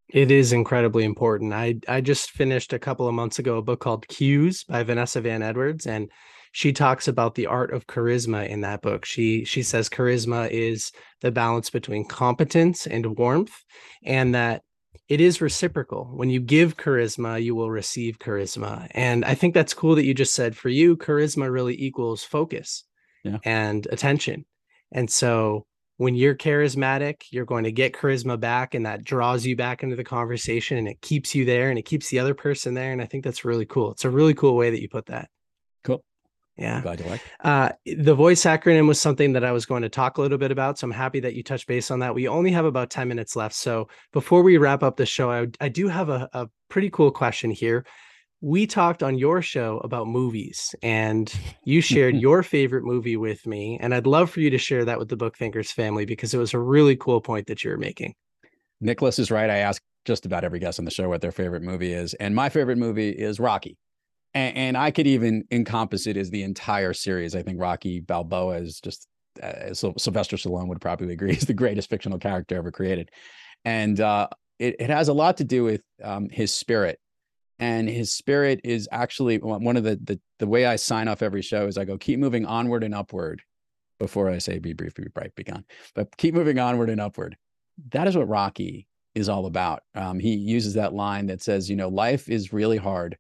It 0.09 0.31
is 0.31 0.53
incredibly 0.53 1.03
important. 1.03 1.53
I 1.53 1.81
I 1.89 2.01
just 2.01 2.31
finished 2.31 2.73
a 2.73 2.79
couple 2.79 3.09
of 3.09 3.15
months 3.15 3.41
ago 3.41 3.57
a 3.57 3.63
book 3.63 3.81
called 3.81 4.07
Cues 4.07 4.63
by 4.63 4.85
Vanessa 4.85 5.21
Van 5.21 5.43
Edwards 5.43 5.87
and 5.87 6.11
she 6.55 6.73
talks 6.73 7.09
about 7.09 7.35
the 7.35 7.49
art 7.49 7.73
of 7.73 7.89
charisma 7.89 8.49
in 8.49 8.61
that 8.61 8.81
book. 8.81 9.05
She 9.05 9.45
she 9.45 9.65
says 9.65 9.89
charisma 9.89 10.49
is 10.51 10.93
the 11.21 11.33
balance 11.33 11.69
between 11.69 12.07
competence 12.07 12.87
and 12.87 13.19
warmth 13.19 13.65
and 14.05 14.37
that 14.37 14.63
it 15.09 15.21
is 15.21 15.41
reciprocal. 15.41 16.13
When 16.15 16.31
you 16.31 16.39
give 16.39 16.77
charisma, 16.77 17.43
you 17.43 17.57
will 17.57 17.73
receive 17.73 18.21
charisma. 18.21 18.87
And 18.93 19.25
I 19.25 19.35
think 19.35 19.53
that's 19.53 19.75
cool 19.75 19.97
that 19.97 20.05
you 20.05 20.15
just 20.15 20.33
said 20.33 20.57
for 20.57 20.69
you 20.69 20.97
charisma 20.97 21.51
really 21.51 21.75
equals 21.75 22.23
focus 22.23 22.85
yeah. 23.25 23.39
and 23.45 23.85
attention. 23.91 24.45
And 24.93 25.11
so 25.11 25.67
when 25.97 26.15
you're 26.15 26.37
charismatic, 26.37 27.23
you're 27.33 27.47
going 27.47 27.65
to 27.65 27.73
get 27.73 27.95
charisma 27.95 28.39
back 28.39 28.75
and 28.75 28.87
that 28.87 29.03
draws 29.03 29.45
you 29.45 29.57
back 29.57 29.83
into 29.83 29.97
the 29.97 30.05
conversation 30.05 30.79
and 30.79 30.87
it 30.87 31.01
keeps 31.01 31.35
you 31.35 31.45
there 31.45 31.71
and 31.71 31.81
it 31.81 31.85
keeps 31.85 32.11
the 32.11 32.21
other 32.21 32.35
person 32.35 32.75
there. 32.75 32.93
And 32.93 33.03
I 33.03 33.07
think 33.07 33.25
that's 33.25 33.45
really 33.45 33.67
cool. 33.67 33.91
It's 33.91 34.05
a 34.05 34.11
really 34.11 34.35
cool 34.35 34.55
way 34.55 34.71
that 34.71 34.81
you 34.81 34.89
put 34.89 35.07
that. 35.07 35.29
Yeah. 36.57 36.81
Glad 36.83 37.01
you 37.01 37.07
like. 37.07 37.21
Uh, 37.43 37.71
the 37.85 38.15
voice 38.15 38.43
acronym 38.45 38.87
was 38.87 39.01
something 39.01 39.33
that 39.33 39.45
I 39.45 39.51
was 39.51 39.67
going 39.67 39.83
to 39.83 39.89
talk 39.89 40.19
a 40.19 40.21
little 40.21 40.39
bit 40.39 40.53
about. 40.53 40.79
So 40.79 40.87
I'm 40.87 40.93
happy 40.93 41.21
that 41.21 41.35
you 41.35 41.43
touched 41.43 41.67
base 41.67 41.91
on 41.91 41.99
that. 41.99 42.15
We 42.15 42.29
only 42.29 42.53
have 42.53 42.65
about 42.65 42.91
10 42.91 43.09
minutes 43.09 43.35
left. 43.35 43.57
So 43.57 43.89
before 44.13 44.43
we 44.43 44.57
wrap 44.57 44.83
up 44.83 44.97
the 44.97 45.07
show, 45.07 45.31
I, 45.31 45.49
I 45.61 45.69
do 45.69 45.89
have 45.89 46.11
a, 46.11 46.29
a 46.33 46.49
pretty 46.69 46.91
cool 46.91 47.11
question 47.11 47.51
here 47.51 47.85
we 48.45 48.67
talked 48.67 49.03
on 49.03 49.17
your 49.17 49.41
show 49.41 49.79
about 49.79 50.07
movies 50.07 50.75
and 50.83 51.33
you 51.65 51.81
shared 51.81 52.15
your 52.21 52.43
favorite 52.43 52.85
movie 52.85 53.17
with 53.17 53.47
me 53.47 53.79
and 53.81 53.95
i'd 53.95 54.07
love 54.07 54.29
for 54.29 54.41
you 54.41 54.51
to 54.51 54.59
share 54.59 54.85
that 54.85 54.99
with 54.99 55.09
the 55.09 55.17
book 55.17 55.35
thinkers 55.35 55.73
family 55.73 56.05
because 56.05 56.35
it 56.35 56.39
was 56.39 56.53
a 56.53 56.59
really 56.59 56.95
cool 56.95 57.23
point 57.23 57.47
that 57.47 57.65
you're 57.65 57.79
making 57.79 58.13
nicholas 58.83 59.19
is 59.19 59.31
right 59.31 59.49
i 59.49 59.57
ask 59.57 59.81
just 60.05 60.27
about 60.27 60.45
every 60.45 60.59
guest 60.59 60.79
on 60.79 60.85
the 60.85 60.91
show 60.91 61.09
what 61.09 61.23
their 61.23 61.33
favorite 61.33 61.63
movie 61.63 61.95
is 61.95 62.13
and 62.15 62.35
my 62.35 62.51
favorite 62.51 62.77
movie 62.77 63.09
is 63.09 63.41
rocky 63.41 63.79
and, 64.35 64.57
and 64.57 64.77
i 64.77 64.91
could 64.91 65.07
even 65.07 65.45
encompass 65.51 66.07
it 66.07 66.17
as 66.17 66.31
the 66.31 66.43
entire 66.43 66.93
series 66.93 67.35
i 67.35 67.43
think 67.43 67.61
rocky 67.61 68.01
balboa 68.01 68.57
is 68.57 68.81
just 68.81 69.07
uh, 69.43 69.73
sylvester 69.75 70.37
stallone 70.37 70.69
would 70.69 70.81
probably 70.81 71.13
agree 71.13 71.31
is 71.33 71.47
the 71.47 71.55
greatest 71.55 71.91
fictional 71.91 72.19
character 72.19 72.57
ever 72.57 72.71
created 72.71 73.11
and 73.65 74.01
uh, 74.01 74.29
it, 74.59 74.77
it 74.79 74.91
has 74.91 75.09
a 75.09 75.13
lot 75.13 75.39
to 75.39 75.45
do 75.45 75.65
with 75.65 75.83
um, 76.03 76.29
his 76.29 76.55
spirit 76.55 77.01
and 77.59 77.89
his 77.89 78.13
spirit 78.13 78.61
is 78.65 78.89
actually 78.91 79.39
one 79.39 79.77
of 79.77 79.85
the, 79.85 79.97
the 80.03 80.21
the 80.39 80.47
way 80.47 80.67
I 80.67 80.77
sign 80.77 81.09
off 81.09 81.23
every 81.23 81.43
show 81.43 81.67
is 81.67 81.79
I 81.79 81.85
go 81.85 81.97
keep 81.97 82.19
moving 82.19 82.45
onward 82.45 82.83
and 82.83 82.95
upward 82.95 83.43
before 83.99 84.29
I 84.29 84.39
say 84.39 84.59
be 84.59 84.73
brief, 84.73 84.95
be 84.95 85.05
bright, 85.15 85.35
be 85.35 85.45
gone. 85.45 85.65
But 85.95 86.17
keep 86.17 86.35
moving 86.35 86.59
onward 86.59 86.91
and 86.91 87.01
upward. 87.01 87.37
That 87.91 88.09
is 88.09 88.17
what 88.17 88.29
Rocky 88.29 88.89
is 89.15 89.29
all 89.29 89.47
about. 89.47 89.83
Um, 89.95 90.19
he 90.19 90.35
uses 90.35 90.75
that 90.75 90.93
line 90.93 91.27
that 91.27 91.43
says, 91.43 91.71
you 91.71 91.77
know, 91.77 91.89
life 91.89 92.29
is 92.29 92.53
really 92.53 92.77
hard, 92.77 93.17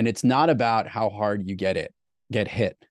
and 0.00 0.08
it's 0.08 0.24
not 0.24 0.48
about 0.48 0.88
how 0.88 1.10
hard 1.10 1.46
you 1.46 1.54
get 1.54 1.76
it, 1.76 1.92
get 2.32 2.48
hit. 2.48 2.86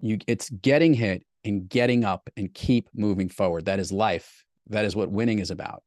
You, 0.00 0.16
it's 0.26 0.48
getting 0.48 0.94
hit 0.94 1.22
and 1.44 1.68
getting 1.68 2.02
up 2.02 2.30
and 2.34 2.54
keep 2.54 2.88
moving 2.94 3.28
forward. 3.28 3.66
That 3.66 3.78
is 3.78 3.92
life. 3.92 4.42
That 4.70 4.86
is 4.86 4.96
what 4.96 5.10
winning 5.10 5.40
is 5.40 5.50
about. 5.50 5.82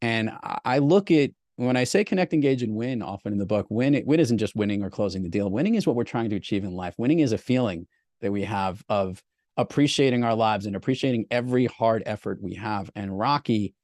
And 0.00 0.32
I 0.64 0.78
look 0.78 1.12
at 1.12 1.30
when 1.54 1.76
I 1.76 1.84
say 1.84 2.02
connect, 2.02 2.34
engage, 2.34 2.64
and 2.64 2.74
win, 2.74 3.00
often 3.00 3.32
in 3.32 3.38
the 3.38 3.46
book, 3.46 3.68
win 3.70 4.02
win 4.04 4.18
isn't 4.18 4.38
just 4.38 4.56
winning 4.56 4.82
or 4.82 4.90
closing 4.90 5.22
the 5.22 5.28
deal. 5.28 5.48
Winning 5.48 5.76
is 5.76 5.86
what 5.86 5.94
we're 5.94 6.02
trying 6.02 6.30
to 6.30 6.36
achieve 6.36 6.64
in 6.64 6.74
life. 6.74 6.94
Winning 6.98 7.20
is 7.20 7.30
a 7.30 7.38
feeling 7.38 7.86
that 8.22 8.32
we 8.32 8.42
have 8.42 8.82
of 8.88 9.22
appreciating 9.56 10.24
our 10.24 10.34
lives 10.34 10.66
and 10.66 10.74
appreciating 10.74 11.26
every 11.30 11.66
hard 11.66 12.02
effort 12.06 12.42
we 12.42 12.54
have. 12.54 12.90
And 12.96 13.16
Rocky, 13.16 13.76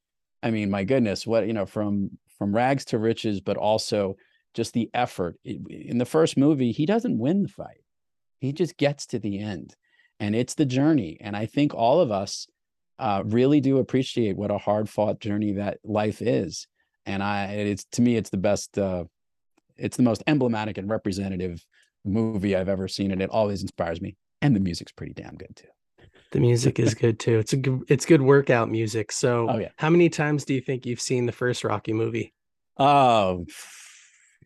I 0.43 0.51
mean, 0.51 0.69
my 0.69 0.83
goodness, 0.83 1.29
what 1.29 1.47
you 1.47 1.53
know, 1.53 1.65
from 1.65 2.11
from 2.37 2.53
rags 2.53 2.85
to 2.87 2.99
riches, 2.99 3.41
but 3.41 3.57
also 3.57 4.17
just 4.55 4.73
the 4.73 4.91
effort. 4.95 5.37
In 5.45 5.99
the 5.99 6.05
first 6.05 6.37
movie, 6.37 6.73
he 6.73 6.87
doesn't 6.87 7.19
win 7.19 7.43
the 7.43 7.49
fight; 7.49 7.83
he 8.41 8.53
just 8.53 8.77
gets 8.77 9.07
to 9.07 9.19
the 9.19 9.39
end, 9.39 9.75
and 10.21 10.35
it's 10.35 10.55
the 10.55 10.67
journey. 10.67 11.19
And 11.21 11.37
I 11.37 11.47
think 11.47 11.75
all 11.75 12.01
of 12.01 12.11
us 12.11 12.47
uh, 12.99 13.23
really 13.27 13.61
do 13.61 13.79
appreciate 13.79 14.37
what 14.37 14.51
a 14.51 14.59
hard 14.59 14.89
fought 14.89 15.21
journey 15.21 15.53
that 15.53 15.79
life 15.85 16.21
is 16.21 16.67
and 17.09 17.23
I 17.23 17.47
it's 17.47 17.85
to 17.93 18.03
me 18.03 18.17
it's 18.17 18.31
the 18.31 18.37
best 18.37 18.79
uh, 18.79 19.05
it's 19.77 19.97
the 19.97 20.03
most 20.03 20.23
emblematic 20.27 20.79
and 20.79 20.89
representative 20.89 21.65
movie 22.05 22.55
I've 22.55 22.69
ever 22.69 22.87
seen, 22.87 23.11
and 23.11 23.21
it 23.21 23.31
always 23.31 23.63
inspires 23.63 24.01
me. 24.01 24.17
And 24.43 24.55
the 24.55 24.61
music's 24.61 24.93
pretty 24.93 25.15
damn 25.15 25.37
good 25.37 25.57
too. 25.57 25.69
The 26.31 26.41
music 26.41 26.79
is 26.79 26.95
good 26.95 27.19
too. 27.19 27.39
It's 27.39 27.55
a 27.55 27.57
good 27.57 27.83
it's 27.89 28.05
good 28.05 28.21
workout 28.21 28.71
music. 28.71 29.11
So, 29.11 29.49
oh, 29.49 29.59
yeah. 29.59 29.71
how 29.79 29.89
many 29.89 30.11
times 30.11 30.45
do 30.45 30.55
you 30.55 30.61
think 30.61 30.85
you've 30.85 31.01
seen 31.01 31.27
the 31.27 31.33
first 31.33 31.65
Rocky 31.65 31.93
movie? 31.93 32.35
Oh, 32.77 33.47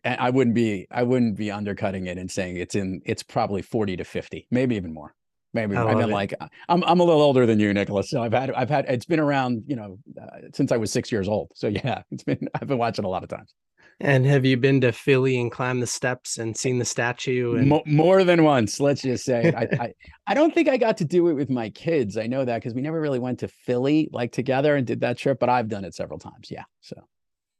and 0.03 0.19
I 0.19 0.29
wouldn't 0.29 0.55
be 0.55 0.87
I 0.91 1.03
wouldn't 1.03 1.35
be 1.35 1.51
undercutting 1.51 2.07
it 2.07 2.17
and 2.17 2.29
saying 2.29 2.57
it's 2.57 2.75
in 2.75 3.01
it's 3.05 3.23
probably 3.23 3.61
40 3.61 3.97
to 3.97 4.03
50, 4.03 4.47
maybe 4.51 4.75
even 4.75 4.93
more. 4.93 5.13
Maybe 5.53 5.75
I, 5.75 5.83
I 5.83 5.93
mean, 5.93 6.09
it. 6.09 6.13
like 6.13 6.33
I'm 6.67 6.83
I'm 6.83 6.99
a 6.99 7.03
little 7.03 7.21
older 7.21 7.45
than 7.45 7.59
you, 7.59 7.73
Nicholas. 7.73 8.09
So 8.09 8.23
I've 8.23 8.33
had 8.33 8.51
I've 8.51 8.69
had 8.69 8.85
it's 8.87 9.05
been 9.05 9.19
around, 9.19 9.63
you 9.67 9.75
know, 9.75 9.99
uh, 10.19 10.47
since 10.53 10.71
I 10.71 10.77
was 10.77 10.91
six 10.91 11.11
years 11.11 11.27
old. 11.27 11.51
So 11.55 11.67
yeah, 11.83 12.03
it's 12.11 12.23
been 12.23 12.47
I've 12.55 12.67
been 12.67 12.79
watching 12.79 13.05
a 13.05 13.09
lot 13.09 13.23
of 13.23 13.29
times. 13.29 13.53
And 13.99 14.25
have 14.25 14.43
you 14.43 14.57
been 14.57 14.81
to 14.81 14.91
Philly 14.91 15.39
and 15.39 15.51
climbed 15.51 15.81
the 15.81 15.87
steps 15.87 16.39
and 16.39 16.57
seen 16.57 16.79
the 16.79 16.85
statue? 16.85 17.55
And... 17.55 17.69
More, 17.69 17.83
more 17.85 18.23
than 18.23 18.43
once, 18.43 18.79
let's 18.79 19.03
just 19.03 19.23
say. 19.23 19.53
I, 19.55 19.67
I, 19.83 19.93
I 20.27 20.33
don't 20.33 20.53
think 20.53 20.67
I 20.67 20.77
got 20.77 20.97
to 20.97 21.05
do 21.05 21.27
it 21.29 21.33
with 21.33 21.49
my 21.49 21.69
kids. 21.69 22.17
I 22.17 22.25
know 22.25 22.43
that 22.43 22.57
because 22.57 22.73
we 22.73 22.81
never 22.81 22.99
really 22.99 23.19
went 23.19 23.39
to 23.39 23.47
Philly 23.47 24.09
like 24.11 24.31
together 24.31 24.75
and 24.75 24.85
did 24.85 25.01
that 25.01 25.19
trip, 25.19 25.39
but 25.39 25.49
I've 25.49 25.69
done 25.69 25.85
it 25.85 25.93
several 25.93 26.17
times. 26.17 26.49
Yeah. 26.49 26.63
So 26.81 26.95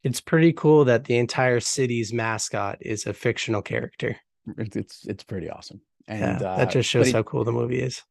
it's 0.03 0.21
pretty 0.21 0.53
cool 0.53 0.85
that 0.85 1.05
the 1.05 1.17
entire 1.17 1.59
city's 1.59 2.13
mascot 2.13 2.77
is 2.81 3.05
a 3.05 3.13
fictional 3.13 3.61
character. 3.61 4.17
It's 4.57 5.05
it's 5.05 5.23
pretty 5.23 5.49
awesome. 5.49 5.81
And 6.07 6.41
yeah, 6.41 6.57
that 6.57 6.67
uh, 6.67 6.71
just 6.71 6.89
shows 6.89 7.11
how 7.11 7.23
cool 7.23 7.45
the 7.45 7.53
movie 7.53 7.79
is. 7.79 8.03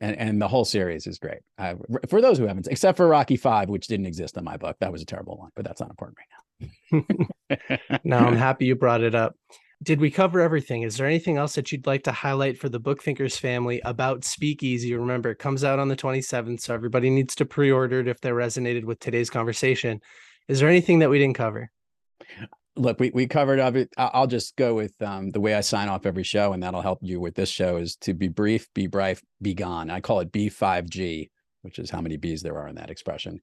And, 0.00 0.16
and 0.16 0.42
the 0.42 0.48
whole 0.48 0.64
series 0.64 1.06
is 1.06 1.18
great. 1.18 1.40
Uh, 1.58 1.74
for 2.08 2.20
those 2.20 2.38
who 2.38 2.46
haven't, 2.46 2.66
except 2.68 2.96
for 2.96 3.06
Rocky 3.06 3.36
Five, 3.36 3.68
which 3.68 3.86
didn't 3.86 4.06
exist 4.06 4.36
in 4.36 4.44
my 4.44 4.56
book, 4.56 4.76
that 4.80 4.92
was 4.92 5.02
a 5.02 5.06
terrible 5.06 5.36
one, 5.36 5.50
but 5.54 5.64
that's 5.64 5.80
not 5.80 5.90
important 5.90 6.18
right 6.18 6.26
now. 6.28 7.98
no, 8.04 8.18
I'm 8.18 8.36
happy 8.36 8.66
you 8.66 8.76
brought 8.76 9.02
it 9.02 9.14
up. 9.14 9.36
Did 9.82 10.00
we 10.00 10.10
cover 10.10 10.40
everything? 10.40 10.82
Is 10.82 10.96
there 10.96 11.06
anything 11.06 11.38
else 11.38 11.54
that 11.54 11.72
you'd 11.72 11.86
like 11.86 12.02
to 12.04 12.12
highlight 12.12 12.58
for 12.58 12.68
the 12.68 12.78
Book 12.78 13.02
Thinkers 13.02 13.36
family 13.38 13.80
about 13.84 14.24
Speakeasy? 14.24 14.94
Remember, 14.94 15.30
it 15.30 15.38
comes 15.38 15.64
out 15.64 15.78
on 15.78 15.88
the 15.88 15.96
27th, 15.96 16.60
so 16.60 16.74
everybody 16.74 17.08
needs 17.08 17.34
to 17.36 17.46
pre-order 17.46 18.00
it 18.00 18.08
if 18.08 18.20
they 18.20 18.30
resonated 18.30 18.84
with 18.84 19.00
today's 19.00 19.30
conversation. 19.30 20.00
Is 20.50 20.60
there 20.60 20.68
anything 20.68 20.98
that 20.98 21.10
we 21.10 21.18
didn't 21.18 21.36
cover? 21.36 21.70
look, 22.76 22.98
we, 22.98 23.10
we 23.12 23.26
covered. 23.26 23.60
I'll 23.98 24.26
just 24.26 24.56
go 24.56 24.74
with 24.74 25.00
um, 25.02 25.30
the 25.30 25.40
way 25.40 25.54
I 25.54 25.60
sign 25.60 25.88
off 25.88 26.06
every 26.06 26.22
show, 26.22 26.52
and 26.52 26.62
that'll 26.62 26.82
help 26.82 26.98
you 27.02 27.20
with 27.20 27.34
this 27.34 27.50
show 27.50 27.76
is 27.76 27.96
to 27.96 28.14
be 28.14 28.28
brief, 28.28 28.68
be 28.74 28.86
brief, 28.86 29.22
be 29.42 29.54
gone. 29.54 29.90
I 29.90 30.00
call 30.00 30.20
it 30.20 30.32
B5G, 30.32 31.30
which 31.62 31.78
is 31.78 31.90
how 31.90 32.00
many 32.00 32.16
B's 32.16 32.42
there 32.42 32.58
are 32.58 32.68
in 32.68 32.76
that 32.76 32.90
expression. 32.90 33.40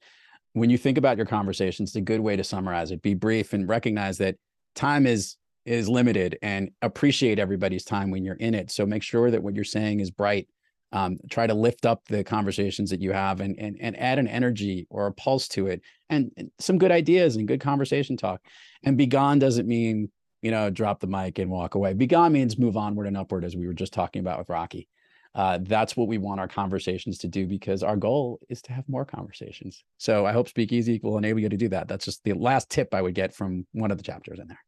When 0.54 0.70
you 0.70 0.78
think 0.78 0.98
about 0.98 1.18
your 1.18 1.26
conversations, 1.26 1.90
it's 1.90 1.96
a 1.96 2.02
good 2.02 2.20
way 2.20 2.36
to 2.36 2.44
summarize 2.44 2.92
it. 2.92 3.02
Be 3.02 3.14
brief 3.14 3.54
and 3.54 3.70
recognize 3.70 4.18
that 4.18 4.36
time 4.76 5.06
is 5.06 5.38
is 5.66 5.90
limited 5.90 6.38
and 6.42 6.72
appreciate 6.82 7.40
everybody's 7.40 7.84
time 7.84 8.10
when 8.10 8.24
you're 8.24 8.36
in 8.36 8.54
it. 8.54 8.72
So 8.72 8.86
make 8.86 9.04
sure 9.04 9.30
that 9.30 9.44
what 9.44 9.54
you're 9.54 9.66
saying 9.66 10.00
is 10.00 10.10
bright. 10.10 10.48
Um, 10.94 11.18
try 11.30 11.48
to 11.48 11.54
lift 11.54 11.86
up 11.86 12.06
the 12.08 12.24
conversations 12.24 12.90
that 12.92 13.02
you 13.02 13.12
have 13.12 13.42
and, 13.42 13.60
and, 13.60 13.78
and 13.82 14.00
add 14.00 14.20
an 14.20 14.28
energy 14.28 14.88
or 14.90 15.08
a 15.08 15.14
pulse 15.14 15.50
to 15.50 15.68
it 15.68 15.82
and, 16.10 16.32
and 16.38 16.50
some 16.60 16.78
good 16.78 16.92
ideas 16.92 17.36
and 17.36 17.48
good 17.48 17.60
conversation 17.60 18.16
talk. 18.16 18.42
And 18.84 18.98
be 18.98 19.06
gone 19.06 19.38
doesn't 19.38 19.68
mean, 19.68 20.10
you 20.42 20.52
know, 20.52 20.70
drop 20.70 21.02
the 21.02 21.08
mic 21.08 21.40
and 21.40 21.52
walk 21.52 21.76
away. 21.76 21.94
Be 21.94 22.08
gone 22.08 22.32
means 22.32 22.58
move 22.58 22.78
onward 22.78 23.08
and 23.08 23.18
upward, 23.18 23.44
as 23.44 23.56
we 23.56 23.68
were 23.68 23.74
just 23.74 23.92
talking 23.92 24.22
about 24.22 24.40
with 24.40 24.50
Rocky. 24.50 24.88
Uh, 25.36 25.60
that's 25.62 25.96
what 25.96 26.08
we 26.08 26.18
want 26.18 26.40
our 26.40 26.48
conversations 26.48 27.20
to 27.20 27.28
do 27.28 27.46
because 27.46 27.84
our 27.84 27.96
goal 27.96 28.40
is 28.50 28.62
to 28.64 28.74
have 28.74 28.88
more 28.88 29.06
conversations. 29.06 29.84
So 29.98 30.26
I 30.26 30.32
hope 30.32 30.48
Speakeasy 30.48 31.00
will 31.04 31.18
enable 31.18 31.42
you 31.42 31.50
to 31.50 31.58
do 31.58 31.70
that. 31.70 31.88
That's 31.88 32.06
just 32.06 32.24
the 32.24 32.34
last 32.34 32.70
tip 32.70 32.94
I 32.94 33.02
would 33.02 33.14
get 33.14 33.36
from 33.36 33.68
one 33.74 33.92
of 33.92 33.98
the 33.98 34.04
chapters 34.04 34.40
in 34.40 34.48
there. 34.48 34.60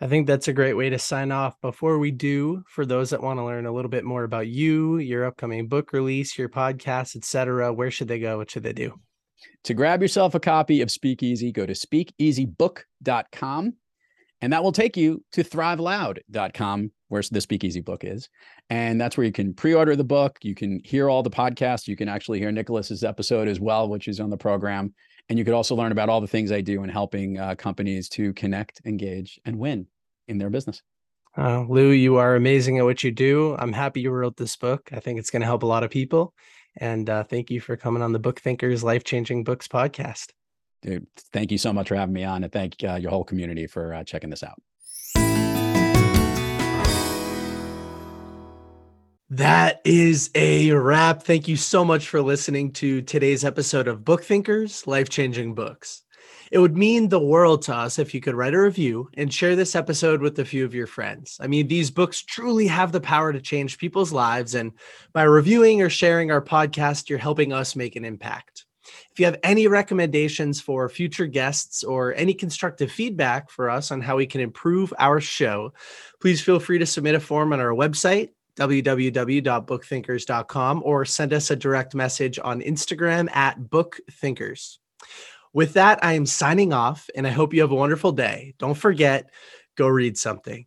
I 0.00 0.08
think 0.08 0.26
that's 0.26 0.48
a 0.48 0.52
great 0.52 0.74
way 0.74 0.90
to 0.90 0.98
sign 0.98 1.32
off. 1.32 1.58
Before 1.62 1.98
we 1.98 2.10
do, 2.10 2.62
for 2.68 2.84
those 2.84 3.10
that 3.10 3.22
want 3.22 3.38
to 3.38 3.44
learn 3.44 3.64
a 3.64 3.72
little 3.72 3.90
bit 3.90 4.04
more 4.04 4.24
about 4.24 4.46
you, 4.46 4.98
your 4.98 5.24
upcoming 5.24 5.68
book 5.68 5.92
release, 5.92 6.36
your 6.36 6.50
podcast, 6.50 7.16
etc., 7.16 7.72
where 7.72 7.90
should 7.90 8.08
they 8.08 8.18
go? 8.18 8.38
What 8.38 8.50
should 8.50 8.62
they 8.62 8.74
do? 8.74 9.00
To 9.64 9.74
grab 9.74 10.02
yourself 10.02 10.34
a 10.34 10.40
copy 10.40 10.82
of 10.82 10.90
Speakeasy, 10.90 11.50
go 11.50 11.64
to 11.64 11.72
speakeasybook.com 11.72 13.74
and 14.42 14.52
that 14.52 14.62
will 14.62 14.72
take 14.72 14.96
you 14.96 15.24
to 15.32 15.42
thriveloud.com, 15.42 16.90
where 17.08 17.22
the 17.30 17.40
Speakeasy 17.40 17.80
book 17.80 18.04
is. 18.04 18.28
And 18.68 19.00
that's 19.00 19.16
where 19.16 19.24
you 19.24 19.32
can 19.32 19.54
pre 19.54 19.74
order 19.74 19.96
the 19.96 20.04
book. 20.04 20.38
You 20.42 20.54
can 20.54 20.80
hear 20.84 21.08
all 21.08 21.22
the 21.22 21.30
podcasts. 21.30 21.88
You 21.88 21.96
can 21.96 22.08
actually 22.08 22.38
hear 22.38 22.52
Nicholas's 22.52 23.02
episode 23.02 23.48
as 23.48 23.60
well, 23.60 23.88
which 23.88 24.08
is 24.08 24.20
on 24.20 24.30
the 24.30 24.36
program. 24.36 24.94
And 25.28 25.38
you 25.38 25.44
could 25.44 25.54
also 25.54 25.74
learn 25.74 25.92
about 25.92 26.08
all 26.08 26.20
the 26.20 26.26
things 26.26 26.52
I 26.52 26.60
do 26.60 26.82
in 26.84 26.88
helping 26.88 27.38
uh, 27.38 27.54
companies 27.56 28.08
to 28.10 28.32
connect, 28.34 28.80
engage, 28.84 29.40
and 29.44 29.58
win 29.58 29.86
in 30.28 30.38
their 30.38 30.50
business. 30.50 30.82
Uh, 31.36 31.62
Lou, 31.68 31.90
you 31.90 32.16
are 32.16 32.36
amazing 32.36 32.78
at 32.78 32.84
what 32.84 33.04
you 33.04 33.10
do. 33.10 33.56
I'm 33.58 33.72
happy 33.72 34.00
you 34.00 34.10
wrote 34.10 34.36
this 34.36 34.56
book. 34.56 34.88
I 34.92 35.00
think 35.00 35.18
it's 35.18 35.30
going 35.30 35.40
to 35.42 35.46
help 35.46 35.62
a 35.62 35.66
lot 35.66 35.84
of 35.84 35.90
people. 35.90 36.32
And 36.78 37.08
uh, 37.10 37.24
thank 37.24 37.50
you 37.50 37.60
for 37.60 37.76
coming 37.76 38.02
on 38.02 38.12
the 38.12 38.18
Book 38.18 38.40
Thinkers 38.40 38.84
Life 38.84 39.04
Changing 39.04 39.44
Books 39.44 39.68
podcast. 39.68 40.30
Dude, 40.82 41.06
thank 41.32 41.50
you 41.50 41.58
so 41.58 41.72
much 41.72 41.88
for 41.88 41.96
having 41.96 42.14
me 42.14 42.24
on, 42.24 42.44
and 42.44 42.52
thank 42.52 42.76
uh, 42.84 42.94
your 42.94 43.10
whole 43.10 43.24
community 43.24 43.66
for 43.66 43.94
uh, 43.94 44.04
checking 44.04 44.30
this 44.30 44.42
out. 44.42 44.60
That 49.30 49.80
is 49.84 50.30
a 50.36 50.70
wrap. 50.70 51.24
Thank 51.24 51.48
you 51.48 51.56
so 51.56 51.84
much 51.84 52.06
for 52.06 52.22
listening 52.22 52.70
to 52.74 53.02
today's 53.02 53.44
episode 53.44 53.88
of 53.88 54.04
Book 54.04 54.22
Thinkers 54.22 54.86
Life 54.86 55.08
Changing 55.08 55.52
Books. 55.52 56.04
It 56.52 56.58
would 56.58 56.76
mean 56.76 57.08
the 57.08 57.18
world 57.18 57.62
to 57.62 57.74
us 57.74 57.98
if 57.98 58.14
you 58.14 58.20
could 58.20 58.36
write 58.36 58.54
a 58.54 58.60
review 58.60 59.10
and 59.14 59.34
share 59.34 59.56
this 59.56 59.74
episode 59.74 60.20
with 60.20 60.38
a 60.38 60.44
few 60.44 60.64
of 60.64 60.76
your 60.76 60.86
friends. 60.86 61.38
I 61.40 61.48
mean, 61.48 61.66
these 61.66 61.90
books 61.90 62.22
truly 62.22 62.68
have 62.68 62.92
the 62.92 63.00
power 63.00 63.32
to 63.32 63.40
change 63.40 63.78
people's 63.78 64.12
lives. 64.12 64.54
And 64.54 64.70
by 65.12 65.24
reviewing 65.24 65.82
or 65.82 65.90
sharing 65.90 66.30
our 66.30 66.40
podcast, 66.40 67.08
you're 67.08 67.18
helping 67.18 67.52
us 67.52 67.74
make 67.74 67.96
an 67.96 68.04
impact. 68.04 68.64
If 69.10 69.18
you 69.18 69.26
have 69.26 69.40
any 69.42 69.66
recommendations 69.66 70.60
for 70.60 70.88
future 70.88 71.26
guests 71.26 71.82
or 71.82 72.14
any 72.14 72.32
constructive 72.32 72.92
feedback 72.92 73.50
for 73.50 73.70
us 73.70 73.90
on 73.90 74.00
how 74.00 74.18
we 74.18 74.26
can 74.26 74.40
improve 74.40 74.94
our 75.00 75.20
show, 75.20 75.72
please 76.20 76.40
feel 76.40 76.60
free 76.60 76.78
to 76.78 76.86
submit 76.86 77.16
a 77.16 77.20
form 77.20 77.52
on 77.52 77.58
our 77.58 77.74
website, 77.74 78.28
www.bookthinkers.com, 78.56 80.82
or 80.84 81.04
send 81.04 81.32
us 81.32 81.50
a 81.50 81.56
direct 81.56 81.94
message 81.94 82.38
on 82.42 82.60
Instagram 82.60 83.34
at 83.34 83.58
bookthinkers. 83.60 84.78
With 85.52 85.74
that, 85.74 86.04
I 86.04 86.14
am 86.14 86.26
signing 86.26 86.72
off 86.72 87.08
and 87.14 87.24
I 87.26 87.30
hope 87.30 87.54
you 87.54 87.60
have 87.62 87.70
a 87.70 87.76
wonderful 87.76 88.12
day. 88.12 88.54
Don't 88.58 88.74
forget, 88.74 89.30
go 89.76 89.88
read 89.88 90.18
something. 90.18 90.66